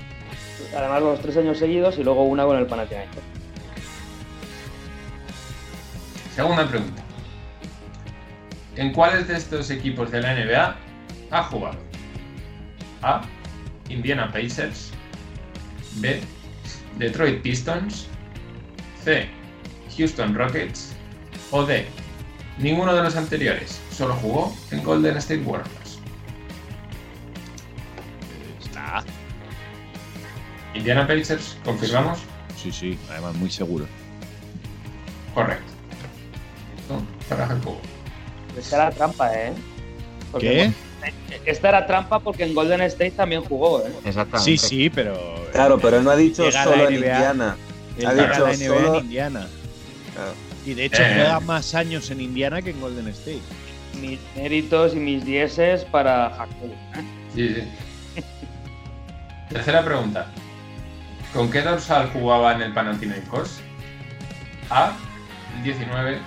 Además, 0.76 1.02
los 1.02 1.22
tres 1.22 1.38
años 1.38 1.58
seguidos 1.58 1.98
y 1.98 2.04
luego 2.04 2.24
una 2.24 2.44
con 2.46 2.58
el 2.58 2.66
Panathinaikos. 2.66 3.24
Segunda 6.36 6.68
pregunta. 6.68 7.02
¿En 8.76 8.92
cuáles 8.92 9.28
de 9.30 9.38
estos 9.38 9.70
equipos 9.70 10.12
de 10.12 10.22
la 10.22 10.36
NBA 10.36 10.76
ha 11.32 11.44
jugado? 11.44 11.78
A. 13.02 13.22
Indiana 13.88 14.30
Pacers. 14.32 14.92
B. 15.96 16.20
Detroit 16.98 17.42
Pistons. 17.42 18.08
C. 19.02 19.30
Houston 19.98 20.36
Rockets. 20.36 20.95
O 21.52 21.64
D. 21.66 21.86
Ninguno 22.58 22.94
de 22.96 23.04
los 23.04 23.16
anteriores. 23.16 23.80
Solo 23.92 24.14
jugó 24.16 24.56
en 24.72 24.84
Golden 24.84 25.18
State 25.18 25.42
Warriors. 25.44 26.00
Está. 28.64 29.04
Indiana 30.74 31.08
Pacers, 31.08 31.58
¿confirmamos? 31.64 32.20
Sí, 32.62 32.72
sí, 32.72 32.98
además 33.10 33.36
muy 33.36 33.50
seguro. 33.50 33.86
Correcto. 35.34 35.64
Esto 36.80 37.04
Para 37.30 37.48
Jacobo. 37.48 37.80
Esta 38.58 38.76
era 38.78 38.92
trampa, 38.92 39.34
¿eh? 39.34 39.54
Porque- 40.32 40.72
¿Qué? 40.72 40.86
Esta 41.46 41.70
era 41.70 41.86
trampa 41.86 42.20
porque 42.20 42.44
en 42.46 42.56
Golden 42.56 42.82
State 42.82 43.12
también 43.12 43.44
jugó, 43.44 43.82
¿eh? 43.86 43.92
Exactamente. 44.06 44.44
Sí, 44.44 44.58
sí, 44.58 44.90
pero. 44.90 45.46
Claro, 45.52 45.78
pero 45.78 46.02
no 46.02 46.10
ha 46.10 46.16
dicho 46.16 46.50
solo 46.52 46.88
en. 46.88 46.96
Indiana. 46.96 47.56
Él 47.98 48.06
Ha 48.08 48.14
dicho 48.14 48.48
la 48.48 48.54
NBA 48.54 48.66
solo- 48.76 48.98
en 48.98 49.04
Indiana. 49.06 49.48
Claro. 50.16 50.32
Y 50.66 50.74
de 50.74 50.86
hecho 50.86 51.02
Eh. 51.02 51.12
juega 51.16 51.40
más 51.42 51.76
años 51.76 52.10
en 52.12 52.22
Indiana 52.22 52.62
que 52.62 52.72
en 52.72 52.82
Golden 52.82 53.08
State. 53.10 53.42
Mis 54.02 54.20
méritos 54.36 54.94
y 54.96 55.00
mis 55.00 55.24
dieces 55.26 55.86
para 55.86 56.32
Jacobo. 56.32 56.74
¿eh? 56.96 57.04
Sí, 57.34 57.56
sí. 57.56 58.24
Tercera 59.50 59.84
pregunta. 59.86 60.28
¿Con 61.34 61.52
qué 61.52 61.62
dorsal 61.62 62.10
jugaba 62.12 62.54
en 62.56 62.62
el 62.62 62.74
Panathinaikos? 62.74 63.60
A. 64.70 64.94
El 65.58 65.64
19. 65.64 66.18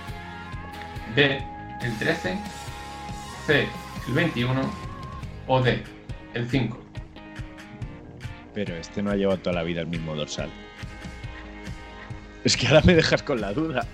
B. 1.15 1.43
El 1.81 1.97
13. 1.97 2.37
C. 3.45 3.67
El 4.07 4.13
21. 4.13 4.61
O 5.47 5.61
D. 5.61 5.83
El 6.33 6.49
5. 6.49 6.79
Pero 8.53 8.75
este 8.75 9.01
no 9.01 9.11
ha 9.11 9.15
llevado 9.15 9.39
toda 9.39 9.55
la 9.57 9.63
vida 9.63 9.81
el 9.81 9.87
mismo 9.87 10.15
dorsal. 10.15 10.49
Es 12.43 12.55
que 12.55 12.67
ahora 12.67 12.81
me 12.85 12.93
dejas 12.95 13.21
con 13.21 13.41
la 13.41 13.51
duda. 13.53 13.85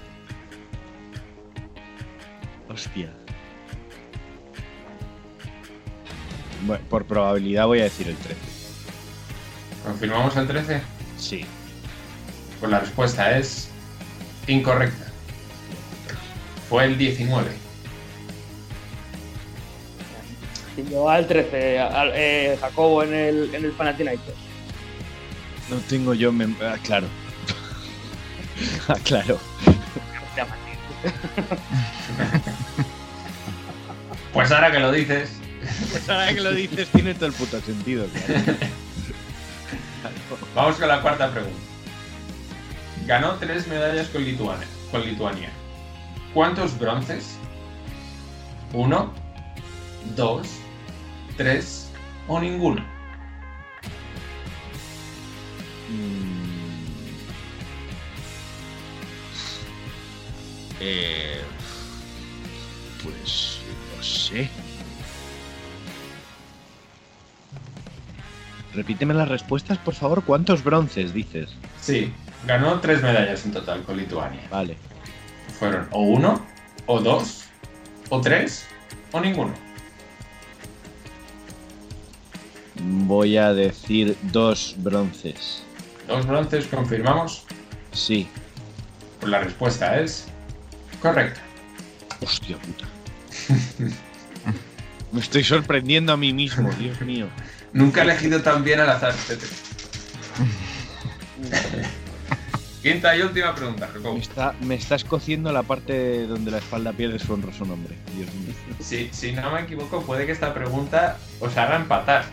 Hostia. 2.76 3.10
Bueno, 6.66 6.84
por 6.90 7.06
probabilidad 7.06 7.68
voy 7.68 7.80
a 7.80 7.84
decir 7.86 8.10
el 8.10 8.18
13. 8.18 8.36
¿Confirmamos 9.86 10.36
el 10.36 10.46
13? 10.48 10.82
Sí. 11.18 11.46
Pues 12.60 12.70
la 12.70 12.80
respuesta 12.82 13.38
es 13.38 13.70
incorrecta. 14.48 15.06
Fue 16.70 16.84
el 16.84 16.98
19. 16.98 17.50
Y 20.76 20.82
llevó 20.82 21.10
al 21.10 21.26
13, 21.28 21.80
al- 21.80 22.12
eh, 22.14 22.58
Jacobo 22.60 23.04
en 23.04 23.14
el, 23.14 23.56
en 23.56 23.64
el 23.64 23.72
Panathinaikos. 23.72 24.34
No 25.70 25.78
tengo 25.88 26.14
yo 26.14 26.34
mem- 26.34 26.58
ah, 26.62 26.76
claro. 26.84 27.08
ah, 28.90 28.98
claro. 29.06 29.40
Pues 34.36 34.52
ahora 34.52 34.70
que 34.70 34.80
lo 34.80 34.92
dices, 34.92 35.30
Pues 35.92 36.10
ahora 36.10 36.34
que 36.34 36.42
lo 36.42 36.52
dices 36.52 36.90
tiene 36.90 37.14
todo 37.14 37.28
el 37.28 37.32
puto 37.32 37.62
sentido. 37.62 38.06
claro. 38.08 38.44
vamos 40.56 40.76
con 40.76 40.90
la 40.90 41.02
cuarta 41.02 41.32
pregunta. 41.32 41.58
Ganó 43.08 43.36
tres 43.36 43.66
medallas 43.68 44.10
con 44.10 44.26
Lituania. 44.26 44.68
Con 44.92 45.06
Lituania. 45.06 45.50
¿Cuántos 46.34 46.78
bronces? 46.78 47.38
¿Uno? 48.74 49.14
¿Dos? 50.18 50.50
¿Tres? 51.38 51.90
¿O 52.28 52.38
ninguno? 52.38 52.82
Mm. 55.90 56.36
Eh, 60.82 61.42
pues 63.02 63.55
sé. 64.06 64.50
Repíteme 68.74 69.14
las 69.14 69.30
respuestas, 69.30 69.78
por 69.78 69.94
favor. 69.94 70.24
¿Cuántos 70.24 70.64
bronces 70.64 71.14
dices? 71.14 71.56
Sí, 71.82 72.14
ganó 72.46 72.80
tres 72.82 73.02
medallas 73.02 73.46
en 73.46 73.54
total 73.54 73.84
con 73.84 73.98
Lituania. 73.98 74.42
Vale. 74.52 74.78
Fueron 75.58 75.88
o 75.92 76.02
uno, 76.02 76.46
o 76.86 77.00
dos, 77.00 77.46
o 78.10 78.20
tres, 78.20 78.68
o 79.12 79.20
ninguno. 79.22 79.54
Voy 82.76 83.38
a 83.38 83.54
decir 83.54 84.18
dos 84.24 84.76
bronces. 84.78 85.64
Dos 86.08 86.28
bronces, 86.28 86.68
confirmamos. 86.68 87.46
Sí. 87.94 88.28
Pues 89.20 89.32
la 89.32 89.40
respuesta 89.40 90.00
es 90.00 90.28
correcta. 91.02 91.40
Hostia 92.22 92.58
puta. 92.58 92.95
Me 95.12 95.20
estoy 95.22 95.44
sorprendiendo 95.44 96.12
a 96.14 96.18
mí 96.18 96.34
mismo, 96.34 96.70
Dios 96.74 97.00
mío. 97.02 97.28
Nunca 97.74 98.02
he 98.02 98.04
elegido 98.04 98.42
tan 98.42 98.64
bien 98.64 98.80
al 98.80 98.90
azar, 98.90 99.14
Tete. 99.28 99.46
Quinta 102.82 103.16
y 103.18 103.22
última 103.22 103.56
pregunta, 103.56 103.88
Jacobo. 103.92 104.14
Me 104.14 104.20
está, 104.20 104.54
me 104.62 104.76
está 104.76 104.96
escociendo 104.96 105.52
la 105.52 105.64
parte 105.64 106.28
donde 106.28 106.52
la 106.52 106.60
espalda 106.60 106.94
pierde 106.94 107.18
su 107.18 107.34
honroso 107.34 107.66
nombre. 107.66 107.96
Dios 108.16 108.32
mío. 108.36 108.54
Si, 108.80 109.10
si 109.12 109.32
no 109.32 109.52
me 109.52 109.62
equivoco, 109.62 110.02
puede 110.04 110.26
que 110.26 110.32
esta 110.34 110.54
pregunta 110.54 111.18
os 111.40 111.58
haga 111.58 111.78
empatar. 111.78 112.26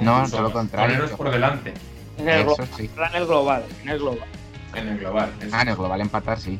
No, 0.00 0.26
todo 0.30 0.42
lo 0.42 0.52
contrario. 0.52 0.96
Poneros 0.96 1.16
por 1.18 1.30
delante 1.30 1.74
En 2.18 2.28
el, 2.28 2.40
Eso 2.46 2.56
sí. 2.76 2.88
en 2.96 3.14
el 3.16 3.26
global, 3.26 3.64
en 3.82 3.88
el 3.88 3.98
global. 3.98 4.28
en 4.74 4.88
el 4.88 4.98
global. 4.98 5.32
Eso. 5.40 5.50
Ah, 5.52 5.62
en 5.62 5.68
el 5.68 5.76
global 5.76 6.00
empatar, 6.00 6.40
sí. 6.40 6.58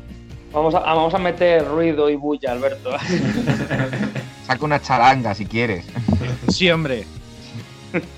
Vamos 0.51 0.73
a, 0.73 0.79
vamos 0.79 1.13
a 1.13 1.19
meter 1.19 1.65
ruido 1.65 2.09
y 2.09 2.15
bulla, 2.15 2.51
Alberto. 2.51 2.91
Saca 4.47 4.65
una 4.65 4.81
charanga 4.81 5.35
si 5.35 5.45
quieres. 5.45 5.85
Sí, 6.49 6.69
hombre. 6.71 7.05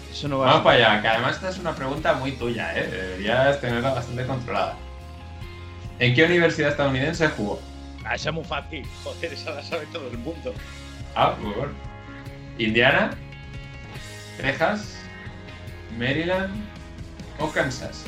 Eso 0.09 0.27
no 0.27 0.39
va 0.39 0.45
Vamos 0.45 0.61
a 0.61 0.63
para 0.63 0.75
allá, 0.75 1.01
que 1.01 1.07
además 1.07 1.36
esta 1.36 1.49
es 1.49 1.57
una 1.57 1.75
pregunta 1.75 2.13
muy 2.13 2.34
tuya, 2.34 2.73
¿eh? 2.75 2.88
Deberías 2.88 3.59
tenerla 3.59 3.93
bastante 3.93 4.25
controlada. 4.25 4.77
¿En 5.99 6.13
qué 6.13 6.23
universidad 6.23 6.71
estadounidense 6.71 7.27
jugó? 7.29 7.59
Ah, 8.03 8.15
esa 8.15 8.29
es 8.29 8.36
muy 8.36 8.43
fácil. 8.43 8.86
Joder, 9.03 9.34
esa 9.34 9.51
la 9.51 9.63
sabe 9.63 9.86
todo 9.88 10.07
el 10.09 10.17
mundo. 10.17 10.53
Ah, 11.15 11.36
muy 11.41 11.53
bueno. 11.53 11.73
¿Indiana? 12.57 13.11
¿Texas? 14.38 14.97
¿Maryland? 15.97 16.53
¿O 17.39 17.49
Kansas? 17.51 18.03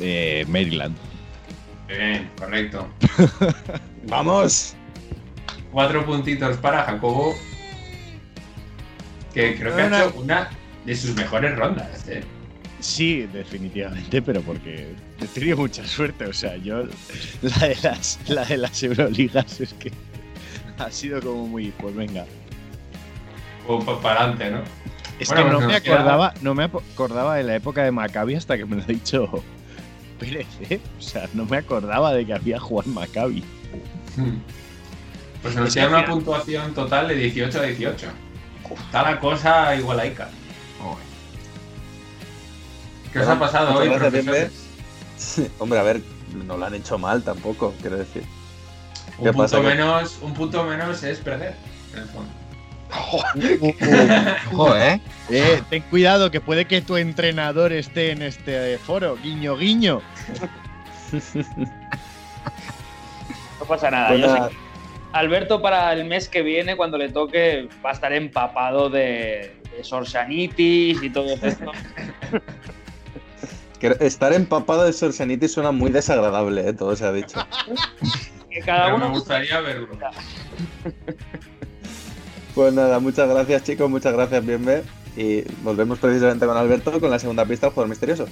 Eh, 0.00 0.44
Maryland. 0.48 0.96
Bien, 1.88 2.30
correcto. 2.38 2.88
¡Vamos! 4.08 4.74
Cuatro 5.70 6.04
puntitos 6.06 6.56
para 6.58 6.82
Jacobo. 6.84 7.34
Que 9.32 9.56
creo 9.56 9.74
que 9.74 9.82
ha 9.82 10.04
hecho 10.06 10.14
una 10.20 10.50
de 10.84 10.96
sus 10.96 11.14
mejores 11.16 11.56
rondas, 11.56 12.06
¿eh? 12.08 12.22
Sí, 12.80 13.22
definitivamente, 13.32 14.20
pero 14.22 14.40
porque 14.42 14.94
he 15.20 15.26
tenido 15.26 15.56
mucha 15.56 15.84
suerte. 15.86 16.26
O 16.26 16.32
sea, 16.32 16.56
yo 16.56 16.84
la 17.42 17.68
de 17.68 17.76
las, 17.82 18.18
la 18.28 18.44
de 18.44 18.56
las 18.58 18.82
Euroligas 18.82 19.60
es 19.60 19.72
que 19.74 19.90
ha 20.78 20.90
sido 20.90 21.20
como 21.20 21.46
muy, 21.48 21.72
pues 21.80 21.94
venga. 21.94 22.24
O 23.66 23.78
para 24.00 24.20
adelante, 24.24 24.50
¿no? 24.50 24.62
Es 25.18 25.28
Bueno, 25.28 25.44
que 25.44 25.50
no 25.50 25.56
pues 25.58 25.68
me 25.68 25.80
queda- 25.80 25.94
acordaba, 25.94 26.34
no 26.42 26.54
me 26.54 26.64
acordaba 26.64 27.36
de 27.36 27.44
la 27.44 27.54
época 27.56 27.82
de 27.84 27.90
Maccabi 27.90 28.34
hasta 28.34 28.56
que 28.58 28.64
me 28.66 28.76
lo 28.76 28.82
ha 28.82 28.86
dicho 28.86 29.42
Pérez, 30.18 30.46
¿eh? 30.70 30.80
O 30.98 31.02
sea, 31.02 31.28
no 31.34 31.44
me 31.44 31.56
acordaba 31.58 32.12
de 32.12 32.24
que 32.26 32.32
había 32.34 32.58
jugado 32.58 32.88
en 32.88 32.94
Maccabi. 32.94 33.44
Pues 35.42 35.54
nos 35.56 35.74
queda 35.74 35.88
una 35.88 35.98
final- 36.02 36.10
puntuación 36.10 36.74
total 36.74 37.08
de 37.08 37.14
18 37.16 37.58
a 37.58 37.62
18. 37.62 38.06
Está 38.86 39.02
la 39.02 39.20
cosa 39.20 39.74
igualaica. 39.76 40.28
¿Qué 43.12 43.20
os 43.20 43.28
ha 43.28 43.38
pasado 43.38 43.78
hoy? 43.78 43.88
Hombre, 45.58 45.78
a 45.78 45.82
ver, 45.82 46.00
no 46.46 46.56
lo 46.56 46.66
han 46.66 46.74
hecho 46.74 46.98
mal 46.98 47.22
tampoco, 47.22 47.72
quiero 47.80 47.96
decir. 47.96 48.24
Un 49.18 49.24
¿Qué 49.26 49.32
punto, 49.32 49.62
menos, 49.62 50.18
un 50.22 50.34
punto 50.34 50.64
menos 50.64 51.02
es 51.04 51.18
perder, 51.18 51.54
en 51.92 52.00
el 52.00 52.08
fondo. 52.08 52.30
Ojo, 52.96 54.76
¿eh? 54.76 55.00
Eh, 55.30 55.62
ten 55.70 55.82
cuidado 55.90 56.30
que 56.30 56.40
puede 56.40 56.66
que 56.66 56.80
tu 56.80 56.96
entrenador 56.96 57.72
esté 57.72 58.12
en 58.12 58.22
este 58.22 58.78
foro. 58.78 59.16
Guiño, 59.22 59.56
guiño. 59.56 60.00
No 63.60 63.66
pasa 63.66 63.88
nada. 63.90 64.08
Pues 64.08 64.20
yo 64.20 64.26
sé 64.26 64.34
nada, 64.34 64.48
que 64.48 64.56
Alberto 65.12 65.62
para 65.62 65.92
el 65.92 66.04
mes 66.04 66.28
que 66.28 66.42
viene, 66.42 66.76
cuando 66.76 66.98
le 66.98 67.08
toque, 67.08 67.68
va 67.84 67.90
a 67.90 67.92
estar 67.92 68.12
empapado 68.12 68.90
de, 68.90 69.54
de 69.74 69.84
sorsanitis 69.84 71.00
y 71.02 71.08
todo 71.08 71.34
esto. 71.40 71.70
que 73.80 73.96
estar 74.00 74.32
empapado 74.32 74.84
de 74.84 74.92
Sorsanitis 74.92 75.52
suena 75.52 75.70
muy 75.70 75.90
desagradable, 75.90 76.68
¿eh? 76.68 76.72
todo 76.72 76.96
se 76.96 77.04
ha 77.04 77.12
dicho. 77.12 77.38
Que 78.50 78.60
cada 78.60 78.86
Pero 78.86 78.98
me 78.98 79.04
uno 79.04 79.14
gustaría 79.14 79.60
verlo. 79.60 79.88
Pues 82.54 82.72
nada, 82.72 83.00
muchas 83.00 83.28
gracias 83.28 83.64
chicos, 83.64 83.90
muchas 83.90 84.12
gracias, 84.12 84.46
Bienve. 84.46 84.84
Y 85.16 85.42
volvemos 85.64 85.98
precisamente 85.98 86.46
con 86.46 86.56
Alberto 86.56 87.00
con 87.00 87.10
la 87.10 87.18
segunda 87.18 87.44
pista, 87.44 87.66
el 87.66 87.72
jugador 87.72 87.90
misterioso. 87.90 88.26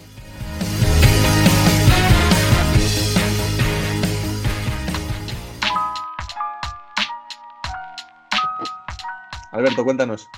Alberto, 9.51 9.85
cuéntanos. 9.85 10.29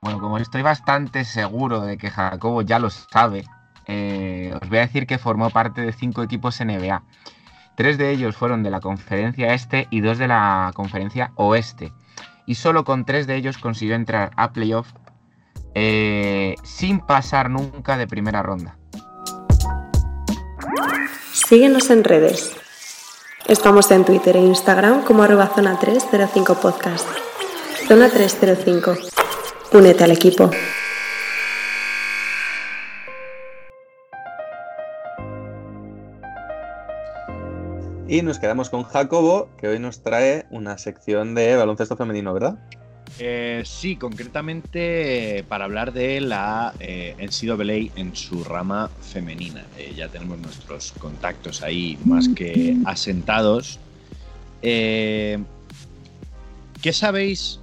Bueno, 0.00 0.20
como 0.20 0.38
estoy 0.38 0.62
bastante 0.62 1.24
seguro 1.24 1.80
de 1.80 1.98
que 1.98 2.10
Jacobo 2.10 2.62
ya 2.62 2.78
lo 2.78 2.90
sabe, 2.90 3.44
eh, 3.86 4.56
os 4.62 4.68
voy 4.68 4.78
a 4.78 4.82
decir 4.82 5.06
que 5.06 5.18
formó 5.18 5.50
parte 5.50 5.80
de 5.80 5.92
cinco 5.92 6.22
equipos 6.22 6.60
NBA. 6.60 7.02
Tres 7.76 7.98
de 7.98 8.10
ellos 8.12 8.36
fueron 8.36 8.62
de 8.62 8.70
la 8.70 8.80
conferencia 8.80 9.52
este 9.52 9.88
y 9.90 10.00
dos 10.00 10.18
de 10.18 10.28
la 10.28 10.70
conferencia 10.74 11.32
oeste. 11.34 11.92
Y 12.46 12.54
solo 12.54 12.84
con 12.84 13.04
tres 13.04 13.26
de 13.26 13.36
ellos 13.36 13.58
consiguió 13.58 13.94
entrar 13.94 14.30
a 14.36 14.52
playoff 14.52 14.88
eh, 15.74 16.54
sin 16.62 17.00
pasar 17.00 17.50
nunca 17.50 17.98
de 17.98 18.06
primera 18.06 18.42
ronda. 18.42 18.78
Síguenos 21.32 21.90
en 21.90 22.02
redes. 22.04 22.56
Estamos 23.46 23.90
en 23.90 24.04
Twitter 24.04 24.36
e 24.36 24.40
Instagram 24.40 25.04
como 25.04 25.22
arroba 25.22 25.48
zona 25.54 25.78
305 25.78 26.54
podcast. 26.54 27.06
Zona 27.86 28.08
305. 28.08 28.94
Únete 29.72 30.04
al 30.04 30.12
equipo. 30.12 30.50
Y 38.08 38.22
nos 38.22 38.38
quedamos 38.38 38.70
con 38.70 38.84
Jacobo, 38.84 39.48
que 39.58 39.66
hoy 39.66 39.80
nos 39.80 40.00
trae 40.00 40.46
una 40.50 40.78
sección 40.78 41.34
de 41.34 41.56
baloncesto 41.56 41.96
femenino, 41.96 42.32
¿verdad? 42.32 42.56
Eh, 43.18 43.62
sí, 43.64 43.96
concretamente 43.96 45.44
para 45.48 45.64
hablar 45.64 45.92
de 45.92 46.20
la 46.20 46.72
eh, 46.78 47.16
NCAA 47.18 48.00
en 48.00 48.14
su 48.14 48.44
rama 48.44 48.90
femenina. 49.00 49.64
Eh, 49.76 49.92
ya 49.96 50.06
tenemos 50.06 50.38
nuestros 50.38 50.92
contactos 50.92 51.64
ahí 51.64 51.98
más 52.04 52.28
que 52.28 52.76
asentados. 52.84 53.80
Eh, 54.62 55.38
¿Qué 56.80 56.92
sabéis 56.92 57.58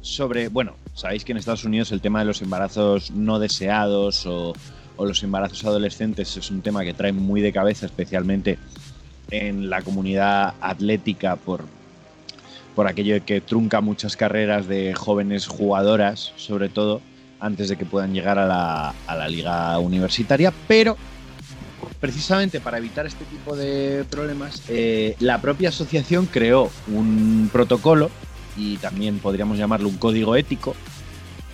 sobre, 0.00 0.48
bueno, 0.48 0.74
sabéis 0.94 1.24
que 1.24 1.30
en 1.30 1.38
Estados 1.38 1.64
Unidos 1.64 1.92
el 1.92 2.00
tema 2.00 2.18
de 2.18 2.24
los 2.24 2.42
embarazos 2.42 3.12
no 3.12 3.38
deseados 3.38 4.26
o 4.26 4.54
los 4.98 5.22
embarazos 5.22 5.64
adolescentes 5.64 6.36
es 6.36 6.50
un 6.50 6.60
tema 6.60 6.82
que 6.82 6.92
trae 6.92 7.12
muy 7.12 7.40
de 7.40 7.52
cabeza, 7.52 7.86
especialmente 7.86 8.58
en 9.30 9.70
la 9.70 9.82
comunidad 9.82 10.54
atlética 10.60 11.36
por, 11.36 11.64
por 12.74 12.86
aquello 12.86 13.24
que 13.24 13.40
trunca 13.40 13.80
muchas 13.80 14.16
carreras 14.16 14.66
de 14.66 14.94
jóvenes 14.94 15.46
jugadoras, 15.46 16.32
sobre 16.36 16.68
todo, 16.68 17.00
antes 17.40 17.68
de 17.68 17.76
que 17.76 17.84
puedan 17.84 18.12
llegar 18.12 18.38
a 18.38 18.46
la, 18.46 18.94
a 19.06 19.16
la 19.16 19.28
liga 19.28 19.78
universitaria, 19.78 20.52
pero 20.66 20.96
precisamente 22.00 22.60
para 22.60 22.78
evitar 22.78 23.06
este 23.06 23.24
tipo 23.24 23.56
de 23.56 24.04
problemas, 24.10 24.62
eh, 24.68 25.16
la 25.20 25.40
propia 25.40 25.70
asociación 25.70 26.26
creó 26.26 26.70
un 26.86 27.48
protocolo 27.52 28.10
y 28.56 28.76
también 28.76 29.18
podríamos 29.18 29.58
llamarlo 29.58 29.88
un 29.88 29.96
código 29.96 30.36
ético 30.36 30.74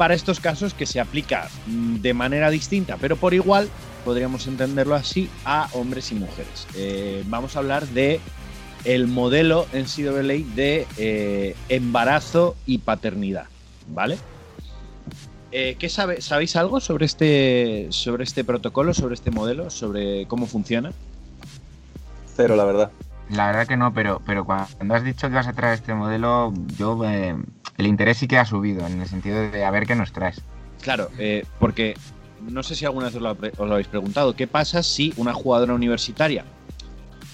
para 0.00 0.14
estos 0.14 0.40
casos 0.40 0.72
que 0.72 0.86
se 0.86 0.98
aplica 0.98 1.50
mm, 1.66 1.96
de 1.96 2.14
manera 2.14 2.48
distinta, 2.48 2.96
pero 2.98 3.16
por 3.16 3.34
igual, 3.34 3.68
podríamos 4.02 4.46
entenderlo 4.46 4.94
así, 4.94 5.28
a 5.44 5.68
hombres 5.74 6.10
y 6.10 6.14
mujeres. 6.14 6.66
Eh, 6.74 7.22
vamos 7.26 7.54
a 7.54 7.58
hablar 7.58 7.86
de 7.88 8.18
el 8.86 9.08
modelo 9.08 9.66
en 9.74 9.84
CWA 9.84 10.22
de 10.54 10.86
eh, 10.96 11.54
embarazo 11.68 12.56
y 12.64 12.78
paternidad, 12.78 13.44
¿vale? 13.88 14.16
Eh, 15.52 15.76
¿qué 15.78 15.90
sabe, 15.90 16.22
¿Sabéis 16.22 16.56
algo 16.56 16.80
sobre 16.80 17.04
este, 17.04 17.88
sobre 17.90 18.24
este 18.24 18.42
protocolo, 18.42 18.94
sobre 18.94 19.12
este 19.12 19.30
modelo, 19.30 19.68
sobre 19.68 20.24
cómo 20.28 20.46
funciona? 20.46 20.92
Cero, 22.34 22.56
la 22.56 22.64
verdad. 22.64 22.90
La 23.28 23.48
verdad 23.48 23.66
que 23.66 23.76
no, 23.76 23.92
pero, 23.92 24.22
pero 24.24 24.46
cuando 24.46 24.94
has 24.94 25.04
dicho 25.04 25.28
que 25.28 25.34
vas 25.34 25.46
a 25.46 25.52
traer 25.52 25.74
este 25.74 25.92
modelo, 25.92 26.54
yo 26.78 27.04
eh, 27.04 27.36
el 27.80 27.86
interés 27.86 28.18
sí 28.18 28.28
que 28.28 28.38
ha 28.38 28.44
subido, 28.44 28.86
en 28.86 29.00
el 29.00 29.08
sentido 29.08 29.50
de 29.50 29.64
a 29.64 29.70
ver 29.70 29.86
qué 29.86 29.94
nos 29.94 30.12
traes. 30.12 30.40
Claro, 30.82 31.10
eh, 31.18 31.44
porque 31.58 31.94
no 32.48 32.62
sé 32.62 32.74
si 32.74 32.84
alguna 32.84 33.06
vez 33.06 33.16
os 33.16 33.68
lo, 33.68 33.72
habéis 33.74 33.88
preguntado, 33.88 34.36
¿qué 34.36 34.46
pasa 34.46 34.82
si 34.82 35.12
una 35.16 35.32
jugadora 35.32 35.74
universitaria, 35.74 36.44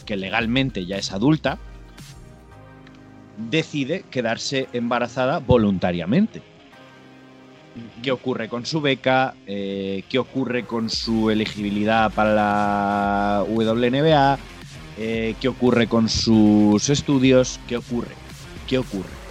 que 0.05 0.17
legalmente 0.17 0.87
ya 0.87 0.97
es 0.97 1.13
adulta, 1.13 1.59
decide 3.37 4.05
quedarse 4.11 4.69
embarazada 4.73 5.39
voluntariamente? 5.39 6.43
qué 8.03 8.11
ocurre 8.11 8.49
con 8.49 8.65
su 8.65 8.81
beca, 8.81 9.35
eh, 9.47 10.03
qué 10.09 10.19
ocurre 10.19 10.65
con 10.65 10.89
su 10.89 11.29
elegibilidad 11.29 12.11
para 12.11 12.33
la 12.33 13.45
WNBA, 13.47 14.39
eh, 14.97 15.35
qué 15.39 15.49
ocurre 15.49 15.87
con 15.87 16.09
sus 16.09 16.89
estudios, 16.89 17.61
qué 17.69 17.77
ocurre, 17.77 18.15
qué 18.67 18.79
ocurre. 18.79 19.26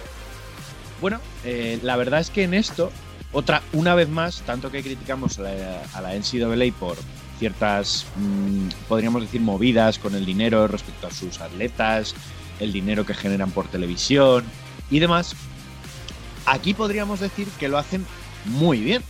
Bueno, 1.00 1.20
eh, 1.44 1.78
la 1.82 1.96
verdad 1.96 2.20
es 2.20 2.30
que 2.30 2.44
en 2.44 2.54
esto, 2.54 2.90
otra, 3.32 3.62
una 3.72 3.94
vez 3.94 4.08
más, 4.08 4.42
tanto 4.42 4.70
que 4.70 4.82
criticamos 4.82 5.38
a 5.38 5.42
la, 5.42 5.82
a 5.94 6.00
la 6.00 6.14
NCAA 6.14 6.72
por 6.78 6.96
ciertas, 7.38 8.06
mm, 8.16 8.68
podríamos 8.88 9.22
decir, 9.22 9.40
movidas 9.40 9.98
con 9.98 10.14
el 10.14 10.24
dinero 10.24 10.66
respecto 10.68 11.06
a 11.06 11.10
sus 11.10 11.40
atletas, 11.40 12.14
el 12.60 12.72
dinero 12.72 13.04
que 13.04 13.14
generan 13.14 13.50
por 13.50 13.68
televisión 13.68 14.44
y 14.90 14.98
demás, 15.00 15.36
aquí 16.46 16.74
podríamos 16.74 17.20
decir 17.20 17.48
que 17.58 17.68
lo 17.68 17.78
hacen 17.78 18.06
muy 18.46 18.80
bien. 18.80 19.02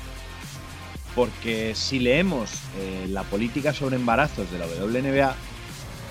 Porque 1.14 1.74
si 1.74 1.98
leemos 1.98 2.50
eh, 2.78 3.06
la 3.08 3.22
política 3.22 3.72
sobre 3.72 3.96
embarazos 3.96 4.50
de 4.50 4.58
la 4.58 4.66
WNBA, 4.66 5.34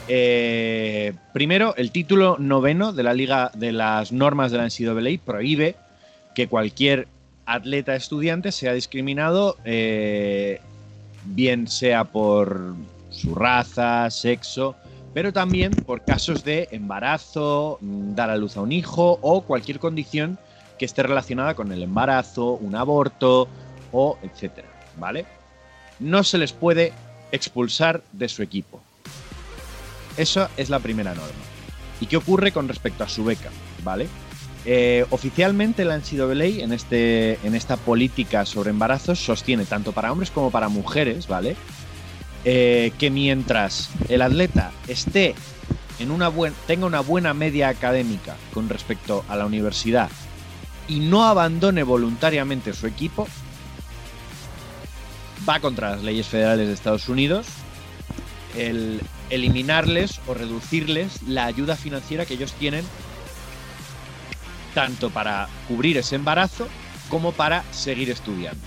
eh, 0.07 1.13
primero, 1.33 1.75
el 1.77 1.91
título 1.91 2.37
noveno 2.39 2.93
de 2.93 3.03
la 3.03 3.13
Liga 3.13 3.51
de 3.55 3.71
las 3.71 4.11
normas 4.11 4.51
de 4.51 4.57
la 4.57 4.65
NCAA 4.65 5.19
prohíbe 5.23 5.75
que 6.35 6.47
cualquier 6.47 7.07
atleta 7.45 7.95
estudiante 7.95 8.51
sea 8.51 8.73
discriminado, 8.73 9.57
eh, 9.65 10.59
bien 11.25 11.67
sea 11.67 12.03
por 12.03 12.75
su 13.09 13.33
raza, 13.33 14.09
sexo, 14.09 14.75
pero 15.13 15.31
también 15.31 15.71
por 15.71 16.03
casos 16.03 16.43
de 16.43 16.67
embarazo, 16.71 17.77
mm, 17.81 18.15
dar 18.15 18.29
a 18.29 18.37
luz 18.37 18.57
a 18.57 18.61
un 18.61 18.71
hijo 18.71 19.17
o 19.21 19.41
cualquier 19.41 19.79
condición 19.79 20.37
que 20.77 20.85
esté 20.85 21.03
relacionada 21.03 21.53
con 21.53 21.71
el 21.71 21.81
embarazo, 21.81 22.51
un 22.51 22.75
aborto 22.75 23.47
o 23.91 24.17
etcétera, 24.21 24.67
¿vale? 24.97 25.25
No 25.99 26.23
se 26.23 26.37
les 26.37 26.51
puede 26.51 26.91
expulsar 27.31 28.03
de 28.11 28.27
su 28.27 28.43
equipo. 28.43 28.81
Esa 30.17 30.49
es 30.57 30.69
la 30.69 30.79
primera 30.79 31.13
norma. 31.13 31.33
¿Y 31.99 32.07
qué 32.07 32.17
ocurre 32.17 32.51
con 32.51 32.67
respecto 32.67 33.03
a 33.03 33.09
su 33.09 33.23
beca? 33.23 33.49
¿Vale? 33.83 34.07
Eh, 34.67 35.05
oficialmente 35.11 35.85
la 35.85 35.97
NCAA 35.97 36.63
en, 36.63 36.73
este, 36.73 37.39
en 37.45 37.53
esta 37.53 37.77
política 37.77 38.45
sobre 38.45 38.71
embarazos 38.71 39.19
sostiene 39.19 39.65
tanto 39.65 39.91
para 39.91 40.11
hombres 40.11 40.31
como 40.31 40.49
para 40.49 40.69
mujeres, 40.69 41.27
¿vale? 41.27 41.55
Eh, 42.45 42.91
que 42.97 43.11
mientras 43.11 43.89
el 44.09 44.23
atleta 44.23 44.71
esté 44.87 45.35
en 45.99 46.09
una 46.09 46.29
buen, 46.29 46.53
tenga 46.65 46.87
una 46.87 47.01
buena 47.01 47.35
media 47.35 47.69
académica 47.69 48.35
con 48.53 48.67
respecto 48.67 49.23
a 49.29 49.35
la 49.35 49.45
universidad 49.45 50.09
y 50.87 50.99
no 50.99 51.25
abandone 51.25 51.83
voluntariamente 51.83 52.73
su 52.73 52.87
equipo, 52.87 53.27
va 55.47 55.59
contra 55.59 55.91
las 55.91 56.03
leyes 56.03 56.27
federales 56.27 56.67
de 56.67 56.73
Estados 56.73 57.07
Unidos 57.07 57.45
el 58.57 58.99
eliminarles 59.29 60.19
o 60.27 60.33
reducirles 60.33 61.23
la 61.23 61.45
ayuda 61.45 61.75
financiera 61.75 62.25
que 62.25 62.35
ellos 62.35 62.53
tienen 62.53 62.85
tanto 64.73 65.09
para 65.09 65.47
cubrir 65.67 65.97
ese 65.97 66.15
embarazo 66.15 66.67
como 67.09 67.31
para 67.31 67.63
seguir 67.71 68.09
estudiando. 68.11 68.61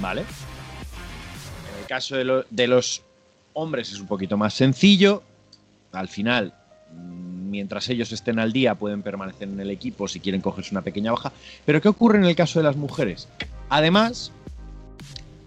¿Vale? 0.00 0.22
En 0.22 1.80
el 1.80 1.86
caso 1.86 2.16
de, 2.16 2.44
de 2.48 2.66
los 2.66 3.02
hombres 3.52 3.92
es 3.92 4.00
un 4.00 4.06
poquito 4.06 4.36
más 4.36 4.54
sencillo. 4.54 5.22
Al 5.92 6.08
final, 6.08 6.54
mientras 7.54 7.88
ellos 7.88 8.12
estén 8.12 8.38
al 8.38 8.52
día, 8.52 8.74
pueden 8.74 9.02
permanecer 9.02 9.48
en 9.48 9.60
el 9.60 9.70
equipo 9.70 10.08
si 10.08 10.20
quieren 10.20 10.40
cogerse 10.40 10.72
una 10.72 10.82
pequeña 10.82 11.12
baja. 11.12 11.32
Pero 11.64 11.80
¿qué 11.80 11.88
ocurre 11.88 12.18
en 12.18 12.24
el 12.24 12.36
caso 12.36 12.58
de 12.58 12.64
las 12.64 12.76
mujeres? 12.76 13.28
Además, 13.68 14.32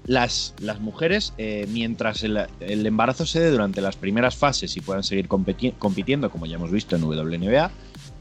las, 0.07 0.55
las 0.61 0.79
mujeres, 0.79 1.33
eh, 1.37 1.67
mientras 1.71 2.23
el, 2.23 2.39
el 2.61 2.85
embarazo 2.85 3.25
se 3.25 3.39
dé 3.41 3.51
durante 3.51 3.81
las 3.81 3.95
primeras 3.97 4.35
fases 4.35 4.75
y 4.77 4.81
puedan 4.81 5.03
seguir 5.03 5.27
compitiendo, 5.27 6.31
como 6.31 6.45
ya 6.45 6.55
hemos 6.55 6.71
visto 6.71 6.95
en 6.95 7.03
WNBA, 7.03 7.69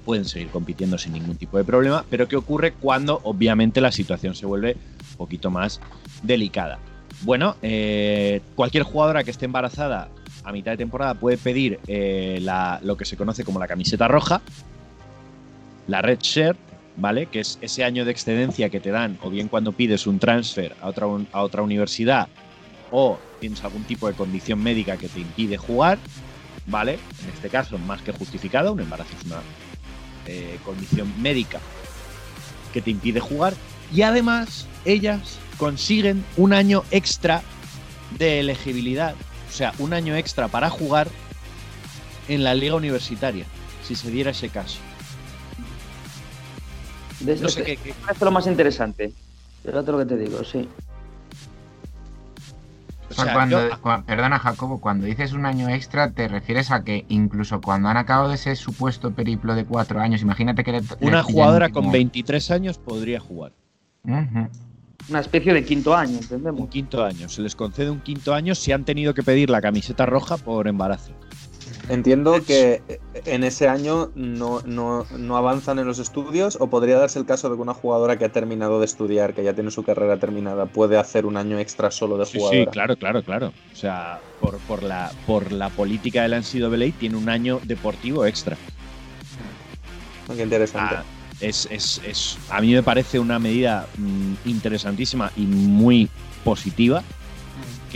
pueden 0.04 0.24
seguir 0.24 0.48
compitiendo 0.48 0.98
sin 0.98 1.12
ningún 1.14 1.36
tipo 1.36 1.56
de 1.58 1.64
problema. 1.64 2.04
Pero 2.10 2.28
¿qué 2.28 2.36
ocurre 2.36 2.72
cuando 2.72 3.20
obviamente 3.24 3.80
la 3.80 3.92
situación 3.92 4.34
se 4.34 4.46
vuelve 4.46 4.76
un 5.12 5.16
poquito 5.16 5.50
más 5.50 5.80
delicada? 6.22 6.78
Bueno, 7.22 7.56
eh, 7.62 8.42
cualquier 8.56 8.82
jugadora 8.82 9.24
que 9.24 9.30
esté 9.30 9.46
embarazada 9.46 10.08
a 10.44 10.52
mitad 10.52 10.72
de 10.72 10.76
temporada 10.76 11.14
puede 11.14 11.38
pedir 11.38 11.80
eh, 11.86 12.38
la- 12.42 12.78
lo 12.82 12.96
que 12.96 13.04
se 13.04 13.16
conoce 13.16 13.42
como 13.44 13.58
la 13.58 13.66
camiseta 13.68 14.06
roja, 14.06 14.42
la 15.86 16.02
red 16.02 16.18
shirt, 16.20 16.58
¿vale? 16.96 17.26
Que 17.26 17.40
es 17.40 17.58
ese 17.60 17.84
año 17.84 18.04
de 18.04 18.10
excedencia 18.12 18.70
que 18.70 18.80
te 18.80 18.90
dan, 18.90 19.18
o 19.22 19.30
bien 19.30 19.48
cuando 19.48 19.72
pides 19.72 20.06
un 20.06 20.18
transfer 20.18 20.74
a 20.80 20.88
otra, 20.88 21.06
un- 21.06 21.28
a 21.32 21.42
otra 21.42 21.62
universidad, 21.62 22.28
o 22.90 23.18
tienes 23.40 23.62
algún 23.64 23.84
tipo 23.84 24.08
de 24.08 24.14
condición 24.14 24.62
médica 24.62 24.96
que 24.96 25.08
te 25.08 25.20
impide 25.20 25.56
jugar, 25.56 25.98
¿vale? 26.66 26.98
En 27.22 27.28
este 27.34 27.48
caso, 27.48 27.78
más 27.78 28.00
que 28.02 28.12
justificada, 28.12 28.70
un 28.70 28.80
embarazo 28.80 29.10
es 29.20 29.26
una 29.26 29.40
eh, 30.26 30.58
condición 30.64 31.12
médica 31.22 31.60
que 32.72 32.80
te 32.82 32.90
impide 32.90 33.20
jugar. 33.20 33.54
Y 33.92 34.02
además, 34.02 34.66
ellas 34.84 35.38
consiguen 35.56 36.24
un 36.36 36.52
año 36.52 36.82
extra 36.90 37.42
de 38.18 38.40
elegibilidad, 38.40 39.14
o 39.48 39.52
sea, 39.52 39.72
un 39.78 39.92
año 39.92 40.16
extra 40.16 40.48
para 40.48 40.68
jugar 40.70 41.08
en 42.28 42.42
la 42.42 42.54
liga 42.54 42.74
universitaria, 42.74 43.44
si 43.86 43.94
se 43.94 44.10
diera 44.10 44.30
ese 44.32 44.48
caso. 44.48 44.78
De 47.20 47.36
No 47.36 47.48
sé 47.48 47.62
qué, 47.64 47.76
qué- 47.76 47.82
qué- 47.82 47.94
parece 48.04 48.24
lo 48.24 48.30
más 48.30 48.46
interesante. 48.46 49.12
Fíjate 49.64 49.90
lo 49.92 49.98
que 49.98 50.04
te 50.06 50.16
digo, 50.16 50.44
sí. 50.44 50.68
O 53.08 53.14
sea, 53.14 53.24
sea, 53.26 53.34
cuando, 53.34 53.68
yo- 53.68 53.76
cua- 53.80 54.04
perdona, 54.04 54.38
Jacobo, 54.38 54.80
cuando 54.80 55.06
dices 55.06 55.32
un 55.32 55.46
año 55.46 55.68
extra, 55.68 56.10
te 56.10 56.26
refieres 56.28 56.70
a 56.72 56.82
que 56.82 57.04
incluso 57.08 57.60
cuando 57.60 57.88
han 57.88 57.96
acabado 57.96 58.32
ese 58.32 58.56
supuesto 58.56 59.12
periplo 59.12 59.54
de 59.54 59.64
cuatro 59.64 60.00
años, 60.00 60.22
imagínate 60.22 60.64
que 60.64 60.72
le, 60.72 60.82
Una 61.00 61.22
jugadora 61.22 61.68
con 61.70 61.90
23 61.92 62.50
años 62.50 62.78
podría 62.78 63.20
jugar. 63.20 63.52
Una 65.08 65.20
especie 65.20 65.54
de 65.54 65.64
quinto 65.64 65.94
año, 65.94 66.14
Un 66.14 66.18
entendemos. 66.18 66.68
quinto 66.68 67.04
año. 67.04 67.28
Se 67.28 67.40
les 67.42 67.54
concede 67.54 67.90
un 67.90 68.00
quinto 68.00 68.34
año 68.34 68.56
si 68.56 68.72
han 68.72 68.84
tenido 68.84 69.14
que 69.14 69.22
pedir 69.22 69.50
la 69.50 69.60
camiseta 69.60 70.04
roja 70.04 70.36
por 70.36 70.66
embarazo. 70.66 71.12
Entiendo 71.88 72.44
que 72.44 72.82
en 73.26 73.44
ese 73.44 73.68
año 73.68 74.10
no, 74.16 74.60
no- 74.64 75.06
no 75.16 75.36
avanzan 75.36 75.78
en 75.78 75.86
los 75.86 75.98
estudios 76.00 76.56
o 76.60 76.68
podría 76.68 76.98
darse 76.98 77.18
el 77.20 77.26
caso 77.26 77.48
de 77.48 77.54
que 77.56 77.62
una 77.62 77.74
jugadora 77.74 78.18
que 78.18 78.24
ha 78.24 78.28
terminado 78.32 78.80
de 78.80 78.86
estudiar, 78.86 79.34
que 79.34 79.44
ya 79.44 79.54
tiene 79.54 79.70
su 79.70 79.84
carrera 79.84 80.16
terminada, 80.18 80.66
puede 80.66 80.98
hacer 80.98 81.26
un 81.26 81.36
año 81.36 81.58
extra 81.60 81.90
solo 81.92 82.18
de 82.18 82.24
jugadora. 82.26 82.64
sí, 82.64 82.70
claro, 82.72 82.96
claro, 82.96 83.22
claro. 83.22 83.52
O 83.72 83.76
sea, 83.76 84.20
por, 84.40 84.58
por 84.58 84.82
la, 84.82 85.12
por 85.26 85.52
la 85.52 85.70
política 85.70 86.22
de 86.22 86.28
la 86.28 86.38
NCAA 86.38 86.92
tiene 86.98 87.16
un 87.16 87.28
año 87.28 87.60
deportivo 87.62 88.26
extra. 88.26 88.56
Qué 90.34 90.42
interesante. 90.42 90.96
Ah, 90.96 91.04
es, 91.40 91.68
es- 91.70 92.00
es- 92.04 92.36
a 92.50 92.60
mí 92.60 92.72
me 92.74 92.82
parece 92.82 93.20
una 93.20 93.38
medida 93.38 93.86
mm, 93.96 94.48
interesantísima 94.48 95.30
y 95.36 95.42
muy 95.42 96.08
positiva 96.42 97.02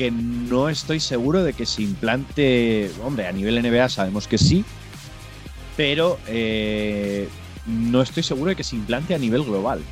que 0.00 0.10
no 0.10 0.70
estoy 0.70 0.98
seguro 0.98 1.42
de 1.42 1.52
que 1.52 1.66
se 1.66 1.82
implante, 1.82 2.90
hombre, 3.04 3.26
a 3.26 3.32
nivel 3.32 3.60
NBA 3.62 3.90
sabemos 3.90 4.26
que 4.26 4.38
sí, 4.38 4.64
pero 5.76 6.18
eh, 6.26 7.28
no 7.66 8.00
estoy 8.00 8.22
seguro 8.22 8.48
de 8.48 8.56
que 8.56 8.64
se 8.64 8.76
implante 8.76 9.14
a 9.14 9.18
nivel 9.18 9.42
global. 9.44 9.82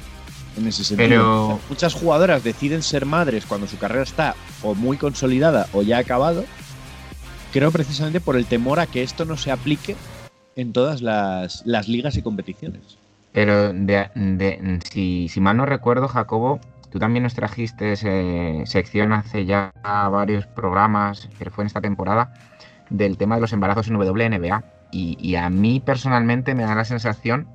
En 0.57 0.67
ese 0.67 0.83
sentido. 0.83 1.09
Pero- 1.11 1.45
O 1.45 1.59
sea, 1.59 1.67
muchas 1.69 1.93
jugadoras 1.93 2.43
deciden 2.43 2.83
ser 2.83 3.05
madres 3.05 3.45
cuando 3.45 3.67
su 3.69 3.77
carrera 3.77 4.03
está 4.03 4.35
o 4.63 4.75
muy 4.75 4.97
consolidada 4.97 5.69
o 5.75 5.83
ya 5.83 5.99
ha 5.99 6.01
acabado. 6.01 6.43
Creo 7.53 7.71
precisamente 7.71 8.19
por 8.23 8.37
el 8.37 8.47
temor 8.47 8.81
a 8.81 8.87
que 8.87 9.03
esto 9.03 9.27
no 9.27 9.37
se 9.37 9.51
aplique 9.51 9.95
en 10.57 10.73
todas 10.73 11.03
las, 11.03 11.63
las 11.67 11.87
ligas 11.87 12.17
y 12.17 12.23
competiciones. 12.23 12.81
Pero 13.33 13.75
de, 13.75 14.09
de- 14.15 14.81
si, 14.91 15.29
si 15.29 15.39
mal 15.41 15.59
no 15.59 15.67
recuerdo, 15.67 16.09
Jacobo, 16.09 16.61
tú 16.91 16.99
también 16.99 17.23
nos 17.23 17.35
trajiste 17.35 17.95
eh, 18.03 18.63
sección 18.67 19.13
hace 19.13 19.45
ya 19.45 19.73
varios 19.83 20.47
programas, 20.47 21.29
pero 21.39 21.51
fue 21.51 21.65
en 21.65 21.67
esta 21.67 21.81
temporada, 21.81 22.33
del 22.91 23.17
tema 23.17 23.35
de 23.35 23.41
los 23.43 23.53
embarazos 23.53 23.89
en 23.89 23.97
WNBA. 23.97 24.65
Y, 24.91 25.19
y 25.21 25.37
a 25.37 25.51
mí 25.51 25.81
personalmente 25.81 26.55
me 26.55 26.63
da 26.63 26.75
la 26.75 26.85
sensación, 26.85 27.47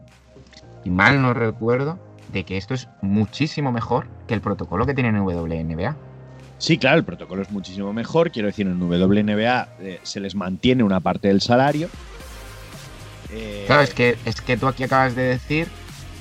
y 0.83 0.89
mal 0.89 1.21
no 1.21 1.33
recuerdo, 1.33 1.99
de 2.31 2.43
que 2.43 2.57
esto 2.57 2.73
es 2.73 2.89
muchísimo 3.01 3.71
mejor 3.71 4.07
que 4.27 4.33
el 4.33 4.41
protocolo 4.41 4.85
que 4.85 4.93
tienen 4.93 5.15
en 5.15 5.23
WNBA. 5.23 5.95
Sí, 6.57 6.77
claro, 6.77 6.97
el 6.97 7.03
protocolo 7.03 7.41
es 7.41 7.51
muchísimo 7.51 7.91
mejor. 7.93 8.31
Quiero 8.31 8.47
decir, 8.47 8.67
en 8.67 8.81
WNBA 8.81 9.67
eh, 9.79 9.99
se 10.03 10.19
les 10.19 10.33
mantiene 10.33 10.83
una 10.83 10.99
parte 10.99 11.27
del 11.27 11.41
salario. 11.41 11.89
Eh, 13.31 13.63
Claro, 13.67 13.81
es 13.81 13.93
que, 13.93 14.17
es 14.25 14.41
que 14.41 14.57
tú 14.57 14.67
aquí 14.67 14.83
acabas 14.83 15.15
de 15.15 15.23
decir 15.23 15.67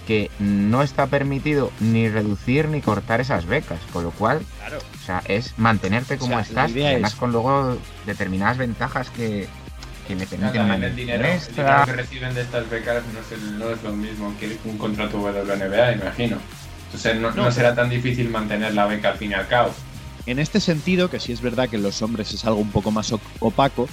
que 0.07 0.31
no 0.41 0.83
está 0.83 1.07
permitido 1.07 1.71
ni 1.81 2.09
reducir 2.09 2.69
ni 2.69 2.81
cortar 2.81 3.21
esas 3.21 3.47
becas, 3.47 3.79
con 3.93 4.03
lo 4.05 4.11
cual 4.11 4.41
Claro. 4.59 4.79
O 4.79 5.05
sea, 5.05 5.23
es 5.27 5.55
mantenerte 5.59 6.17
como 6.19 6.33
sea, 6.35 6.41
estás 6.43 6.71
y 6.77 6.85
además 6.85 7.13
es- 7.13 7.19
con 7.19 7.33
luego 7.33 7.77
determinadas 8.07 8.59
ventajas 8.59 9.11
que, 9.11 9.49
que 10.09 10.15
me 10.17 10.27
permiten 10.27 10.71
el 10.83 10.97
dinero, 10.97 11.25
el 11.25 11.31
extra. 11.33 11.65
dinero 11.65 11.85
que 11.87 11.93
reciben 11.93 12.35
de 12.35 12.41
estas 12.43 12.69
becas 12.71 13.03
no 13.13 13.21
es, 13.21 13.33
el- 13.33 13.59
no 13.59 13.71
es 13.71 13.83
lo 13.83 13.93
mismo 13.93 14.35
que 14.39 14.57
un 14.65 14.79
contrato 14.79 15.19
WNBA, 15.21 15.93
imagino. 15.93 16.39
Entonces 16.87 17.17
no, 17.21 17.31
No. 17.31 17.45
no 17.45 17.51
será 17.53 17.75
tan 17.75 17.89
difícil 17.91 18.29
mantener 18.29 18.75
la 18.75 18.87
beca 18.87 19.11
al 19.11 19.17
fin 19.19 19.31
y 19.31 19.35
al 19.35 19.49
cabo. 19.49 19.73
En 20.27 20.39
este 20.39 20.61
sentido, 20.61 21.11
que 21.11 21.19
sí 21.21 21.33
es 21.33 21.41
verdad 21.41 21.69
que 21.69 21.77
en 21.77 21.83
los 21.83 22.01
hombres 22.03 22.33
es 22.33 22.45
algo 22.45 22.61
un 22.61 22.71
poco 22.71 22.91
más 22.93 23.13
opaco, 23.41 23.89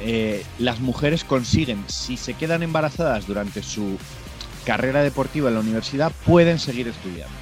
eh, 0.00 0.44
las 0.58 0.80
mujeres 0.80 1.24
consiguen, 1.24 1.84
si 1.88 2.16
se 2.16 2.32
quedan 2.34 2.62
embarazadas 2.62 3.26
durante 3.26 3.62
su 3.62 3.98
carrera 4.64 5.02
deportiva 5.02 5.48
en 5.48 5.54
la 5.54 5.60
universidad, 5.60 6.12
pueden 6.26 6.58
seguir 6.58 6.88
estudiando. 6.88 7.34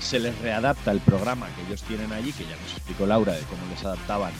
Se 0.00 0.18
les 0.18 0.38
readapta 0.40 0.90
el 0.92 1.00
programa 1.00 1.46
que 1.54 1.66
ellos 1.66 1.82
tienen 1.82 2.12
allí, 2.12 2.32
que 2.32 2.44
ya 2.44 2.56
nos 2.62 2.72
explicó 2.72 3.06
Laura 3.06 3.32
de 3.32 3.42
cómo 3.42 3.62
les 3.70 3.84
adaptaban 3.84 4.32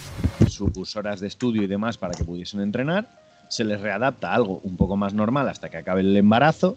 sus 0.48 0.96
horas 0.96 1.20
de 1.20 1.28
estudio 1.28 1.62
y 1.62 1.66
demás 1.66 1.98
para 1.98 2.14
que 2.14 2.24
pudiesen 2.24 2.60
entrenar. 2.60 3.08
Se 3.48 3.64
les 3.64 3.80
readapta 3.80 4.32
algo 4.32 4.60
un 4.64 4.76
poco 4.76 4.96
más 4.96 5.12
normal 5.12 5.48
hasta 5.48 5.68
que 5.68 5.76
acabe 5.76 6.00
el 6.00 6.16
embarazo. 6.16 6.76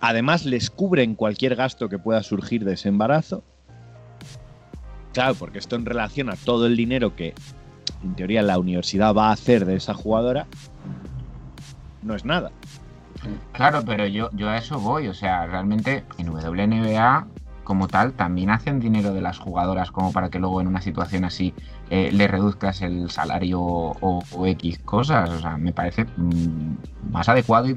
Además, 0.00 0.44
les 0.44 0.70
cubren 0.70 1.14
cualquier 1.14 1.56
gasto 1.56 1.88
que 1.88 1.98
pueda 1.98 2.22
surgir 2.22 2.64
de 2.64 2.74
ese 2.74 2.88
embarazo. 2.88 3.42
Claro, 5.14 5.34
porque 5.34 5.58
esto 5.58 5.76
en 5.76 5.86
relación 5.86 6.28
a 6.28 6.36
todo 6.36 6.66
el 6.66 6.76
dinero 6.76 7.16
que 7.16 7.34
en 8.04 8.14
teoría 8.14 8.42
la 8.42 8.58
universidad 8.58 9.14
va 9.14 9.28
a 9.28 9.32
hacer 9.32 9.64
de 9.64 9.76
esa 9.76 9.94
jugadora, 9.94 10.46
no 12.02 12.14
es 12.14 12.24
nada. 12.24 12.52
Claro, 13.52 13.82
pero 13.84 14.06
yo, 14.06 14.30
yo 14.32 14.48
a 14.48 14.56
eso 14.58 14.80
voy. 14.80 15.08
O 15.08 15.14
sea, 15.14 15.46
realmente 15.46 16.04
en 16.18 16.28
WNBA, 16.28 17.26
como 17.64 17.88
tal, 17.88 18.12
también 18.12 18.50
hacen 18.50 18.78
dinero 18.80 19.12
de 19.12 19.20
las 19.20 19.38
jugadoras, 19.38 19.90
como 19.90 20.12
para 20.12 20.30
que 20.30 20.38
luego 20.38 20.60
en 20.60 20.66
una 20.68 20.80
situación 20.80 21.24
así 21.24 21.54
eh, 21.90 22.10
le 22.12 22.28
reduzcas 22.28 22.82
el 22.82 23.10
salario 23.10 23.60
o, 23.60 24.22
o 24.30 24.46
X 24.46 24.78
cosas. 24.84 25.30
O 25.30 25.40
sea, 25.40 25.56
me 25.56 25.72
parece 25.72 26.04
mm, 26.16 26.74
más 27.10 27.28
adecuado 27.28 27.68
y 27.68 27.76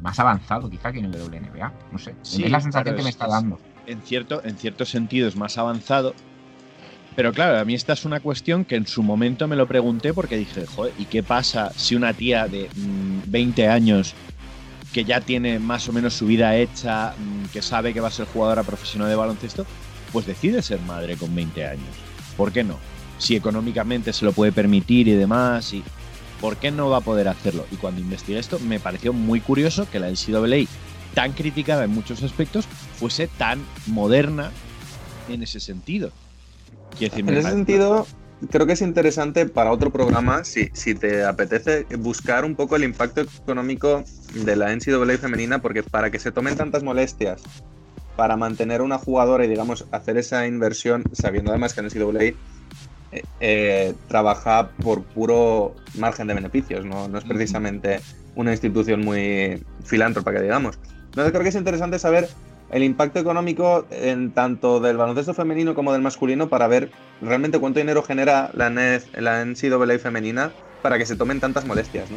más 0.00 0.18
avanzado 0.18 0.68
quizá 0.68 0.92
que 0.92 0.98
en 0.98 1.10
WNBA. 1.10 1.72
No 1.92 1.98
sé. 1.98 2.14
Sí, 2.22 2.44
es 2.44 2.50
la 2.50 2.60
sensación 2.60 2.94
claro, 2.94 2.96
que 2.96 3.02
me 3.04 3.08
es- 3.10 3.14
está 3.14 3.26
es- 3.26 3.32
dando. 3.32 3.58
En 3.86 4.00
cierto, 4.02 4.40
en 4.44 4.56
cierto 4.56 4.84
sentido 4.84 5.28
es 5.28 5.36
más 5.36 5.58
avanzado. 5.58 6.14
Pero 7.14 7.32
claro, 7.32 7.58
a 7.58 7.64
mí 7.64 7.74
esta 7.74 7.92
es 7.92 8.04
una 8.04 8.20
cuestión 8.20 8.64
que 8.64 8.76
en 8.76 8.86
su 8.86 9.02
momento 9.02 9.46
me 9.46 9.56
lo 9.56 9.66
pregunté 9.66 10.14
porque 10.14 10.36
dije, 10.36 10.64
joder, 10.66 10.94
¿y 10.96 11.04
qué 11.06 11.22
pasa 11.22 11.72
si 11.76 11.94
una 11.94 12.14
tía 12.14 12.48
de 12.48 12.70
mm, 12.74 13.30
20 13.30 13.68
años 13.68 14.14
que 14.92 15.04
ya 15.04 15.20
tiene 15.20 15.58
más 15.58 15.88
o 15.88 15.92
menos 15.92 16.14
su 16.14 16.26
vida 16.26 16.56
hecha, 16.56 17.14
mm, 17.18 17.46
que 17.52 17.62
sabe 17.62 17.94
que 17.94 18.00
va 18.00 18.08
a 18.08 18.12
ser 18.12 18.26
jugadora 18.26 18.62
profesional 18.62 19.08
de 19.08 19.16
baloncesto, 19.16 19.66
pues 20.12 20.26
decide 20.26 20.62
ser 20.62 20.80
madre 20.80 21.16
con 21.16 21.34
20 21.34 21.66
años? 21.66 21.88
¿Por 22.36 22.52
qué 22.52 22.62
no? 22.62 22.78
Si 23.18 23.34
económicamente 23.34 24.12
se 24.12 24.24
lo 24.24 24.32
puede 24.32 24.52
permitir 24.52 25.08
y 25.08 25.12
demás, 25.12 25.72
y 25.72 25.82
¿por 26.40 26.56
qué 26.56 26.70
no 26.70 26.90
va 26.90 26.98
a 26.98 27.02
poder 27.02 27.28
hacerlo? 27.28 27.66
Y 27.70 27.76
cuando 27.76 28.00
investigué 28.00 28.38
esto, 28.38 28.58
me 28.58 28.80
pareció 28.80 29.12
muy 29.12 29.40
curioso 29.40 29.88
que 29.90 30.00
la 30.00 30.10
NCAA, 30.10 30.66
tan 31.14 31.32
criticada 31.32 31.84
en 31.84 31.90
muchos 31.90 32.22
aspectos, 32.22 32.66
fuese 32.98 33.28
tan 33.28 33.64
moderna 33.86 34.50
en 35.28 35.42
ese 35.42 35.60
sentido. 35.60 36.10
Decir, 36.98 37.20
En 37.20 37.36
ese 37.36 37.50
sentido, 37.50 38.06
creo 38.50 38.66
que 38.66 38.72
es 38.72 38.82
interesante 38.82 39.46
para 39.46 39.70
otro 39.70 39.90
programa, 39.90 40.44
si, 40.44 40.70
si 40.72 40.94
te 40.94 41.24
apetece, 41.24 41.86
buscar 41.98 42.44
un 42.44 42.54
poco 42.54 42.76
el 42.76 42.84
impacto 42.84 43.20
económico 43.20 44.04
de 44.34 44.56
la 44.56 44.74
NCAA 44.74 45.18
femenina, 45.18 45.60
porque 45.60 45.82
para 45.82 46.10
que 46.10 46.18
se 46.18 46.32
tomen 46.32 46.56
tantas 46.56 46.82
molestias 46.82 47.42
para 48.16 48.36
mantener 48.36 48.82
una 48.82 48.98
jugadora 48.98 49.44
y, 49.44 49.48
digamos, 49.48 49.86
hacer 49.90 50.18
esa 50.18 50.46
inversión, 50.46 51.04
sabiendo 51.12 51.50
además 51.50 51.74
que 51.74 51.82
la 51.82 51.88
NCAA 51.88 52.22
eh, 53.12 53.24
eh, 53.40 53.94
trabaja 54.08 54.70
por 54.82 55.02
puro 55.02 55.74
margen 55.98 56.26
de 56.26 56.34
beneficios, 56.34 56.84
no, 56.84 57.08
no 57.08 57.18
es 57.18 57.24
precisamente 57.24 58.00
una 58.34 58.52
institución 58.52 59.04
muy 59.04 59.62
filántropa, 59.84 60.32
que 60.32 60.40
digamos. 60.40 60.78
Entonces 61.06 61.30
creo 61.32 61.42
que 61.42 61.50
es 61.50 61.54
interesante 61.54 61.98
saber 61.98 62.28
el 62.72 62.82
impacto 62.82 63.20
económico 63.20 63.86
en 63.90 64.32
tanto 64.32 64.80
del 64.80 64.96
baloncesto 64.96 65.34
femenino 65.34 65.74
como 65.74 65.92
del 65.92 66.00
masculino 66.00 66.48
para 66.48 66.66
ver 66.66 66.90
realmente 67.20 67.60
cuánto 67.60 67.78
dinero 67.78 68.02
genera 68.02 68.50
la, 68.54 68.70
NEF 68.70 69.06
la 69.14 69.44
NCAA 69.44 69.98
femenina 69.98 70.52
para 70.80 70.98
que 70.98 71.06
se 71.06 71.14
tomen 71.14 71.38
tantas 71.38 71.66
molestias, 71.66 72.10
¿no? 72.10 72.16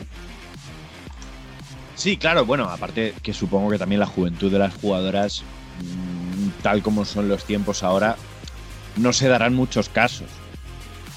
Sí, 1.96 2.18
claro, 2.18 2.46
bueno, 2.46 2.70
aparte 2.70 3.14
que 3.22 3.34
supongo 3.34 3.70
que 3.70 3.78
también 3.78 4.00
la 4.00 4.06
juventud 4.06 4.52
de 4.52 4.60
las 4.60 4.74
jugadoras, 4.76 5.44
mm, 5.82 6.62
tal 6.62 6.82
como 6.82 7.06
son 7.06 7.28
los 7.30 7.46
tiempos 7.46 7.84
ahora, 7.84 8.16
no 8.96 9.14
se 9.14 9.28
darán 9.28 9.54
muchos 9.54 9.90
casos. 9.90 10.28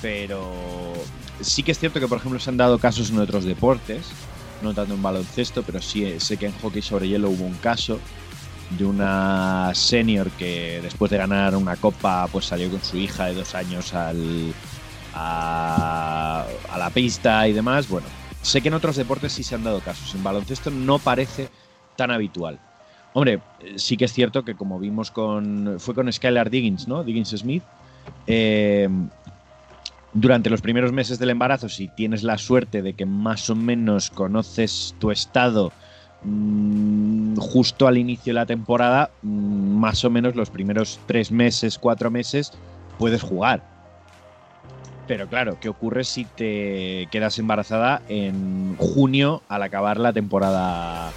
Pero 0.03 0.53
sí 1.41 1.63
que 1.63 1.73
es 1.73 1.79
cierto 1.79 2.01
que, 2.01 2.07
por 2.07 2.19
ejemplo, 2.19 2.39
se 2.39 2.51
han 2.51 2.57
dado 2.57 2.79
casos 2.79 3.11
en 3.11 3.19
otros 3.19 3.45
deportes, 3.45 4.07
no 4.63 4.75
tanto 4.75 4.95
en 4.95 5.03
baloncesto, 5.03 5.63
pero 5.63 5.81
sí 5.81 6.05
eh, 6.05 6.21
sé 6.21 6.37
que 6.37 6.47
en 6.47 6.53
hockey 6.61 6.83
sobre 6.83 7.09
hielo 7.09 7.31
hubo 7.31 7.45
un 7.45 7.55
caso 7.55 7.99
de 8.71 8.85
una 8.85 9.71
senior 9.75 10.31
que 10.33 10.81
después 10.83 11.11
de 11.11 11.17
ganar 11.19 11.57
una 11.57 11.77
copa, 11.77 12.29
pues 12.31 12.47
salió 12.47 12.71
con 12.71 12.83
su 12.83 12.97
hija 12.97 13.27
de 13.27 13.35
dos 13.35 13.55
años 13.55 13.95
al, 13.95 14.55
a, 15.15 16.47
a 16.71 16.79
la 16.79 16.91
pista 16.91 17.49
y 17.49 17.53
demás. 17.53 17.89
Bueno, 17.89 18.07
sé 18.43 18.61
que 18.61 18.69
en 18.69 18.75
otros 18.75 18.97
deportes 18.97 19.33
sí 19.33 19.43
se 19.43 19.55
han 19.55 19.65
dado 19.65 19.81
casos. 19.81 20.15
En 20.15 20.23
baloncesto 20.23 20.71
no 20.71 20.99
parece 20.99 21.49
tan 21.97 22.11
habitual. 22.11 22.61
Hombre, 23.15 23.41
sí 23.77 23.97
que 23.97 24.05
es 24.05 24.13
cierto 24.13 24.45
que 24.45 24.55
como 24.55 24.79
vimos 24.79 25.11
con. 25.11 25.77
Fue 25.81 25.95
con 25.95 26.13
Skylar 26.13 26.51
Diggins, 26.51 26.87
¿no? 26.87 27.05
Diggins 27.05 27.31
Smith. 27.31 27.63
eh, 28.27 28.89
durante 30.13 30.51
los 30.51 30.63
primeros 30.63 30.93
meses 30.93 31.19
del 31.19 31.31
embarazo, 31.31 31.69
si 31.69 31.89
tienes 31.89 32.23
la 32.23 32.39
suerte 32.39 32.83
de 32.83 32.95
que 32.95 33.07
más 33.07 33.51
o 33.51 33.55
menos 33.55 34.11
conoces 34.11 34.95
tu 34.99 35.11
estado 35.11 35.73
mm, 36.23 37.37
justo 37.37 37.87
al 37.87 37.99
inicio 37.99 38.31
de 38.31 38.35
la 38.35 38.47
temporada, 38.47 39.11
mm, 39.23 39.79
más 39.79 40.05
o 40.05 40.11
menos 40.11 40.35
los 40.35 40.51
primeros 40.51 41.01
tres 41.07 41.31
meses, 41.31 41.79
cuatro 41.79 42.11
meses, 42.11 42.53
puedes 42.99 43.23
jugar. 43.23 43.63
Pero 45.07 45.27
claro, 45.27 45.59
¿qué 45.59 45.71
ocurre 45.71 46.05
si 46.05 46.27
te 46.27 47.09
quedas 47.11 47.39
embarazada 47.39 48.03
en 48.09 48.77
junio 48.77 49.43
al 49.49 49.63
acabar 49.63 49.99
la 49.99 50.13
temporada 50.13 51.11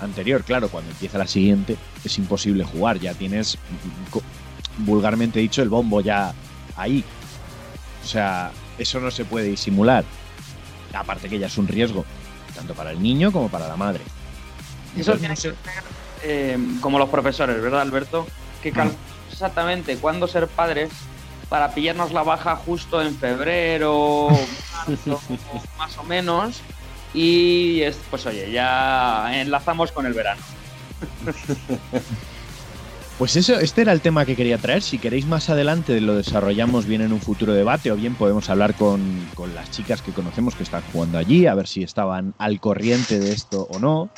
anterior? 0.00 0.42
Claro, 0.42 0.68
cuando 0.68 0.90
empieza 0.90 1.16
la 1.18 1.28
siguiente 1.28 1.76
es 2.04 2.18
imposible 2.18 2.64
jugar, 2.64 2.98
ya 2.98 3.14
tienes, 3.14 3.56
mm, 3.56 4.84
vulgarmente 4.84 5.38
dicho, 5.38 5.62
el 5.62 5.68
bombo 5.68 6.00
ya 6.00 6.34
ahí. 6.76 7.04
O 8.02 8.06
sea, 8.06 8.50
eso 8.78 9.00
no 9.00 9.10
se 9.10 9.24
puede 9.24 9.46
disimular. 9.48 10.04
Aparte 10.92 11.28
que 11.28 11.38
ya 11.38 11.46
es 11.46 11.58
un 11.58 11.68
riesgo, 11.68 12.04
tanto 12.54 12.74
para 12.74 12.90
el 12.90 13.02
niño 13.02 13.30
como 13.30 13.48
para 13.48 13.68
la 13.68 13.76
madre. 13.76 14.00
Eso 14.96 15.16
tiene 15.16 15.34
que 15.34 15.40
ser 15.40 15.54
eh, 16.22 16.58
como 16.80 16.98
los 16.98 17.08
profesores, 17.08 17.60
¿verdad, 17.60 17.80
Alberto? 17.82 18.26
Que 18.62 18.72
calculan 18.72 18.98
exactamente 19.30 19.96
cuándo 19.98 20.26
ser 20.26 20.48
padres 20.48 20.90
para 21.48 21.72
pillarnos 21.74 22.12
la 22.12 22.22
baja 22.22 22.56
justo 22.56 23.02
en 23.02 23.14
febrero, 23.16 24.28
marzo, 24.88 25.20
más 25.78 25.98
o 25.98 26.04
menos. 26.04 26.60
Y 27.14 27.82
es, 27.82 27.98
pues 28.10 28.26
oye, 28.26 28.50
ya 28.50 29.30
enlazamos 29.40 29.92
con 29.92 30.06
el 30.06 30.14
verano. 30.14 30.42
Pues 33.18 33.34
eso, 33.34 33.58
este 33.58 33.80
era 33.80 33.92
el 33.92 34.02
tema 34.02 34.26
que 34.26 34.36
quería 34.36 34.58
traer. 34.58 34.82
Si 34.82 34.98
queréis 34.98 35.24
más 35.24 35.48
adelante 35.48 36.02
lo 36.02 36.16
desarrollamos 36.16 36.84
bien 36.84 37.00
en 37.00 37.14
un 37.14 37.20
futuro 37.22 37.54
debate 37.54 37.90
o 37.90 37.96
bien 37.96 38.14
podemos 38.14 38.50
hablar 38.50 38.74
con, 38.74 39.26
con 39.34 39.54
las 39.54 39.70
chicas 39.70 40.02
que 40.02 40.12
conocemos 40.12 40.54
que 40.54 40.64
están 40.64 40.82
jugando 40.92 41.16
allí, 41.16 41.46
a 41.46 41.54
ver 41.54 41.66
si 41.66 41.82
estaban 41.82 42.34
al 42.36 42.60
corriente 42.60 43.18
de 43.18 43.32
esto 43.32 43.66
o 43.70 43.78
no. 43.78 44.10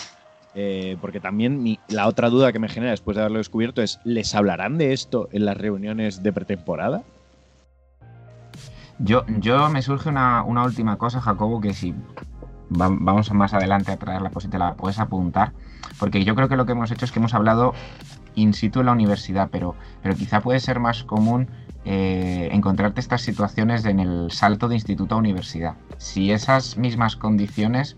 Eh, 0.54 0.96
porque 1.00 1.20
también 1.20 1.78
la 1.88 2.08
otra 2.08 2.30
duda 2.30 2.52
que 2.52 2.58
me 2.58 2.68
genera 2.68 2.90
después 2.90 3.14
de 3.16 3.22
haberlo 3.22 3.38
descubierto 3.38 3.82
es, 3.82 4.00
¿les 4.04 4.34
hablarán 4.34 4.78
de 4.78 4.92
esto 4.92 5.28
en 5.32 5.44
las 5.44 5.56
reuniones 5.56 6.22
de 6.22 6.32
pretemporada? 6.32 7.02
Yo, 8.98 9.24
yo 9.38 9.68
me 9.68 9.82
surge 9.82 10.08
una, 10.08 10.42
una 10.42 10.64
última 10.64 10.96
cosa, 10.96 11.20
Jacobo, 11.20 11.60
que 11.60 11.72
si 11.74 11.92
va- 11.92 12.88
vamos 12.90 13.32
más 13.32 13.54
adelante 13.54 13.92
a 13.92 13.96
traerla, 13.96 14.30
pues 14.30 14.44
si 14.44 14.50
te 14.50 14.58
la 14.58 14.74
puedes 14.74 14.98
apuntar. 14.98 15.52
Porque 16.00 16.24
yo 16.24 16.34
creo 16.34 16.48
que 16.48 16.56
lo 16.56 16.66
que 16.66 16.72
hemos 16.72 16.90
hecho 16.90 17.04
es 17.04 17.12
que 17.12 17.18
hemos 17.20 17.34
hablado 17.34 17.74
in 18.34 18.54
situ 18.54 18.80
en 18.80 18.86
la 18.86 18.92
universidad, 18.92 19.48
pero, 19.52 19.74
pero 20.02 20.14
quizá 20.16 20.40
puede 20.40 20.58
ser 20.60 20.80
más 20.80 21.04
común 21.04 21.48
eh, 21.84 22.48
encontrarte 22.52 23.00
estas 23.00 23.22
situaciones 23.22 23.84
en 23.84 24.00
el 24.00 24.30
salto 24.32 24.68
de 24.68 24.74
instituto 24.74 25.14
a 25.14 25.18
universidad. 25.18 25.74
Si 25.98 26.32
esas 26.32 26.76
mismas 26.76 27.16
condiciones 27.16 27.96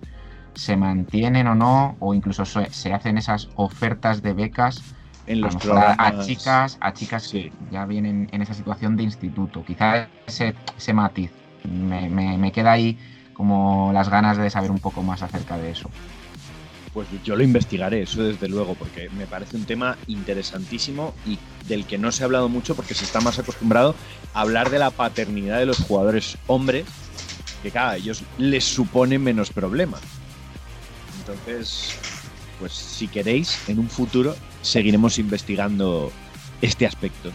se 0.54 0.76
mantienen 0.76 1.46
o 1.46 1.54
no, 1.54 1.96
o 2.00 2.14
incluso 2.14 2.44
se, 2.44 2.70
se 2.72 2.92
hacen 2.92 3.18
esas 3.18 3.48
ofertas 3.56 4.22
de 4.22 4.32
becas 4.32 4.82
En 5.26 5.38
a 5.44 5.52
los 5.52 5.66
a- 5.66 5.96
a, 5.98 6.26
chicas, 6.26 6.78
a 6.80 6.92
chicas 6.92 7.22
Sí. 7.24 7.42
que 7.42 7.52
ya 7.70 7.86
vienen 7.86 8.28
en 8.32 8.42
esa 8.42 8.54
situación 8.54 8.96
de 8.96 9.04
instituto. 9.04 9.62
Quizá 9.64 10.08
ese, 10.26 10.54
ese 10.76 10.92
matiz 10.92 11.30
me, 11.64 12.08
me- 12.08 12.36
me 12.38 12.52
queda 12.52 12.72
ahí 12.72 12.98
como 13.34 13.90
las 13.92 14.08
ganas 14.08 14.36
de 14.36 14.50
saber 14.50 14.70
un 14.70 14.80
poco 14.80 15.02
más 15.02 15.22
acerca 15.22 15.56
de 15.56 15.70
eso. 15.70 15.88
Pues 16.92 17.08
yo 17.22 17.36
lo 17.36 17.44
investigaré, 17.44 18.02
eso 18.02 18.22
desde 18.24 18.48
luego, 18.48 18.74
porque 18.74 19.08
me 19.10 19.26
parece 19.26 19.56
un 19.56 19.64
tema 19.64 19.96
interesantísimo 20.08 21.14
y 21.24 21.38
del 21.68 21.86
que 21.86 21.98
no 21.98 22.10
se 22.10 22.22
ha 22.22 22.26
hablado 22.26 22.48
mucho 22.48 22.74
porque 22.74 22.94
se 22.94 23.04
está 23.04 23.20
más 23.20 23.38
acostumbrado 23.38 23.94
a 24.34 24.40
hablar 24.40 24.70
de 24.70 24.80
la 24.80 24.90
paternidad 24.90 25.58
de 25.58 25.66
los 25.66 25.78
jugadores 25.78 26.36
hombres, 26.48 26.86
que 27.62 27.70
claro, 27.70 27.90
a 27.90 27.96
ellos 27.96 28.24
les 28.38 28.64
supone 28.64 29.18
menos 29.20 29.50
problema. 29.50 30.00
Entonces, 31.30 31.94
pues 32.58 32.72
si 32.72 33.08
queréis, 33.08 33.68
en 33.68 33.78
un 33.78 33.88
futuro 33.88 34.34
seguiremos 34.62 35.18
investigando 35.18 36.10
este 36.60 36.86
aspecto. 36.86 37.30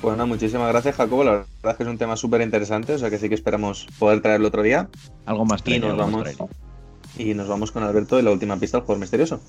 Pues 0.00 0.16
nada, 0.16 0.26
muchísimas 0.26 0.68
gracias, 0.68 0.96
Jacobo. 0.96 1.24
La 1.24 1.30
verdad 1.32 1.46
es 1.70 1.76
que 1.76 1.82
es 1.82 1.88
un 1.88 1.98
tema 1.98 2.16
súper 2.16 2.40
interesante, 2.42 2.94
o 2.94 2.98
sea 2.98 3.10
que 3.10 3.18
sí 3.18 3.28
que 3.28 3.34
esperamos 3.34 3.86
poder 3.98 4.20
traerlo 4.20 4.48
otro 4.48 4.62
día. 4.62 4.88
Algo 5.26 5.44
más 5.44 5.62
Y 5.64 5.78
nos 5.78 5.96
vamos. 5.96 6.22
traeré. 6.22 6.38
Y 7.18 7.34
nos 7.34 7.48
vamos 7.48 7.72
con 7.72 7.82
Alberto 7.82 8.16
de 8.16 8.22
la 8.22 8.30
última 8.30 8.56
pista 8.56 8.78
del 8.78 8.86
juego 8.86 9.00
misterioso. 9.00 9.40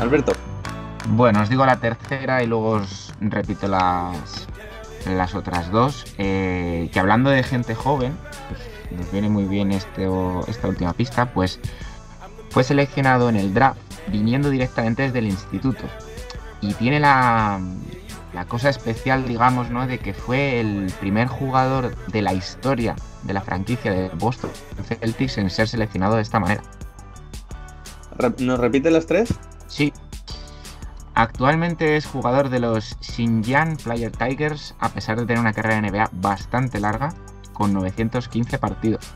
Alberto, 0.00 0.32
Bueno, 1.08 1.42
os 1.42 1.48
digo 1.48 1.66
la 1.66 1.76
tercera 1.76 2.42
y 2.42 2.46
luego 2.46 2.70
os 2.70 3.12
repito 3.20 3.68
las, 3.68 4.48
las 5.06 5.34
otras 5.34 5.70
dos. 5.70 6.04
Eh, 6.18 6.88
que 6.92 7.00
hablando 7.00 7.30
de 7.30 7.42
gente 7.42 7.74
joven, 7.74 8.16
pues 8.48 8.60
nos 8.98 9.12
viene 9.12 9.28
muy 9.28 9.44
bien 9.44 9.72
este, 9.72 10.08
esta 10.48 10.68
última 10.68 10.92
pista, 10.94 11.32
pues 11.32 11.60
fue 12.50 12.64
seleccionado 12.64 13.28
en 13.28 13.36
el 13.36 13.52
draft 13.52 13.78
viniendo 14.08 14.50
directamente 14.50 15.02
desde 15.02 15.18
el 15.18 15.26
instituto. 15.26 15.84
Y 16.60 16.72
tiene 16.74 17.00
la, 17.00 17.60
la 18.32 18.46
cosa 18.46 18.70
especial, 18.70 19.26
digamos, 19.26 19.70
¿no? 19.70 19.86
De 19.86 19.98
que 19.98 20.14
fue 20.14 20.60
el 20.60 20.92
primer 21.00 21.28
jugador 21.28 21.94
de 22.06 22.22
la 22.22 22.32
historia 22.32 22.96
de 23.22 23.32
la 23.32 23.42
franquicia 23.42 23.92
de 23.92 24.08
Boston 24.10 24.50
Celtics 24.88 25.38
en 25.38 25.50
ser 25.50 25.68
seleccionado 25.68 26.16
de 26.16 26.22
esta 26.22 26.40
manera. 26.40 26.62
¿nos 28.38 28.58
repite 28.58 28.90
las 28.90 29.06
tres? 29.06 29.34
Sí. 29.66 29.92
Actualmente 31.14 31.96
es 31.96 32.06
jugador 32.06 32.48
de 32.48 32.58
los 32.58 32.96
Xinjiang 33.00 33.78
Flyer 33.78 34.10
Tigers, 34.10 34.74
a 34.80 34.88
pesar 34.88 35.18
de 35.18 35.26
tener 35.26 35.40
una 35.40 35.52
carrera 35.52 35.80
de 35.80 35.90
NBA 35.90 36.10
bastante 36.12 36.80
larga, 36.80 37.14
con 37.52 37.72
915 37.72 38.58
partidos. 38.58 39.14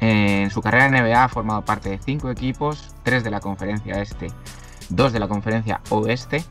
En 0.00 0.50
su 0.50 0.60
carrera 0.60 0.86
en 0.86 1.02
NBA 1.02 1.24
ha 1.24 1.28
formado 1.28 1.64
parte 1.64 1.88
de 1.88 1.98
5 1.98 2.30
equipos, 2.30 2.94
3 3.02 3.24
de 3.24 3.30
la 3.30 3.40
conferencia 3.40 4.00
este, 4.02 4.28
2 4.90 5.12
de 5.12 5.20
la 5.20 5.28
conferencia 5.28 5.80
oeste, 5.88 6.44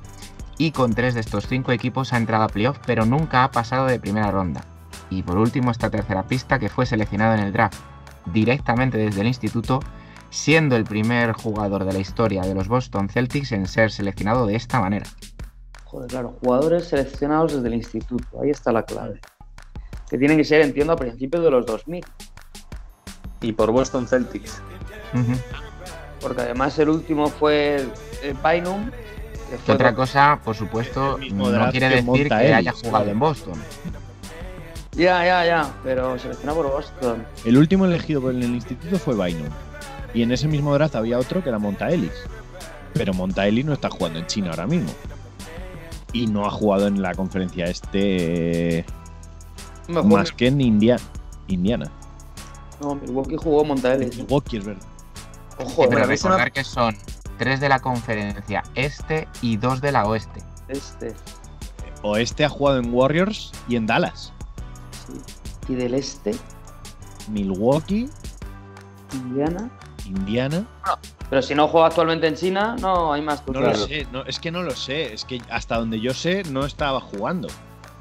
y 0.58 0.72
con 0.72 0.93
3 0.93 1.14
de 1.14 1.20
estos 1.20 1.47
5 1.47 1.72
equipos 1.72 2.12
ha 2.14 2.18
entrado 2.18 2.43
a 2.43 2.47
playoff, 2.47 2.80
pero 2.88 3.06
nunca 3.06 3.43
ha 3.43 3.52
pasado 3.52 3.86
de 3.86 4.00
primera 4.00 4.32
ronda. 4.32 4.66
Y 5.12 5.22
por 5.22 5.38
último, 5.38 5.70
esta 5.70 5.91
tercera 5.91 6.28
pista 6.28 6.58
que 6.58 6.70
fue 6.70 6.88
seleccionado 6.88 7.36
en 7.36 7.41
el 7.41 7.54
draft 7.54 7.80
directamente 8.26 8.97
desde 8.97 9.22
el 9.22 9.28
instituto 9.28 9.80
siendo 10.30 10.76
el 10.76 10.84
primer 10.84 11.34
jugador 11.34 11.86
de 11.86 11.94
la 11.94 12.00
historia 12.00 12.42
de 12.42 12.54
los 12.54 12.68
Boston 12.68 13.10
Celtics 13.10 13.52
en 13.52 13.66
ser 13.68 13.92
seleccionado 13.92 14.46
de 14.46 14.56
esta 14.56 14.80
manera. 14.80 15.06
Joder, 15.86 16.10
claro, 16.10 16.38
jugadores 16.42 16.88
seleccionados 16.88 17.54
desde 17.54 17.68
el 17.68 17.74
instituto, 17.74 18.42
ahí 18.42 18.52
está 18.52 18.72
la 18.72 18.84
clave. 18.84 19.20
Que 20.10 20.18
tienen 20.18 20.38
que 20.38 20.44
ser, 20.44 20.62
entiendo, 20.62 20.94
a 20.94 20.96
principios 20.96 21.44
de 21.44 21.52
los 21.52 21.66
2000. 21.66 22.06
Y 23.42 23.54
por 23.54 23.72
Boston 23.72 24.08
Celtics. 24.08 24.62
Porque 26.22 26.42
además 26.42 26.78
el 26.80 26.90
último 26.90 27.28
fue 27.28 27.88
el 28.22 28.36
Bynum. 28.44 28.92
Que 29.50 29.58
fue 29.58 29.76
otra 29.76 29.96
cosa, 29.96 30.40
por 30.44 30.56
supuesto, 30.56 31.18
no 31.32 31.72
quiere 31.72 31.90
decir 31.90 32.30
que 32.30 32.48
él, 32.48 32.54
haya 32.54 32.72
jugado 32.72 32.98
claro. 32.98 33.12
en 33.12 33.20
Boston. 33.20 33.54
Ya, 34.92 35.26
ya, 35.26 35.46
ya. 35.46 35.74
Pero 35.84 36.20
seleccionado 36.20 36.62
por 36.62 36.72
Boston. 36.72 37.26
El 37.46 37.58
último 37.58 37.86
elegido 37.86 38.22
por 38.22 38.32
el 38.32 38.44
instituto 38.44 39.00
fue 39.00 39.16
Bynum. 39.16 39.50
Y 40.14 40.24
en 40.24 40.32
ese 40.32 40.47
mismo 40.47 40.74
draft 40.74 40.95
había 40.95 41.20
otro 41.20 41.43
que 41.43 41.49
era 41.49 41.60
Montaelis. 41.60 42.14
Pero 42.93 43.14
Montaelis 43.14 43.66
no 43.66 43.74
está 43.74 43.89
jugando 43.89 44.20
en 44.20 44.28
China 44.28 44.49
ahora 44.51 44.68
mismo. 44.68 44.91
Y 46.14 46.28
no 46.28 46.45
ha 46.45 46.49
jugado 46.49 46.88
en 46.88 47.01
la 47.01 47.14
conferencia 47.14 47.66
este 47.66 48.86
Mejor 49.88 50.05
más 50.05 50.32
que 50.32 50.47
en 50.47 50.62
India, 50.62 50.97
Indiana. 51.47 51.91
No, 52.82 52.95
Milwaukee 52.95 53.36
jugó 53.36 53.66
Montaelis. 53.66 54.18
Milwaukee 54.18 54.57
es 54.57 54.66
verdad. 54.66 54.88
Ojo, 55.60 55.76
pero 55.78 55.89
pero 55.89 56.05
recordar 56.05 56.51
que 56.51 56.64
son 56.64 56.95
tres 57.38 57.60
de 57.60 57.70
la 57.70 57.80
conferencia 57.80 58.64
este 58.76 59.28
y 59.41 59.57
dos 59.57 59.82
de 59.82 59.91
la 59.91 60.05
oeste. 60.05 60.41
este. 60.68 61.14
Oeste 62.01 62.45
ha 62.45 62.49
jugado 62.49 62.80
en 62.80 62.93
Warriors 62.93 63.51
y 63.68 63.76
en 63.76 63.86
Dallas. 63.86 64.32
Sí. 65.07 65.74
Y 65.74 65.76
del 65.76 65.95
este, 65.95 66.32
Milwaukee, 67.30 68.10
Indiana. 69.14 69.70
Indiana. 70.10 70.66
Pero 71.30 71.41
si 71.41 71.55
no 71.55 71.68
juega 71.68 71.88
actualmente 71.88 72.28
en 72.28 72.36
China, 72.36 72.76
no 72.80 73.14
hay 73.14 73.22
más 73.22 73.43
No 73.47 73.60
lo 73.62 73.76
sé, 73.76 74.07
no, 74.12 74.24
es 74.26 74.39
que 74.39 74.51
no 74.51 74.64
lo 74.64 74.72
sé. 74.72 75.14
Es 75.14 75.26
que 75.26 75.41
hasta 75.49 75.78
donde 75.78 75.99
yo 75.99 76.14
sé 76.14 76.43
no 76.49 76.66
estaba 76.66 76.99
jugando. 76.99 77.47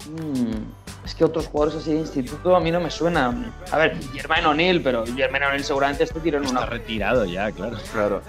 Mm, 0.09 1.05
es 1.05 1.15
que 1.15 1.25
otros 1.25 1.47
jugadores 1.49 1.81
así 1.81 1.93
de 1.93 2.01
instituto 2.01 2.57
a 2.57 2.61
mí 2.61 2.71
no 2.71 2.81
me 2.81 2.91
suenan. 2.91 3.53
A 3.71 3.77
ver, 3.77 3.99
Jermaine 4.13 4.47
O'Neal, 4.47 4.81
pero 4.81 5.05
Jermaine 5.07 5.47
O'Neal 5.47 5.65
seguramente 5.65 6.05
este 6.05 6.21
tiro 6.21 6.39
en 6.39 6.45
Está 6.45 6.59
una. 6.59 6.67
retirado 6.67 7.25
ya, 7.25 7.51
claro. 7.53 7.77
Claro. 7.93 8.23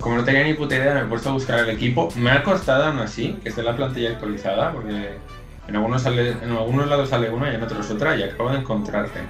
Como 0.00 0.16
no 0.16 0.24
tenía 0.24 0.44
ni 0.44 0.54
puta 0.54 0.76
idea, 0.76 0.94
me 0.94 1.00
he 1.00 1.04
puesto 1.04 1.30
a 1.30 1.32
buscar 1.32 1.58
el 1.60 1.70
equipo. 1.70 2.08
Me 2.16 2.30
ha 2.30 2.42
costado 2.42 2.84
aún 2.84 2.98
así 2.98 3.32
que 3.42 3.48
esté 3.48 3.62
la 3.62 3.74
plantilla 3.74 4.10
actualizada, 4.10 4.72
porque 4.72 5.18
en 5.66 5.76
algunos, 5.76 6.02
sale, 6.02 6.30
en 6.30 6.50
algunos 6.50 6.88
lados 6.88 7.08
sale 7.08 7.30
una 7.30 7.50
y 7.50 7.56
en 7.56 7.62
otros 7.62 7.90
otra, 7.90 8.16
y 8.16 8.22
acabo 8.22 8.50
de 8.50 8.58
encontrarte. 8.58 9.20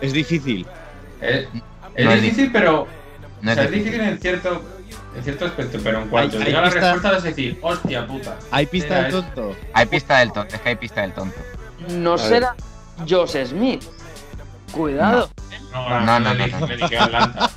Es 0.00 0.12
difícil. 0.12 0.66
Es, 1.20 1.46
es 2.00 2.06
No 2.06 2.12
es 2.12 2.22
difícil, 2.22 2.52
pero. 2.52 2.86
No 3.42 3.50
o 3.52 3.54
sea, 3.54 3.64
es 3.64 3.70
es 3.70 3.74
difícil 3.76 4.00
en 4.00 4.18
cierto, 4.20 4.62
en 5.16 5.22
cierto 5.24 5.44
aspecto, 5.46 5.78
pero 5.82 6.02
en 6.02 6.08
cuanto 6.08 6.36
Hay- 6.36 6.42
hay 6.42 6.48
diga 6.48 6.60
la 6.60 6.66
pista- 6.70 6.80
respuesta, 6.80 7.10
vas 7.12 7.22
a 7.22 7.26
decir, 7.26 7.58
hostia 7.62 8.06
puta. 8.06 8.36
¿Hay 8.50 8.66
pista 8.66 8.94
del 8.96 9.06
es- 9.06 9.12
tonto? 9.12 9.56
Hay 9.72 9.86
pista 9.86 10.18
del 10.18 10.32
tonto, 10.32 10.54
es 10.54 10.60
que 10.60 10.68
hay 10.68 10.76
pista 10.76 11.00
del 11.02 11.12
tonto. 11.14 11.36
No 11.90 12.10
ver. 12.12 12.18
será 12.20 12.54
Josh 13.08 13.36
Smith. 13.46 13.82
Cuidado. 14.72 15.30
No, 15.72 16.00
No, 16.00 16.20
no. 16.20 16.30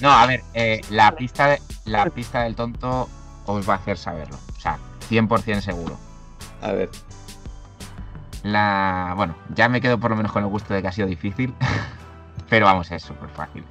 No, 0.00 0.10
a 0.10 0.26
ver, 0.26 0.42
eh, 0.54 0.80
la, 0.90 1.12
pista 1.12 1.48
de- 1.48 1.62
la 1.84 2.06
pista 2.06 2.42
del 2.42 2.54
tonto 2.54 3.08
os 3.46 3.68
va 3.68 3.74
a 3.74 3.76
hacer 3.76 3.96
saberlo. 3.98 4.36
O 4.56 4.60
sea, 4.60 4.78
100% 5.08 5.60
seguro. 5.60 5.98
A 6.62 6.72
ver. 6.72 6.90
La. 8.42 9.12
Bueno, 9.16 9.36
ya 9.54 9.68
me 9.68 9.80
quedo 9.80 9.98
por 9.98 10.10
lo 10.10 10.16
menos 10.16 10.32
con 10.32 10.42
el 10.42 10.48
gusto 10.48 10.72
de 10.74 10.82
que 10.82 10.88
ha 10.88 10.92
sido 10.92 11.08
difícil. 11.08 11.54
Pero 12.48 12.66
vamos, 12.66 12.90
es 12.92 13.02
súper 13.02 13.28
fácil. 13.30 13.64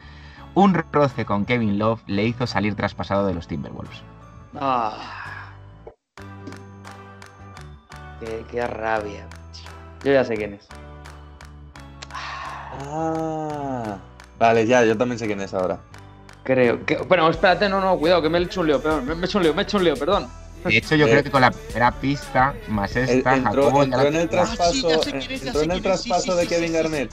Un 0.55 0.73
roce 0.91 1.25
con 1.25 1.45
Kevin 1.45 1.77
Love 1.77 2.01
le 2.07 2.23
hizo 2.23 2.47
salir 2.47 2.75
traspasado 2.75 3.27
de 3.27 3.33
los 3.33 3.47
Timberwolves. 3.47 4.01
Ah. 4.59 4.97
Qué, 8.21 8.45
qué 8.49 8.65
rabia. 8.65 9.27
Yo 10.03 10.13
ya 10.13 10.23
sé 10.23 10.35
quién 10.35 10.53
es. 10.53 10.67
Ah. 12.89 13.97
Vale, 14.39 14.65
ya, 14.65 14.83
yo 14.85 14.97
también 14.97 15.19
sé 15.19 15.27
quién 15.27 15.41
es 15.41 15.53
ahora. 15.53 15.77
Creo 16.43 16.85
que. 16.85 16.97
Bueno, 16.97 17.29
espérate, 17.29 17.67
no, 17.69 17.81
no, 17.81 17.97
cuidado, 17.97 18.21
que 18.21 18.29
me 18.29 18.37
he 18.37 18.43
hecho 18.43 18.61
un 18.61 18.67
lío, 18.67 18.81
perdón. 18.81 19.05
Me 19.05 19.15
me 19.15 19.21
he 19.23 19.25
hecho 19.25 19.37
un 19.39 19.43
lío, 19.43 19.53
me 19.53 19.61
he 19.61 19.65
hecho 19.65 19.77
un 19.77 19.83
lío, 19.83 19.95
perdón. 19.97 20.27
De 20.63 20.77
hecho, 20.77 20.95
yo 20.95 21.05
Eh, 21.05 21.09
creo 21.11 21.23
que 21.23 21.31
con 21.31 21.41
la 21.41 21.51
primera 21.51 21.91
pista 21.91 22.53
más 22.69 22.95
El- 22.95 23.09
esta, 23.09 23.35
entró, 23.35 23.65
Jacobo 23.65 23.79
ya 23.79 23.83
entró 23.85 24.01
en 24.07 24.15
el 24.15 24.29
traspaso, 24.29 24.71
sí, 24.73 24.81
ya 24.81 25.47
entró 25.47 25.61
en 25.61 25.71
el 25.71 25.81
traspaso 25.81 26.35
de 26.35 26.47
Kevin 26.47 26.73
Garnett. 26.73 27.11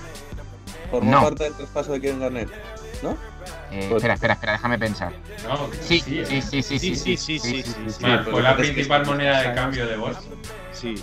Formó 0.90 1.11
No. 1.11 1.22
parte 1.22 1.45
del 1.45 1.55
traspaso 1.55 1.93
de 1.93 2.01
Kevin 2.01 2.20
Garnett. 2.20 2.49
¿No? 3.03 3.16
Eh, 3.73 3.87
Pues- 3.89 3.97
espera, 4.03 4.14
espera, 4.14 4.35
espera, 4.35 4.53
déjame 4.53 4.79
pensar. 4.79 5.12
No, 5.49 5.68
Sí, 5.81 6.01
sí, 6.01 6.23
sí, 6.27 6.37
eh. 6.37 6.43
sí, 6.43 6.62
sí, 6.62 6.79
sí, 6.79 6.95
sí, 6.95 7.16
sí, 7.16 7.39
sí, 7.39 7.39
sí, 7.39 7.62
sí. 7.62 7.73
Bueno, 8.01 8.18
pues 8.23 8.31
fue 8.31 8.43
la 8.43 8.57
principal 8.57 9.07
moneda 9.07 9.41
de 9.49 9.55
cambio 9.55 9.87
de 9.87 9.97
Boston. 9.97 10.35
Sí. 10.73 10.95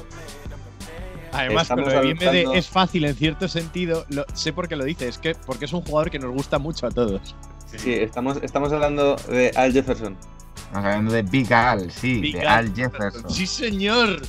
Además, 1.32 1.64
Estamos 1.64 1.86
con 1.86 1.94
lo 1.94 2.00
de 2.00 2.06
bien 2.06 2.18
de 2.18 2.28
hablando- 2.28 2.54
es 2.54 2.68
fácil 2.70 3.06
en 3.06 3.16
cierto 3.16 3.48
sentido, 3.48 4.06
lo- 4.10 4.26
sé 4.34 4.54
por 4.54 4.68
qué 4.68 4.76
lo 4.76 4.84
dice, 4.84 5.08
es 5.08 5.18
que 5.18 5.36
porque 5.46 5.66
es 5.66 5.74
un 5.74 5.82
jugador 5.82 6.10
que 6.12 6.20
nos 6.20 6.32
gusta 6.32 6.60
mucho 6.60 6.86
a 6.88 6.92
todos. 6.92 7.36
Sí, 7.76 7.94
estamos, 7.94 8.38
estamos 8.42 8.72
hablando 8.74 9.16
de 9.28 9.52
Al 9.56 9.72
Jefferson. 9.74 10.16
Estamos 10.56 10.86
hablando 10.86 11.14
de 11.14 11.22
Big 11.24 11.52
Al, 11.54 11.92
sí, 11.92 12.20
Big 12.22 12.36
de 12.36 12.42
Al. 12.42 12.48
Al 12.68 12.76
Jefferson. 12.76 13.30
Sí, 13.30 13.46
señor. 13.48 14.22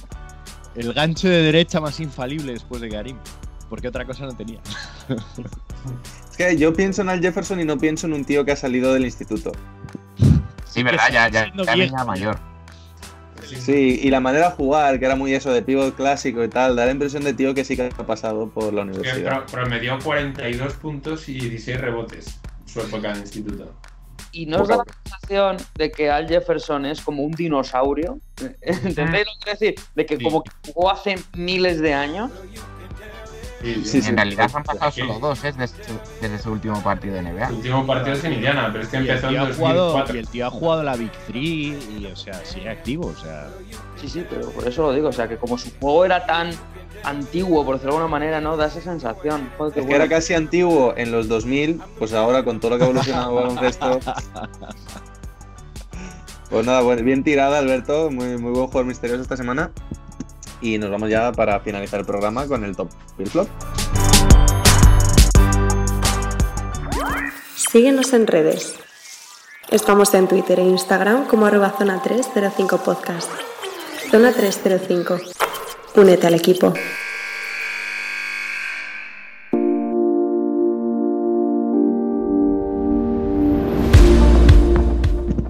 El 0.74 0.92
gancho 0.94 1.28
de 1.28 1.42
derecha 1.42 1.80
más 1.80 2.00
infalible 2.00 2.52
después 2.52 2.80
de 2.80 2.88
Karim. 2.88 3.16
Porque 3.68 3.88
otra 3.88 4.04
cosa 4.04 4.24
no 4.26 4.34
tenía. 4.36 4.60
Que 6.40 6.56
yo 6.56 6.72
pienso 6.72 7.02
en 7.02 7.10
Al 7.10 7.20
Jefferson 7.20 7.60
y 7.60 7.66
no 7.66 7.76
pienso 7.76 8.06
en 8.06 8.14
un 8.14 8.24
tío 8.24 8.46
que 8.46 8.52
ha 8.52 8.56
salido 8.56 8.94
del 8.94 9.04
instituto. 9.04 9.52
Sí, 10.64 10.82
verdad, 10.82 11.10
ya, 11.12 11.28
ya, 11.28 11.52
ya 11.54 11.76
venía 11.76 12.02
mayor. 12.04 12.38
Sí, 13.44 14.00
y 14.02 14.08
la 14.08 14.20
manera 14.20 14.48
de 14.48 14.54
jugar, 14.54 14.98
que 14.98 15.04
era 15.04 15.16
muy 15.16 15.34
eso 15.34 15.52
de 15.52 15.60
pivot 15.60 15.94
clásico 15.96 16.42
y 16.42 16.48
tal, 16.48 16.76
da 16.76 16.86
la 16.86 16.92
impresión 16.92 17.24
de 17.24 17.34
tío 17.34 17.52
que 17.52 17.62
sí 17.64 17.76
que 17.76 17.90
ha 17.94 18.06
pasado 18.06 18.48
por 18.48 18.72
la 18.72 18.82
universidad. 18.82 19.44
pro- 19.44 19.46
promedió 19.60 19.98
42 19.98 20.72
puntos 20.74 21.28
y 21.28 21.34
16 21.34 21.78
rebotes 21.78 22.38
en 22.62 22.68
su 22.72 22.80
época 22.80 23.12
de 23.12 23.20
instituto. 23.20 23.74
¿Y 24.32 24.46
no 24.46 24.62
os 24.62 24.68
da 24.68 24.76
la 24.76 24.84
sensación 25.04 25.56
de 25.74 25.90
que 25.90 26.08
Al 26.10 26.26
Jefferson 26.26 26.86
es 26.86 27.02
como 27.02 27.22
un 27.24 27.32
dinosaurio? 27.32 28.18
¿Entendéis 28.62 29.26
lo 29.26 29.32
que 29.32 29.44
quiero 29.44 29.58
decir? 29.58 29.74
De 29.94 30.06
que 30.06 30.16
Sí. 30.16 30.24
como 30.24 30.42
que 30.42 30.50
jugó 30.72 30.90
hace 30.90 31.16
miles 31.34 31.80
de 31.80 31.92
años. 31.92 32.30
Sí, 33.62 33.84
Sí, 33.84 33.96
en 33.98 34.02
sí. 34.04 34.10
realidad 34.12 34.50
han 34.54 34.62
pasado 34.62 34.90
solo 34.90 35.18
dos, 35.18 35.44
¿eh? 35.44 35.52
Desde 35.56 35.84
su, 35.84 35.92
desde 36.20 36.38
su 36.38 36.50
último 36.50 36.82
partido 36.82 37.14
de 37.14 37.22
NBA. 37.22 37.48
Su 37.48 37.56
último 37.56 37.86
partido 37.86 38.16
es 38.16 38.24
en 38.24 38.32
Indiana, 38.34 38.68
pero 38.72 38.84
es 38.84 38.90
que 38.90 38.96
empezó 38.96 39.26
en 39.28 39.32
tío 39.34 39.42
ha 39.42 39.52
jugado, 39.54 39.84
2004. 39.86 40.14
y 40.14 40.18
el 40.18 40.28
tío 40.28 40.46
ha 40.46 40.50
jugado 40.50 40.82
la 40.82 40.96
Big 40.96 41.12
Three 41.26 41.78
y, 41.98 42.06
o 42.10 42.16
sea, 42.16 42.34
sigue 42.44 42.70
activo. 42.70 43.06
O 43.08 43.16
sea, 43.16 43.48
Sí, 43.96 44.08
sí, 44.08 44.24
pero 44.30 44.48
por 44.50 44.66
eso 44.66 44.82
lo 44.82 44.92
digo. 44.94 45.08
O 45.08 45.12
sea, 45.12 45.28
que 45.28 45.36
como 45.36 45.58
su 45.58 45.70
juego 45.78 46.06
era 46.06 46.24
tan 46.24 46.50
antiguo, 47.04 47.64
por 47.66 47.74
decirlo 47.74 47.92
de 47.92 47.98
alguna 47.98 48.10
manera, 48.10 48.40
¿no? 48.40 48.56
Da 48.56 48.66
esa 48.66 48.80
sensación. 48.80 49.50
Joder, 49.58 49.78
Es 49.78 49.86
que 49.86 49.94
era 49.94 50.08
casi 50.08 50.32
antiguo 50.32 50.94
en 50.96 51.12
los 51.12 51.28
2000, 51.28 51.82
pues 51.98 52.14
ahora 52.14 52.42
con 52.44 52.60
todo 52.60 52.72
lo 52.72 52.78
que 52.78 52.84
ha 52.84 52.86
evolucionado 52.86 53.30
el 53.30 53.48
baloncesto. 53.48 54.00
Pues 56.50 56.66
nada, 56.66 56.80
bueno, 56.80 57.02
bien 57.04 57.22
tirada, 57.22 57.58
Alberto. 57.58 58.10
Muy, 58.10 58.36
muy 58.36 58.50
buen 58.50 58.66
jugador 58.66 58.86
misterioso 58.86 59.22
esta 59.22 59.36
semana. 59.36 59.70
Y 60.60 60.78
nos 60.78 60.90
vamos 60.90 61.08
ya 61.08 61.32
para 61.32 61.60
finalizar 61.60 62.00
el 62.00 62.06
programa 62.06 62.46
con 62.46 62.64
el 62.64 62.76
top 62.76 62.90
el 63.18 63.26
flop. 63.28 63.48
Síguenos 67.54 68.12
en 68.12 68.26
redes. 68.26 68.74
Estamos 69.70 70.12
en 70.14 70.26
Twitter 70.26 70.58
e 70.58 70.64
Instagram 70.64 71.26
como 71.26 71.46
arroba 71.46 71.70
zona 71.78 72.02
305 72.02 72.78
podcast. 72.78 73.30
Zona 74.10 74.32
305. 74.32 75.18
Únete 75.94 76.26
al 76.26 76.34
equipo. 76.34 76.74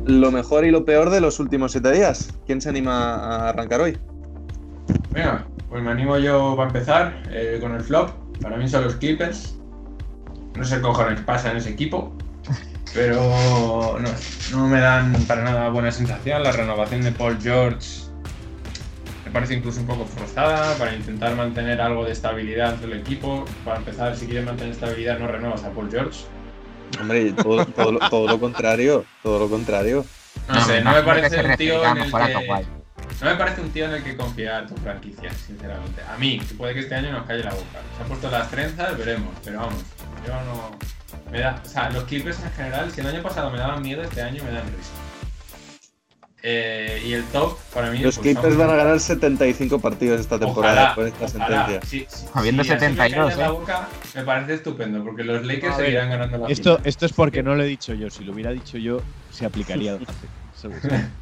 Lo 0.05 0.31
mejor 0.31 0.67
y 0.67 0.71
lo 0.71 0.85
peor 0.85 1.09
de 1.09 1.23
los 1.23 1.41
últimos 1.41 1.73
siete 1.73 1.93
días. 1.93 2.29
¿Quién 2.45 2.61
se 2.61 2.69
anima 2.69 3.15
a 3.15 3.49
arrancar 3.49 3.81
hoy? 3.81 3.99
Venga, 5.11 5.45
pues 5.69 5.83
me 5.83 5.91
animo 5.91 6.19
yo 6.19 6.55
para 6.57 6.69
empezar 6.69 7.23
eh, 7.31 7.59
con 7.61 7.75
el 7.75 7.81
flop. 7.83 8.11
Para 8.41 8.57
mí 8.57 8.69
son 8.69 8.85
los 8.85 8.95
Clippers. 8.97 9.57
No 10.57 10.65
sé 10.65 10.77
qué 10.77 10.83
cojones 10.83 11.21
pasa 11.21 11.51
en 11.51 11.57
ese 11.59 11.71
equipo. 11.71 12.13
Pero 12.95 13.21
no, 14.01 14.09
no 14.59 14.67
me 14.67 14.81
dan 14.81 15.13
para 15.27 15.43
nada 15.45 15.69
buena 15.71 15.93
sensación. 15.93 16.43
La 16.43 16.53
renovación 16.53 17.03
de 17.03 17.13
Paul 17.13 17.39
George 17.41 17.87
me 19.25 19.31
parece 19.31 19.55
incluso 19.55 19.81
un 19.81 19.87
poco 19.87 20.05
forzada 20.07 20.75
para 20.77 20.95
intentar 20.95 21.37
mantener 21.37 21.81
algo 21.81 22.05
de 22.05 22.13
estabilidad 22.13 22.75
del 22.77 22.95
equipo. 22.95 23.45
Para 23.65 23.79
empezar, 23.79 24.17
si 24.17 24.27
quieres 24.27 24.45
mantener 24.45 24.73
estabilidad, 24.73 25.19
no 25.19 25.29
renuevas 25.29 25.63
a 25.65 25.71
Paul 25.71 25.89
George. 25.91 26.21
Hombre, 27.01 27.33
todo, 27.33 27.65
todo 27.67 27.93
lo- 27.93 28.11
todo 28.11 28.27
lo 28.27 28.41
contrario. 28.41 29.05
Todo 29.23 29.39
lo 29.39 29.49
contrario. 29.49 30.05
No, 30.49 30.65
sé, 30.65 30.83
no 30.83 30.93
me 30.93 31.03
parece 31.03 31.57
tío 31.57 31.85
en 31.85 31.99
el 31.99 32.11
que... 32.11 32.80
No 33.21 33.27
me 33.29 33.37
parece 33.37 33.61
un 33.61 33.71
tío 33.71 33.85
en 33.85 33.93
el 33.93 34.03
que 34.03 34.17
confiar 34.17 34.67
tu 34.67 34.75
franquicia, 34.77 35.31
sinceramente. 35.35 36.03
A 36.03 36.17
mí, 36.17 36.39
que 36.41 36.55
puede 36.55 36.73
que 36.75 36.81
este 36.81 36.95
año 36.95 37.13
nos 37.13 37.27
calle 37.27 37.45
la 37.45 37.51
boca. 37.53 37.81
Se 37.97 38.03
ha 38.03 38.07
puesto 38.07 38.31
las 38.31 38.51
trenzas, 38.51 38.97
veremos. 38.97 39.35
Pero 39.45 39.59
vamos, 39.61 39.83
yo 40.27 40.33
no. 40.33 40.79
Me 41.31 41.41
da, 41.41 41.61
o 41.65 41.69
sea, 41.69 41.91
los 41.91 42.05
Clippers 42.05 42.43
en 42.43 42.51
general, 42.53 42.91
si 42.91 43.01
el 43.01 43.07
año 43.09 43.23
pasado 43.23 43.51
me 43.51 43.59
daban 43.59 43.83
miedo, 43.83 44.03
este 44.03 44.23
año 44.23 44.43
me 44.43 44.51
dan 44.51 44.65
risa. 44.67 44.91
Eh, 46.43 47.03
y 47.05 47.13
el 47.13 47.25
top, 47.25 47.59
para 47.75 47.91
mí. 47.91 47.99
Los 47.99 48.17
pues, 48.17 48.35
Clippers 48.35 48.57
van 48.57 48.71
a 48.71 48.75
ganar 48.75 48.99
75 48.99 49.79
partidos 49.79 50.21
esta 50.21 50.39
temporada 50.39 50.95
con 50.95 51.07
esta 51.07 51.27
ojalá. 51.27 51.67
sentencia. 51.67 51.81
Sí, 51.87 52.07
sí, 52.09 52.27
Habiendo 52.33 52.65
sí, 52.65 52.71
así 52.73 52.87
me 52.87 52.91
72, 52.93 52.97
cae 52.97 53.33
en 53.35 53.39
la 53.39 53.47
¿eh? 53.47 53.51
boca, 53.51 53.89
me 54.15 54.23
parece 54.23 54.55
estupendo, 54.55 55.05
porque 55.05 55.25
los 55.25 55.45
Lakers 55.45 55.77
ver, 55.77 55.87
seguirán 55.87 56.09
ganando 56.09 56.39
la 56.39 56.49
Esto, 56.49 56.77
final. 56.77 56.89
esto 56.89 57.07
es 57.07 57.13
porque 57.13 57.43
no 57.43 57.55
lo 57.55 57.63
he 57.63 57.67
dicho 57.67 57.93
yo. 57.93 58.09
Si 58.09 58.25
lo 58.25 58.33
hubiera 58.33 58.51
dicho 58.53 58.79
yo, 58.79 59.03
se 59.31 59.45
aplicaría 59.45 59.99
seguro. 60.55 60.81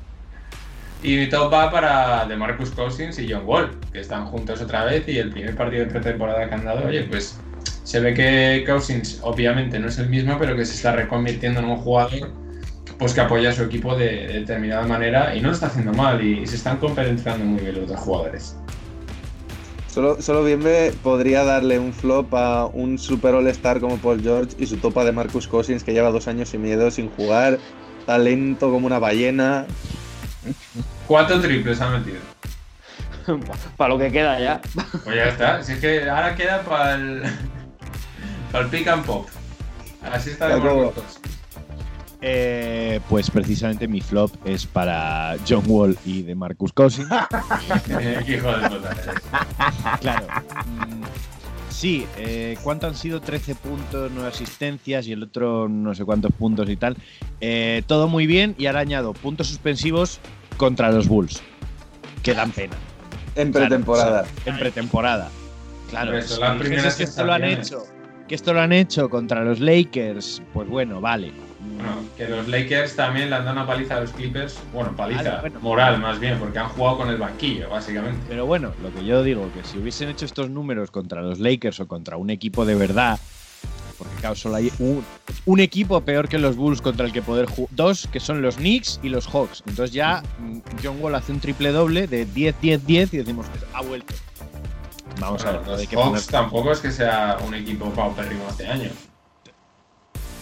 Y 1.02 1.16
mi 1.16 1.28
top 1.28 1.52
va 1.52 1.70
para 1.70 2.26
DeMarcus 2.26 2.70
Cousins 2.70 3.18
y 3.18 3.32
John 3.32 3.42
Wall, 3.46 3.70
que 3.92 4.00
están 4.00 4.26
juntos 4.26 4.60
otra 4.60 4.84
vez 4.84 5.06
y 5.06 5.18
el 5.18 5.30
primer 5.30 5.54
partido 5.54 5.84
de 5.84 5.90
pretemporada 5.90 6.48
que 6.48 6.54
han 6.54 6.64
dado, 6.64 6.86
oye, 6.88 7.04
pues 7.04 7.38
se 7.84 8.00
ve 8.00 8.14
que 8.14 8.64
Cousins 8.66 9.20
obviamente 9.22 9.78
no 9.78 9.88
es 9.88 9.98
el 9.98 10.08
mismo, 10.08 10.36
pero 10.38 10.56
que 10.56 10.64
se 10.66 10.74
está 10.74 10.92
reconvirtiendo 10.92 11.60
en 11.60 11.66
un 11.66 11.76
jugador 11.76 12.30
pues 12.98 13.14
que 13.14 13.20
apoya 13.20 13.50
a 13.50 13.52
su 13.52 13.62
equipo 13.62 13.96
de, 13.96 14.26
de 14.26 14.40
determinada 14.40 14.86
manera 14.86 15.34
y 15.34 15.40
no 15.40 15.48
lo 15.48 15.54
está 15.54 15.66
haciendo 15.66 15.92
mal 15.92 16.22
y, 16.24 16.46
se 16.46 16.56
están 16.56 16.78
compenetrando 16.78 17.44
muy 17.44 17.60
bien 17.60 17.80
los 17.80 17.88
dos 17.88 18.00
jugadores. 18.00 18.56
Solo, 19.86 20.20
solo 20.20 20.44
Bienve 20.44 20.92
podría 21.02 21.44
darle 21.44 21.78
un 21.78 21.92
flop 21.92 22.34
a 22.34 22.66
un 22.66 22.98
super 22.98 23.34
all-star 23.34 23.80
como 23.80 23.96
Paul 23.96 24.20
George 24.20 24.54
y 24.58 24.66
su 24.66 24.76
topa 24.76 25.04
de 25.04 25.12
Marcus 25.12 25.46
Cousins 25.46 25.82
que 25.82 25.92
lleva 25.92 26.10
dos 26.10 26.28
años 26.28 26.52
y 26.54 26.58
medio 26.58 26.90
sin 26.90 27.08
jugar, 27.10 27.58
talento 28.04 28.70
como 28.70 28.86
una 28.86 28.98
ballena. 28.98 29.66
Cuatro 31.06 31.40
triples 31.40 31.80
ha 31.80 31.90
metido. 31.90 32.20
Para 33.76 33.94
lo 33.94 33.98
que 33.98 34.10
queda 34.10 34.38
ya. 34.38 34.60
Pues 35.04 35.16
ya 35.16 35.24
está. 35.24 35.62
Si 35.62 35.72
es 35.72 35.80
que 35.80 36.08
ahora 36.08 36.34
queda 36.34 36.62
para 36.62 36.94
el, 36.94 37.22
para 38.50 38.64
el 38.64 38.70
pick 38.70 38.88
and 38.88 39.04
pop. 39.04 39.28
Así 40.02 40.30
está. 40.30 40.58
Cousins. 40.58 41.20
Eh, 42.20 43.00
pues 43.08 43.30
precisamente 43.30 43.86
mi 43.86 44.00
flop 44.00 44.32
es 44.44 44.66
para 44.66 45.36
John 45.48 45.62
Wall 45.68 45.96
y 46.04 46.22
de 46.22 46.34
Marcus 46.34 46.72
Cousins. 46.72 47.08
Hijo 48.26 48.58
de 48.58 48.70
puta 48.70 48.90
eres. 48.90 50.00
Claro. 50.00 50.26
Sí, 51.78 52.04
eh, 52.16 52.58
¿cuánto 52.64 52.88
han 52.88 52.96
sido? 52.96 53.20
13 53.20 53.54
puntos, 53.54 54.10
9 54.12 54.28
asistencias 54.28 55.06
y 55.06 55.12
el 55.12 55.22
otro 55.22 55.68
no 55.68 55.94
sé 55.94 56.04
cuántos 56.04 56.32
puntos 56.32 56.68
y 56.68 56.74
tal. 56.74 56.96
Eh, 57.40 57.84
todo 57.86 58.08
muy 58.08 58.26
bien 58.26 58.56
y 58.58 58.66
ahora 58.66 58.80
añado 58.80 59.12
puntos 59.12 59.46
suspensivos 59.46 60.18
contra 60.56 60.90
los 60.90 61.06
Bulls, 61.06 61.40
que 62.24 62.34
dan 62.34 62.50
pena. 62.50 62.74
En 63.36 63.52
Claro, 63.52 63.68
pretemporada. 63.68 64.22
o 64.22 64.42
sea, 64.42 64.52
en 64.52 64.58
pretemporada. 64.58 65.30
Claro, 65.88 66.18
primeras 66.58 66.96
que 66.96 67.04
esto 67.04 67.24
lo 67.24 67.32
han 67.32 67.44
hecho, 67.44 67.62
sensaciones. 67.62 68.24
que 68.26 68.34
esto 68.34 68.52
lo 68.54 68.60
han 68.60 68.72
hecho 68.72 69.08
contra 69.08 69.44
los 69.44 69.60
Lakers, 69.60 70.42
pues 70.52 70.68
bueno, 70.68 71.00
vale. 71.00 71.30
Bueno, 71.76 72.02
que 72.16 72.28
los 72.28 72.48
Lakers 72.48 72.96
también 72.96 73.30
le 73.30 73.36
han 73.36 73.44
dado 73.44 73.56
una 73.56 73.66
paliza 73.66 73.96
a 73.96 74.00
los 74.00 74.10
Clippers. 74.10 74.58
Bueno, 74.72 74.94
paliza, 74.96 75.40
bueno. 75.40 75.60
moral 75.60 75.98
más 76.00 76.18
bien, 76.18 76.38
porque 76.38 76.58
han 76.58 76.68
jugado 76.68 76.98
con 76.98 77.08
el 77.10 77.16
banquillo, 77.16 77.68
básicamente. 77.70 78.18
Pero 78.28 78.46
bueno, 78.46 78.72
lo 78.82 78.92
que 78.92 79.04
yo 79.04 79.22
digo, 79.22 79.50
que 79.52 79.62
si 79.64 79.78
hubiesen 79.78 80.08
hecho 80.08 80.24
estos 80.24 80.50
números 80.50 80.90
contra 80.90 81.22
los 81.22 81.38
Lakers 81.38 81.80
o 81.80 81.88
contra 81.88 82.16
un 82.16 82.30
equipo 82.30 82.64
de 82.64 82.74
verdad, 82.74 83.18
porque 83.96 84.14
claro, 84.20 84.36
solo 84.36 84.54
hay 84.56 84.70
un, 84.78 85.04
un 85.46 85.60
equipo 85.60 86.00
peor 86.02 86.28
que 86.28 86.38
los 86.38 86.54
Bulls 86.56 86.80
contra 86.80 87.04
el 87.06 87.12
que 87.12 87.20
poder 87.22 87.46
jugar. 87.46 87.68
Dos, 87.74 88.08
que 88.12 88.20
son 88.20 88.42
los 88.42 88.56
Knicks 88.56 89.00
y 89.02 89.08
los 89.08 89.26
Hawks. 89.26 89.62
Entonces 89.66 89.92
ya 89.92 90.22
mm, 90.38 90.58
John 90.82 90.98
Wall 91.00 91.16
hace 91.16 91.32
un 91.32 91.40
triple 91.40 91.72
doble 91.72 92.06
de 92.06 92.26
10-10-10 92.26 93.08
y 93.12 93.16
decimos 93.18 93.46
que 93.46 93.58
ha 93.74 93.82
vuelto. 93.82 94.14
Vamos 95.20 95.44
a 95.44 95.50
ver, 95.52 95.66
los 95.66 95.80
Hawks 95.80 95.94
poner- 95.94 96.26
tampoco 96.30 96.70
es 96.70 96.78
que 96.78 96.92
sea 96.92 97.38
un 97.44 97.54
equipo 97.54 97.90
paupérrimo 97.90 98.44
este 98.50 98.68
año. 98.68 98.90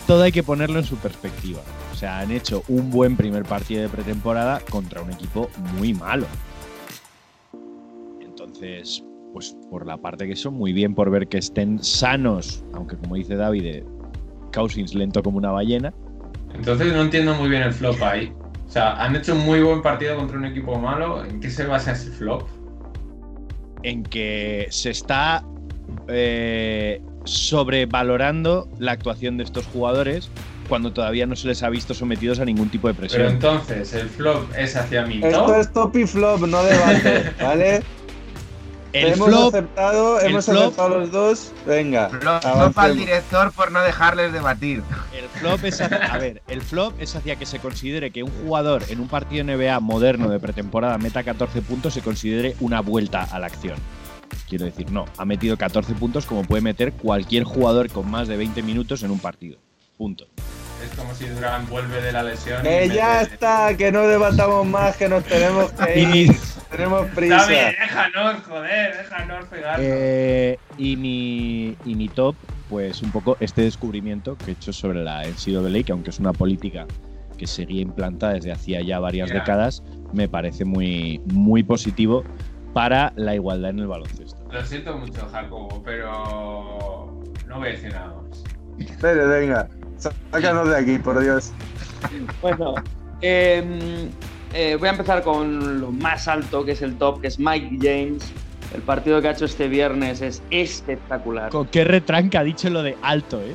Todo 0.07 0.23
hay 0.23 0.33
que 0.33 0.43
ponerlo 0.43 0.79
en 0.79 0.85
su 0.85 0.97
perspectiva. 0.97 1.61
O 1.93 1.95
sea, 1.95 2.21
han 2.21 2.31
hecho 2.31 2.63
un 2.69 2.91
buen 2.91 3.17
primer 3.17 3.45
partido 3.45 3.83
de 3.83 3.89
pretemporada 3.89 4.61
contra 4.71 5.03
un 5.03 5.13
equipo 5.13 5.51
muy 5.79 5.95
malo. 5.95 6.27
Entonces, 8.21 9.03
pues 9.33 9.57
por 9.71 9.87
la 9.87 9.97
parte 9.97 10.27
que 10.27 10.37
son 10.37 10.55
muy 10.55 10.73
bien 10.73 10.95
por 10.95 11.11
ver 11.11 11.29
que 11.29 11.39
estén 11.39 11.83
sanos, 11.83 12.65
aunque 12.75 12.97
como 12.97 13.17
dice 13.17 13.37
David, 13.37 13.83
Cousins 14.53 14.95
lento 14.95 15.23
como 15.23 15.39
una 15.39 15.51
ballena. 15.51 15.93
Entonces 16.55 16.93
no 16.93 17.03
entiendo 17.03 17.35
muy 17.35 17.49
bien 17.49 17.63
el 17.63 17.73
flop 17.73 18.03
ahí. 18.03 18.33
O 18.67 18.71
sea, 18.71 19.03
han 19.03 19.15
hecho 19.15 19.35
un 19.35 19.45
muy 19.45 19.61
buen 19.63 19.83
partido 19.83 20.17
contra 20.17 20.39
un 20.39 20.45
equipo 20.45 20.79
malo. 20.79 21.25
¿En 21.25 21.41
qué 21.41 21.51
se 21.51 21.67
basa 21.67 21.93
ese 21.93 22.11
flop? 22.11 22.43
en 23.87 24.03
que 24.03 24.67
se 24.71 24.91
está 24.91 25.45
eh, 26.09 27.01
sobrevalorando 27.25 28.69
la 28.79 28.93
actuación 28.93 29.37
de 29.39 29.45
estos 29.45 29.67
jugadores 29.67 30.31
cuando 30.69 30.93
todavía 30.93 31.27
no 31.27 31.37
se 31.37 31.47
les 31.49 31.63
ha 31.63 31.69
visto 31.71 31.95
sometidos 31.95 32.41
a 32.41 32.45
ningún 32.45 32.69
tipo 32.71 32.89
de 32.89 32.95
Pero 32.95 33.09
presión. 33.09 33.27
entonces, 33.29 33.93
¿el 33.95 34.09
flop 34.09 34.53
es 34.57 34.75
hacia 34.77 35.07
mi 35.07 35.23
Esto 35.23 35.47
top? 35.47 35.57
es 35.61 35.73
top 35.73 35.97
y 35.97 36.07
flop, 36.07 36.41
no 36.43 36.63
debate, 36.63 37.33
¿vale? 37.43 37.83
El 38.93 39.13
hemos 39.13 39.29
flop, 39.29 39.55
aceptado, 39.55 40.21
el 40.21 40.27
hemos 40.31 40.49
flop- 40.49 40.63
aceptado 40.63 40.99
los 41.01 41.13
dos. 41.13 41.53
Venga, 41.67 42.09
Flop 42.09 42.43
flop 42.43 42.79
al 42.79 42.97
director 42.97 43.53
por 43.53 43.71
no 43.71 43.81
dejarles 43.83 44.33
debatir. 44.33 44.83
el 45.17 45.29
flop 45.39 45.63
es 45.65 45.81
hacia, 45.83 45.99
a 45.99 46.19
ver, 46.19 46.43
el 46.49 46.63
flop 46.63 46.95
es 47.01 47.15
hacia 47.15 47.37
que 47.37 47.45
se 47.47 47.59
considere 47.59 48.11
que 48.11 48.23
un 48.23 48.31
jugador 48.45 48.83
en 48.89 49.01
un 49.01 49.09
partido 49.09 49.45
NBA 49.45 49.79
moderno 49.81 50.29
de 50.31 50.41
pretemporada 50.41 50.97
meta 50.99 51.23
14 51.23 51.61
puntos 51.63 51.93
se 51.95 52.01
considere 52.01 52.57
una 52.61 52.81
vuelta 52.81 53.23
a 53.23 53.39
la 53.39 53.47
acción. 53.49 53.77
Quiero 54.49 54.65
decir, 54.65 54.91
no, 54.93 55.07
ha 55.19 55.25
metido 55.25 55.57
14 55.57 55.95
puntos 55.95 56.25
como 56.27 56.45
puede 56.45 56.63
meter 56.63 56.93
cualquier 56.93 57.45
jugador 57.45 57.91
con 57.91 58.09
más 58.11 58.29
de 58.29 58.37
20 58.37 58.63
minutos 58.63 59.03
en 59.03 59.11
un 59.11 59.19
partido. 59.19 59.59
Punto. 59.99 60.27
Es 60.85 60.95
como 60.97 61.15
si 61.15 61.25
Durán 61.27 61.67
vuelve 61.69 62.01
de 62.03 62.13
la 62.13 62.23
lesión. 62.23 62.63
Que 62.63 62.89
ya 62.89 63.21
mete- 63.23 63.33
está, 63.35 63.77
que 63.77 63.91
no 63.91 64.03
debatamos 64.03 64.67
más, 64.67 64.97
que 64.97 65.09
nos 65.09 65.25
tenemos 65.25 65.73
que 65.73 65.99
ir. 66.01 66.09
mi- 66.09 66.37
Tenemos 66.71 67.07
prisa. 67.15 67.37
David, 67.37 67.57
déjanos, 67.81 68.43
joder, 68.45 68.97
déjanos 68.99 69.45
pegarnos. 69.47 69.87
Eh, 69.89 70.59
y, 70.77 70.97
mi, 70.97 71.77
y 71.85 71.95
mi 71.95 72.09
top, 72.09 72.37
pues 72.69 73.01
un 73.03 73.11
poco 73.11 73.37
este 73.41 73.63
descubrimiento 73.63 74.37
que 74.37 74.51
he 74.51 74.55
hecho 74.55 74.73
sobre 74.73 75.03
la 75.03 75.23
NCAA, 75.27 75.83
que 75.85 75.93
aunque 75.93 76.11
es 76.11 76.19
una 76.21 76.33
política 76.35 76.87
que 77.39 77.47
seguía 77.47 77.81
implantada 77.83 78.35
desde 78.35 78.53
hacía 78.53 78.81
ya 78.83 78.99
varias 78.99 79.31
décadas, 79.31 79.83
me 80.13 80.29
parece 80.29 80.65
muy, 80.65 81.21
muy 81.27 81.63
positivo 81.63 82.25
para 82.75 83.13
la 83.17 83.35
igualdad 83.35 83.71
en 83.71 83.79
el 83.81 83.87
baloncesto. 83.87 84.36
Lo 84.51 84.65
siento 84.65 84.97
mucho, 84.97 85.29
Jacobo, 85.31 85.83
pero 85.85 87.13
no 87.47 87.59
voy 87.59 87.69
a 87.69 87.73
decir 87.73 87.93
nada 87.93 88.15
más. 88.15 88.45
Espere, 88.79 89.27
venga. 89.27 89.69
Sácanos 89.99 90.69
de 90.69 90.77
aquí, 90.77 90.99
por 90.99 91.21
Dios. 91.21 91.53
Bueno, 92.43 92.75
em, 93.21 94.11
eh, 94.53 94.77
voy 94.79 94.89
a 94.89 94.93
empezar 94.93 95.23
con 95.23 95.81
lo 95.81 95.91
más 95.91 96.29
alto, 96.29 96.65
que 96.65 96.73
es 96.73 96.83
el 96.83 96.97
top, 96.97 97.21
que 97.21 97.29
es 97.29 97.39
Mike 97.39 97.79
James. 97.81 98.33
El 98.75 98.83
partido 98.83 99.21
que 99.23 99.29
ha 99.29 99.31
hecho 99.31 99.47
este 99.47 99.69
viernes 99.69 100.21
es 100.21 100.43
espectacular. 100.51 101.51
Con 101.51 101.67
qué 101.67 101.85
retranca 101.85 102.41
ha 102.41 102.45
dicho 102.45 102.69
lo 102.69 102.83
de 102.83 102.97
alto, 103.03 103.41
¿eh? 103.41 103.55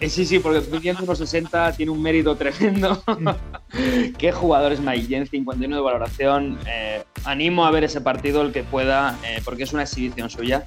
Sí, 0.00 0.26
sí, 0.26 0.38
porque 0.40 0.60
midiendo 0.70 1.04
unos 1.04 1.18
60 1.18 1.72
tiene 1.72 1.92
un 1.92 2.02
mérito 2.02 2.34
tremendo. 2.36 3.02
Qué 4.18 4.32
jugador 4.32 4.72
es 4.72 4.80
Mike 4.80 5.06
Jen, 5.06 5.26
51 5.26 5.76
de 5.76 5.82
valoración. 5.82 6.58
Eh, 6.66 7.04
animo 7.24 7.64
a 7.64 7.70
ver 7.70 7.84
ese 7.84 8.00
partido 8.00 8.42
el 8.42 8.52
que 8.52 8.64
pueda, 8.64 9.16
eh, 9.24 9.40
porque 9.44 9.62
es 9.62 9.72
una 9.72 9.82
exhibición 9.82 10.28
suya. 10.28 10.64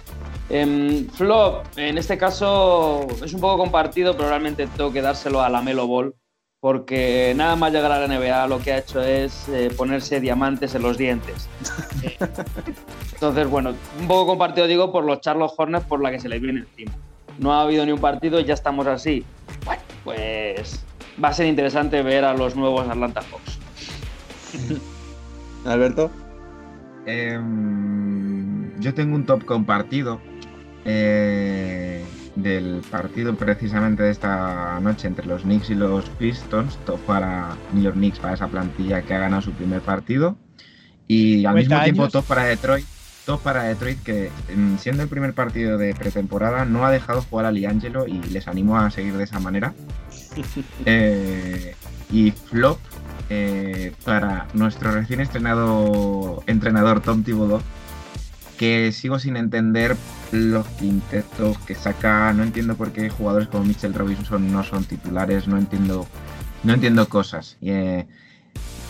Em, 0.49 1.07
flop, 1.09 1.65
en 1.77 1.97
este 1.97 2.17
caso 2.17 3.07
es 3.23 3.33
un 3.33 3.41
poco 3.41 3.57
compartido, 3.57 4.15
pero 4.15 4.29
realmente 4.29 4.67
tengo 4.67 4.91
que 4.91 5.01
dárselo 5.01 5.41
a 5.41 5.49
la 5.49 5.61
Melo 5.61 5.85
Ball, 5.85 6.15
porque 6.61 7.33
nada 7.35 7.55
más 7.57 7.73
llegar 7.73 7.91
a 7.91 7.99
la 7.99 8.07
NBA 8.07 8.47
lo 8.47 8.59
que 8.59 8.71
ha 8.71 8.77
hecho 8.77 9.01
es 9.01 9.49
eh, 9.49 9.69
ponerse 9.75 10.21
diamantes 10.21 10.75
en 10.75 10.81
los 10.81 10.97
dientes. 10.97 11.49
Entonces, 13.13 13.47
bueno, 13.49 13.75
un 13.99 14.07
poco 14.07 14.27
compartido 14.27 14.65
digo 14.65 14.91
por 14.93 15.03
los 15.03 15.19
Charlotte 15.19 15.53
Hornets 15.57 15.85
por 15.85 16.01
la 16.01 16.09
que 16.09 16.19
se 16.21 16.29
les 16.29 16.41
viene 16.41 16.61
encima. 16.61 16.93
No 17.39 17.53
ha 17.53 17.61
habido 17.61 17.85
ni 17.85 17.91
un 17.91 17.99
partido 17.99 18.39
y 18.39 18.45
ya 18.45 18.53
estamos 18.53 18.85
así. 18.87 19.25
Bueno, 19.65 19.81
pues 20.03 20.83
va 21.23 21.29
a 21.29 21.33
ser 21.33 21.47
interesante 21.47 22.01
ver 22.03 22.25
a 22.25 22.33
los 22.33 22.55
nuevos 22.55 22.87
Atlanta 22.87 23.21
Hawks. 23.21 23.59
Alberto. 25.65 26.11
Em, 27.05 28.79
yo 28.79 28.93
tengo 28.93 29.15
un 29.15 29.25
top 29.25 29.45
compartido 29.45 30.19
eh, 30.85 32.03
del 32.35 32.81
partido 32.89 33.35
precisamente 33.35 34.03
de 34.03 34.11
esta 34.11 34.79
noche 34.81 35.07
entre 35.07 35.25
los 35.25 35.43
Knicks 35.43 35.69
y 35.69 35.75
los 35.75 36.05
Pistons. 36.11 36.77
Top 36.85 36.99
para 37.01 37.55
New 37.73 37.83
York 37.83 37.95
Knicks, 37.95 38.19
para 38.19 38.33
esa 38.33 38.47
plantilla 38.47 39.01
que 39.01 39.13
ha 39.13 39.19
ganado 39.19 39.41
su 39.41 39.51
primer 39.51 39.81
partido. 39.81 40.37
Y 41.07 41.45
al 41.45 41.55
mismo 41.55 41.75
50 41.75 41.83
tiempo 41.85 42.09
top 42.09 42.25
para 42.25 42.43
Detroit. 42.43 42.85
Top 43.29 43.43
para 43.43 43.61
Detroit 43.61 44.01
que 44.01 44.31
em, 44.47 44.79
siendo 44.79 45.03
el 45.03 45.07
primer 45.07 45.35
partido 45.35 45.77
de 45.77 45.93
pretemporada 45.93 46.65
no 46.65 46.83
ha 46.83 46.89
dejado 46.89 47.21
jugar 47.21 47.45
a 47.45 47.51
Liangelo 47.51 48.07
y 48.07 48.23
les 48.23 48.47
animo 48.47 48.75
a 48.75 48.89
seguir 48.89 49.15
de 49.17 49.23
esa 49.23 49.39
manera. 49.39 49.73
Eh, 50.85 51.75
y 52.11 52.31
flop 52.31 52.79
eh, 53.29 53.93
para 54.03 54.47
nuestro 54.53 54.91
recién 54.91 55.19
estrenado 55.19 56.41
entrenador 56.47 57.01
Tom 57.01 57.23
Thibodeau, 57.23 57.61
que 58.57 58.91
sigo 58.91 59.19
sin 59.19 59.37
entender 59.37 59.95
los 60.31 60.65
quintetos 60.67 61.59
que 61.59 61.75
saca. 61.75 62.33
No 62.33 62.41
entiendo 62.41 62.75
por 62.75 62.91
qué 62.91 63.11
jugadores 63.11 63.47
como 63.47 63.65
Mitchell 63.65 63.93
Robinson 63.93 64.51
no 64.51 64.63
son 64.63 64.85
titulares. 64.85 65.47
No 65.47 65.59
entiendo, 65.59 66.07
no 66.63 66.73
entiendo 66.73 67.07
cosas. 67.09 67.57
Y, 67.61 67.69
eh, 67.71 68.07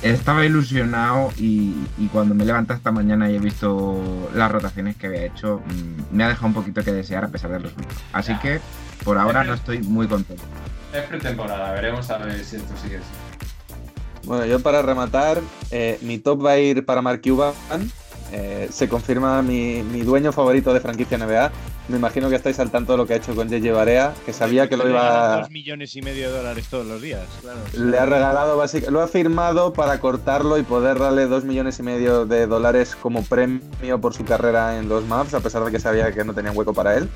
estaba 0.01 0.45
ilusionado 0.45 1.31
y, 1.37 1.75
y 1.97 2.07
cuando 2.11 2.33
me 2.35 2.45
levanté 2.45 2.73
esta 2.73 2.91
mañana 2.91 3.29
y 3.29 3.35
he 3.35 3.39
visto 3.39 4.29
las 4.33 4.51
rotaciones 4.51 4.95
que 4.95 5.07
había 5.07 5.25
hecho, 5.25 5.61
mm, 5.65 6.15
me 6.15 6.23
ha 6.23 6.29
dejado 6.29 6.47
un 6.47 6.53
poquito 6.53 6.83
que 6.83 6.91
desear 6.91 7.25
a 7.25 7.27
pesar 7.27 7.51
del 7.51 7.63
resultado. 7.63 7.95
Así 8.13 8.31
Ya. 8.33 8.39
que 8.39 8.61
por 9.03 9.17
ahora 9.17 9.43
no 9.43 9.53
estoy 9.53 9.79
muy 9.81 10.07
contento. 10.07 10.43
Es 10.93 11.03
pretemporada, 11.03 11.71
veremos 11.73 12.09
a 12.09 12.17
ver 12.17 12.43
si 12.43 12.55
esto 12.57 12.73
sigue 12.81 12.97
así. 12.97 13.05
Bueno, 14.25 14.45
yo 14.45 14.59
para 14.59 14.81
rematar, 14.81 15.39
eh, 15.71 15.97
mi 16.01 16.17
top 16.19 16.45
va 16.45 16.51
a 16.51 16.57
ir 16.59 16.85
para 16.85 17.01
Mark 17.01 17.21
Cuban. 17.23 17.53
Eh, 18.31 18.69
se 18.71 18.87
confirma 18.87 19.41
mi, 19.41 19.83
mi 19.83 20.01
dueño 20.01 20.31
favorito 20.31 20.73
de 20.73 20.79
franquicia 20.79 21.17
NBA. 21.17 21.51
Me 21.89 21.97
imagino 21.97 22.29
que 22.29 22.35
estáis 22.35 22.59
al 22.59 22.69
tanto 22.69 22.91
de 22.91 22.97
lo 22.99 23.07
que 23.07 23.13
ha 23.13 23.17
hecho 23.17 23.33
con 23.33 23.49
JJ 23.49 23.71
Barea, 23.71 24.13
que 24.23 24.31
sabía 24.31 24.69
que 24.69 24.77
lo 24.77 24.87
iba. 24.87 25.39
Dos 25.39 25.49
millones 25.49 25.95
y 25.95 26.03
medio 26.03 26.29
de 26.29 26.37
dólares 26.37 26.67
todos 26.69 26.85
los 26.85 27.01
días, 27.01 27.25
claro. 27.41 27.59
Le 27.73 27.97
ha 27.97 28.05
regalado, 28.05 28.57
básicamente, 28.57 28.91
lo 28.91 29.01
ha 29.01 29.07
firmado 29.07 29.73
para 29.73 29.99
cortarlo 29.99 30.59
y 30.59 30.63
poder 30.63 30.99
darle 30.99 31.25
dos 31.25 31.45
millones 31.45 31.79
y 31.79 31.83
medio 31.83 32.27
de 32.27 32.45
dólares 32.45 32.95
como 32.95 33.23
premio 33.23 33.99
por 33.99 34.13
su 34.13 34.23
carrera 34.23 34.77
en 34.77 34.87
los 34.87 35.03
Mavs, 35.05 35.33
a 35.33 35.39
pesar 35.39 35.65
de 35.65 35.71
que 35.71 35.79
sabía 35.79 36.11
que 36.11 36.23
no 36.23 36.35
tenía 36.35 36.51
hueco 36.51 36.75
para 36.75 36.95
él. 36.95 37.09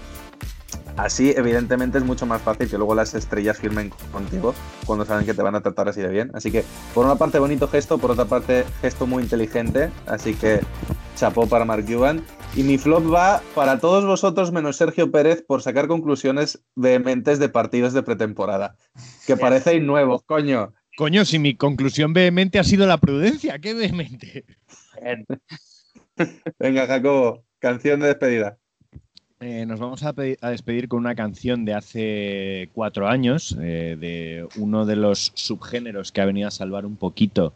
Así, 0.96 1.34
evidentemente, 1.36 1.98
es 1.98 2.04
mucho 2.04 2.26
más 2.26 2.42
fácil 2.42 2.70
que 2.70 2.78
luego 2.78 2.94
las 2.94 3.16
estrellas 3.16 3.58
firmen 3.58 3.92
contigo 4.12 4.54
cuando 4.86 5.06
saben 5.06 5.26
que 5.26 5.34
te 5.34 5.42
van 5.42 5.56
a 5.56 5.62
tratar 5.62 5.90
así 5.90 6.02
de 6.02 6.10
bien. 6.10 6.32
Así 6.34 6.52
que, 6.52 6.64
por 6.94 7.06
una 7.06 7.16
parte, 7.16 7.40
bonito 7.40 7.68
gesto, 7.68 7.98
por 7.98 8.12
otra 8.12 8.26
parte, 8.26 8.64
gesto 8.82 9.08
muy 9.08 9.24
inteligente. 9.24 9.90
Así 10.06 10.36
que, 10.36 10.60
chapó 11.16 11.48
para 11.48 11.66
Mark 11.66 11.86
Cuban. 11.86 12.24
Y 12.56 12.62
mi 12.62 12.78
flop 12.78 13.12
va 13.12 13.42
para 13.56 13.80
todos 13.80 14.06
vosotros, 14.06 14.52
menos 14.52 14.78
Sergio 14.78 15.12
Pérez, 15.12 15.42
por 15.42 15.64
sacar 15.64 15.88
conclusiones 15.88 16.64
vehementes 16.76 17.40
de 17.40 17.50
partidos 17.50 17.94
de 17.94 18.04
pretemporada. 18.04 18.76
Que 19.26 19.36
parecéis 19.36 19.82
nuevos, 19.82 20.22
coño. 20.24 20.74
Coño, 20.96 21.26
si 21.26 21.40
mi 21.40 21.56
conclusión 21.56 22.14
vehemente 22.14 22.60
ha 22.60 22.64
sido 22.64 22.86
la 22.86 23.00
prudencia, 23.00 23.58
qué 23.58 23.74
vehemente. 23.74 24.46
Venga, 26.60 26.86
Jacobo, 26.86 27.44
canción 27.58 28.00
de 28.00 28.08
despedida. 28.08 28.60
Eh, 29.46 29.66
nos 29.66 29.78
vamos 29.78 30.02
a, 30.04 30.14
pe- 30.14 30.38
a 30.40 30.52
despedir 30.52 30.88
con 30.88 31.00
una 31.00 31.16
canción 31.16 31.66
de 31.66 31.74
hace 31.74 32.70
cuatro 32.74 33.10
años, 33.10 33.58
eh, 33.60 33.98
de 34.00 34.48
uno 34.58 34.86
de 34.86 34.96
los 34.96 35.34
subgéneros 35.36 36.14
que 36.14 36.22
ha 36.22 36.26
venido 36.26 36.48
a 36.48 36.52
salvar 36.52 36.86
un 36.86 36.96
poquito 36.96 37.52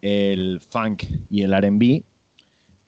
el 0.00 0.60
funk 0.66 1.04
y 1.30 1.42
el 1.42 1.52
RB. 1.52 2.02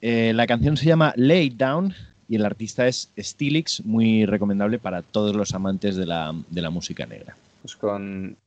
Eh, 0.01 0.31
la 0.33 0.47
canción 0.47 0.75
se 0.75 0.87
llama 0.87 1.13
Lay 1.17 1.47
It 1.47 1.53
Down 1.57 1.93
y 2.27 2.35
el 2.37 2.43
artista 2.45 2.87
es 2.87 3.11
Stilix, 3.15 3.85
muy 3.85 4.25
recomendable 4.25 4.79
para 4.79 5.03
todos 5.03 5.35
los 5.35 5.53
amantes 5.53 5.95
de 5.95 6.07
la, 6.07 6.33
de 6.49 6.61
la 6.63 6.71
música 6.71 7.05
negra. 7.05 7.35
Pues 7.61 7.75
con 7.75 8.37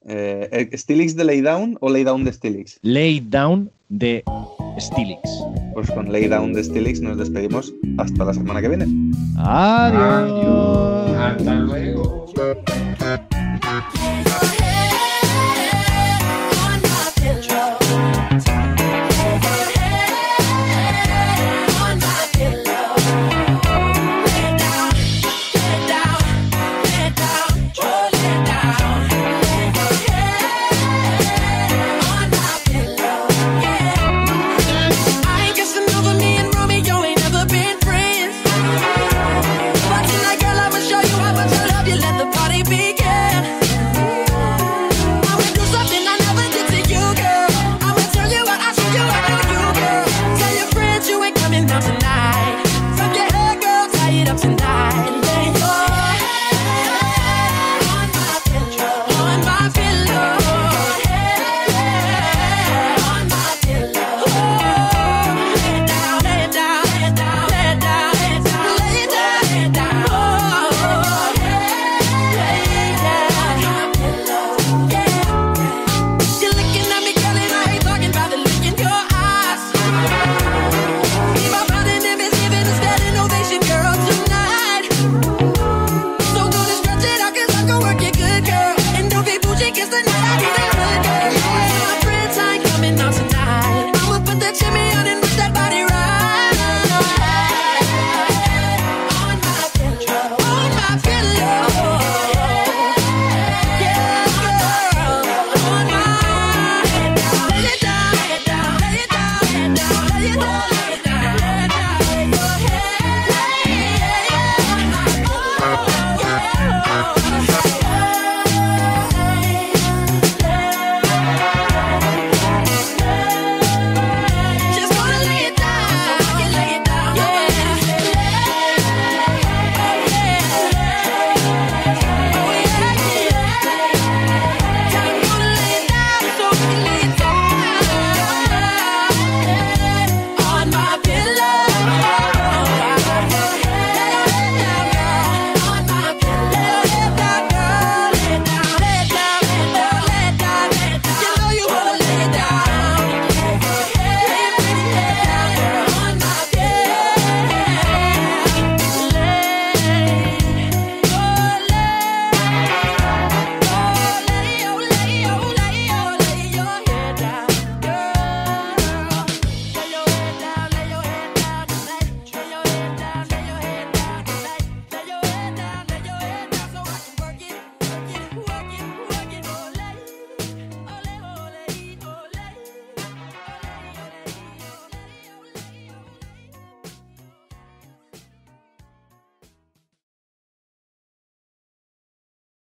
Stilix 0.74 1.14
de 1.14 1.22
Laydown 1.24 1.76
o 1.80 1.88
Laydown 1.88 2.24
de 2.24 2.32
Stilix. 2.32 2.80
Lay 2.82 3.20
Down 3.20 3.70
de 3.88 4.24
Stilix. 4.78 5.20
Pues 5.74 5.90
con 5.90 6.10
Laydown 6.10 6.52
de 6.52 6.64
Stilix 6.64 7.00
nos 7.00 7.18
despedimos 7.18 7.72
hasta 7.98 8.24
la 8.24 8.34
semana 8.34 8.60
que 8.60 8.68
viene. 8.68 8.86
Adiós. 9.36 11.10
Hasta 11.16 11.54
luego. 11.54 12.26